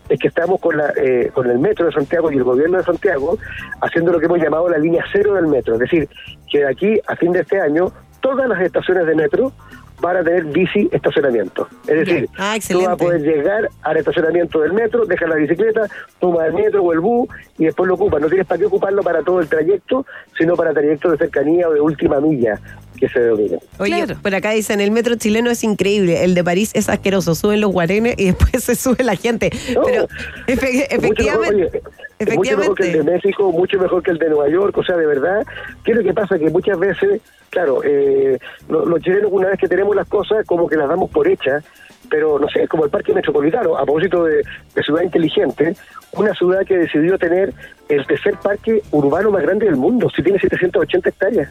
es 0.10 0.20
que 0.20 0.28
estamos 0.28 0.60
con, 0.60 0.78
la, 0.78 0.94
eh, 0.98 1.32
con 1.34 1.50
el 1.50 1.60
Metro 1.60 1.86
de 1.86 1.94
Santiago 1.94 2.32
y 2.32 2.38
el 2.38 2.44
Gobierno 2.44 2.78
de 2.78 2.84
Santiago 2.84 3.38
haciendo 3.82 4.12
lo 4.12 4.20
que 4.20 4.26
hemos 4.26 4.40
llamado 4.40 4.68
la 4.68 4.78
línea 4.78 5.04
cero 5.12 5.36
del 5.36 5.48
metro. 5.48 5.76
Es 5.76 5.80
decir, 5.80 6.10
que 6.52 6.60
de 6.60 6.68
aquí 6.68 7.00
a 7.08 7.16
fin 7.16 7.32
de 7.32 7.42
este 7.42 7.62
año, 7.62 7.92
todas 8.20 8.48
las 8.48 8.62
estaciones 8.62 9.06
de 9.08 9.16
metro 9.16 9.54
van 10.02 10.18
a 10.18 10.24
tener 10.24 10.46
bici 10.46 10.90
estacionamiento. 10.92 11.68
Es 11.88 12.06
decir, 12.06 12.30
Ah, 12.38 12.58
tú 12.68 12.80
vas 12.80 12.90
a 12.90 12.98
poder 12.98 13.22
llegar 13.22 13.70
al 13.84 13.98
estacionamiento 13.98 14.62
del 14.62 14.74
metro, 14.74 15.06
dejas 15.06 15.30
la 15.30 15.36
bicicleta, 15.36 15.88
tomas 16.20 16.48
el 16.48 16.54
metro 16.54 16.84
o 16.84 16.92
el 16.94 17.00
bus 17.00 17.30
y 17.58 17.66
después 17.66 17.88
lo 17.88 17.94
ocupas. 17.96 18.20
No 18.22 18.28
tienes 18.28 18.48
para 18.48 18.60
qué 18.60 18.66
ocuparlo 18.66 19.04
para 19.04 19.22
todo 19.22 19.40
el 19.40 19.48
trayecto, 19.48 20.06
sino 20.38 20.56
para 20.56 20.74
trayectos 20.74 21.12
de 21.14 21.18
cercanía 21.18 21.70
o 21.70 21.74
de 21.74 21.82
última 21.82 22.20
milla 22.20 22.60
que 23.02 23.10
se 23.10 23.20
denominan. 23.20 23.60
Oye, 23.80 24.06
por 24.22 24.34
acá 24.36 24.52
dicen, 24.52 24.80
el 24.80 24.92
metro 24.92 25.16
chileno 25.16 25.50
es 25.50 25.64
increíble, 25.66 26.24
el 26.24 26.36
de 26.36 26.44
París 26.44 26.72
es 26.76 26.88
asqueroso, 26.88 27.36
suben 27.36 27.60
los 27.60 27.72
guarenes 27.72 28.16
y 28.18 28.26
después 28.32 28.64
se 28.64 28.76
sube 28.76 29.04
la 29.04 29.16
gente. 29.18 29.50
Pero 29.86 30.08
efe- 30.48 30.86
Es 30.90 31.02
mucho 31.02 31.24
mejor, 31.24 31.46
efectivamente, 31.50 31.56
oye, 31.56 31.82
es 32.20 32.36
mucho 32.36 32.58
mejor 32.58 32.76
que 32.78 32.84
el 32.84 32.94
de 32.94 33.04
México, 33.12 33.52
mucho 33.52 33.78
mejor 33.80 34.04
que 34.04 34.12
el 34.12 34.18
de 34.20 34.30
Nueva 34.30 34.48
York, 34.50 34.78
o 34.78 34.84
sea, 34.84 34.96
de 34.96 35.06
verdad, 35.08 35.44
¿qué 35.84 35.92
es 35.92 35.98
lo 35.98 36.04
que 36.04 36.14
pasa? 36.14 36.38
Que 36.40 36.50
muchas 36.52 36.78
veces, 36.80 37.22
claro, 37.50 37.82
eh, 37.84 38.38
lo- 38.70 38.86
los 38.86 39.02
chilenos 39.02 39.30
una 39.34 39.50
vez 39.50 39.60
que 39.60 39.68
tenemos 39.68 39.96
las 39.96 40.08
cosas, 40.08 40.46
como 40.46 40.70
que 40.70 40.76
las 40.78 40.88
damos 40.88 41.10
por 41.10 41.28
hechas, 41.28 41.64
pero 42.10 42.38
no 42.40 42.48
sé, 42.50 42.68
como 42.68 42.86
el 42.86 42.92
Parque 42.92 43.14
Metropolitano, 43.14 43.76
a 43.78 43.84
propósito 43.84 44.26
de, 44.26 44.44
de 44.76 44.84
ciudad 44.84 45.02
inteligente, 45.02 45.76
una 46.14 46.34
ciudad 46.36 46.66
que 46.66 46.78
decidió 46.78 47.18
tener 47.18 47.54
el 47.90 48.06
tercer 48.06 48.36
parque 48.44 48.82
urbano 48.92 49.32
más 49.32 49.42
grande 49.44 49.66
del 49.66 49.78
mundo, 49.78 50.10
si 50.16 50.22
tiene 50.22 50.38
780 50.40 51.10
hectáreas. 51.10 51.50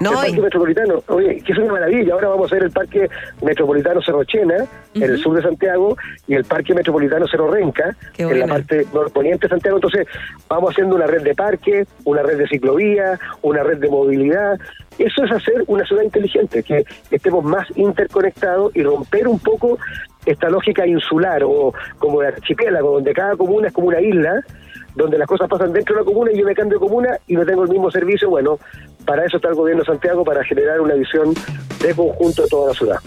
No, 0.00 0.10
el 0.10 0.16
Parque 0.16 0.40
Metropolitano, 0.40 1.02
oye, 1.08 1.42
que 1.42 1.52
es 1.52 1.58
una 1.58 1.72
maravilla. 1.72 2.14
Ahora 2.14 2.28
vamos 2.28 2.44
a 2.44 2.54
hacer 2.54 2.64
el 2.64 2.70
Parque 2.70 3.08
Metropolitano 3.42 4.00
Cerro 4.00 4.24
Chena, 4.24 4.66
en 4.94 5.02
el 5.02 5.18
sur 5.18 5.36
de 5.36 5.42
Santiago, 5.42 5.96
y 6.26 6.34
el 6.34 6.44
Parque 6.44 6.74
Metropolitano 6.74 7.26
Cerro 7.26 7.50
Renca, 7.50 7.96
en 8.16 8.38
la 8.38 8.46
parte 8.46 8.86
norponiente 8.92 9.46
de 9.46 9.50
Santiago. 9.50 9.78
Entonces, 9.78 10.06
vamos 10.48 10.70
haciendo 10.70 10.96
una 10.96 11.06
red 11.06 11.22
de 11.22 11.34
parques, 11.34 11.88
una 12.04 12.22
red 12.22 12.38
de 12.38 12.46
ciclovía, 12.46 13.18
una 13.42 13.62
red 13.62 13.78
de 13.78 13.88
movilidad. 13.88 14.58
Eso 14.98 15.24
es 15.24 15.32
hacer 15.32 15.64
una 15.66 15.84
ciudad 15.84 16.02
inteligente, 16.02 16.62
que 16.62 16.84
estemos 17.10 17.44
más 17.44 17.66
interconectados 17.76 18.74
y 18.76 18.82
romper 18.82 19.26
un 19.28 19.38
poco 19.38 19.78
esta 20.26 20.50
lógica 20.50 20.86
insular 20.86 21.42
o 21.44 21.72
como 21.98 22.20
de 22.20 22.28
archipiélago, 22.28 22.92
donde 22.92 23.12
cada 23.12 23.36
comuna 23.36 23.68
es 23.68 23.74
como 23.74 23.88
una 23.88 24.00
isla, 24.00 24.42
donde 24.94 25.18
las 25.18 25.28
cosas 25.28 25.48
pasan 25.48 25.72
dentro 25.72 25.94
de 25.94 26.02
la 26.02 26.04
comuna 26.04 26.32
y 26.32 26.38
yo 26.38 26.44
me 26.44 26.54
cambio 26.54 26.78
de 26.78 26.86
comuna 26.86 27.18
y 27.26 27.34
no 27.34 27.44
tengo 27.44 27.64
el 27.64 27.70
mismo 27.70 27.90
servicio. 27.90 28.30
Bueno, 28.30 28.58
para 29.04 29.24
eso 29.24 29.36
está 29.36 29.48
el 29.48 29.54
gobierno 29.54 29.82
de 29.82 29.86
Santiago, 29.86 30.24
para 30.24 30.44
generar 30.44 30.80
una 30.80 30.94
visión 30.94 31.34
de 31.82 31.94
conjunto 31.94 32.42
de 32.42 32.48
toda 32.48 32.68
la 32.68 32.74
ciudad. 32.74 32.98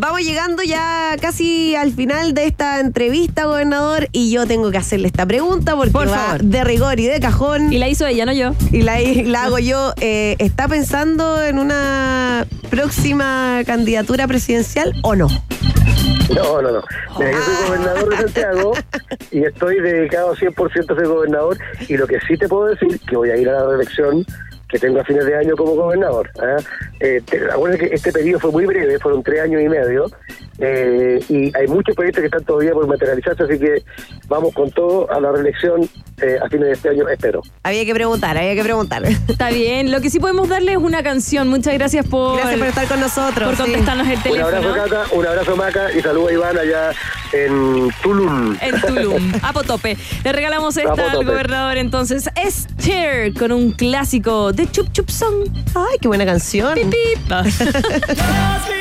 Vamos 0.00 0.20
llegando 0.22 0.62
ya 0.62 1.16
casi 1.20 1.74
al 1.74 1.92
final 1.92 2.32
de 2.32 2.46
esta 2.46 2.78
entrevista, 2.78 3.46
gobernador, 3.46 4.06
y 4.12 4.30
yo 4.30 4.46
tengo 4.46 4.70
que 4.70 4.78
hacerle 4.78 5.08
esta 5.08 5.26
pregunta 5.26 5.74
porque 5.74 5.90
Por 5.90 6.08
va 6.08 6.16
favor. 6.16 6.42
de 6.44 6.62
rigor 6.62 7.00
y 7.00 7.06
de 7.06 7.18
cajón. 7.18 7.72
Y 7.72 7.78
la 7.78 7.88
hizo 7.88 8.06
ella, 8.06 8.24
no 8.24 8.32
yo. 8.32 8.54
Y 8.70 8.82
la, 8.82 9.00
la 9.00 9.44
hago 9.44 9.58
yo. 9.58 9.94
Eh, 10.00 10.36
¿Está 10.38 10.68
pensando 10.68 11.42
en 11.42 11.58
una 11.58 12.46
próxima 12.70 13.62
candidatura 13.66 14.28
presidencial 14.28 14.94
o 15.02 15.16
no? 15.16 15.26
No, 16.32 16.62
no, 16.62 16.70
no. 16.70 16.82
Mira, 17.18 17.32
yo 17.32 17.42
soy 17.42 17.66
gobernador 17.66 18.08
de 18.10 18.16
Santiago 18.18 18.72
y 19.32 19.44
estoy 19.44 19.80
dedicado 19.80 20.36
100% 20.36 20.92
a 20.92 20.94
ser 20.94 21.08
gobernador 21.08 21.58
y 21.88 21.96
lo 21.96 22.06
que 22.06 22.20
sí 22.20 22.36
te 22.36 22.46
puedo 22.46 22.66
decir 22.66 23.00
que 23.00 23.16
voy 23.16 23.30
a 23.30 23.36
ir 23.36 23.48
a 23.48 23.52
la 23.54 23.66
reelección 23.66 24.24
que 24.68 24.78
tengo 24.78 25.00
a 25.00 25.04
fines 25.04 25.24
de 25.24 25.34
año 25.34 25.56
como 25.56 25.74
gobernador. 25.74 26.30
¿ah? 26.40 26.56
Eh, 27.00 27.20
te- 27.24 27.50
acuérdate 27.50 27.88
que 27.88 27.94
este 27.94 28.12
periodo 28.12 28.40
fue 28.40 28.52
muy 28.52 28.66
breve, 28.66 28.98
fueron 28.98 29.22
tres 29.22 29.40
años 29.40 29.62
y 29.62 29.68
medio, 29.68 30.06
eh, 30.58 31.20
y 31.28 31.56
hay 31.56 31.66
muchos 31.68 31.94
proyectos 31.94 32.20
que 32.20 32.26
están 32.26 32.44
todavía 32.44 32.72
por 32.72 32.86
materializarse, 32.86 33.44
así 33.44 33.58
que 33.58 33.82
vamos 34.28 34.52
con 34.54 34.70
todo 34.70 35.10
a 35.10 35.20
la 35.20 35.30
reelección 35.32 35.88
eh, 36.20 36.36
a 36.44 36.48
fines 36.48 36.66
de 36.66 36.72
este 36.72 36.88
año, 36.88 37.08
espero. 37.08 37.42
Había 37.62 37.84
que 37.84 37.94
preguntar, 37.94 38.36
había 38.36 38.54
que 38.54 38.62
preguntar. 38.64 39.04
Está 39.28 39.50
bien. 39.50 39.92
Lo 39.92 40.00
que 40.00 40.10
sí 40.10 40.18
podemos 40.18 40.48
darle 40.48 40.72
es 40.72 40.78
una 40.78 41.02
canción. 41.02 41.48
Muchas 41.48 41.74
gracias 41.74 42.06
por. 42.06 42.36
Gracias 42.36 42.58
por 42.58 42.68
estar 42.68 42.88
con 42.88 43.00
nosotros. 43.00 43.48
Por 43.48 43.56
sí. 43.56 43.62
contestarnos 43.62 44.08
el 44.08 44.16
Un 44.16 44.22
teléfono. 44.22 44.56
abrazo, 44.56 44.74
Cata, 44.74 45.04
un 45.14 45.26
abrazo, 45.26 45.56
Maca, 45.56 45.92
y 45.92 46.00
saludos 46.00 46.30
a 46.30 46.32
Iván 46.32 46.58
allá 46.58 46.90
en 47.32 47.88
Tulum. 48.02 48.56
En 48.60 48.80
Tulum, 48.80 49.32
a 49.42 49.52
Potope. 49.52 49.96
Le 50.24 50.32
regalamos 50.32 50.76
esta 50.76 51.12
al 51.12 51.24
gobernador 51.24 51.76
entonces. 51.78 52.28
Es 52.34 52.66
Cher 52.78 53.32
con 53.34 53.52
un 53.52 53.70
clásico 53.72 54.52
de 54.52 54.68
Chup 54.70 54.90
Chup 54.92 55.08
Song. 55.10 55.46
Ay, 55.74 55.98
qué 56.00 56.08
buena 56.08 56.26
canción. 56.26 56.74
Pip, 56.74 56.90
pip. 56.90 57.32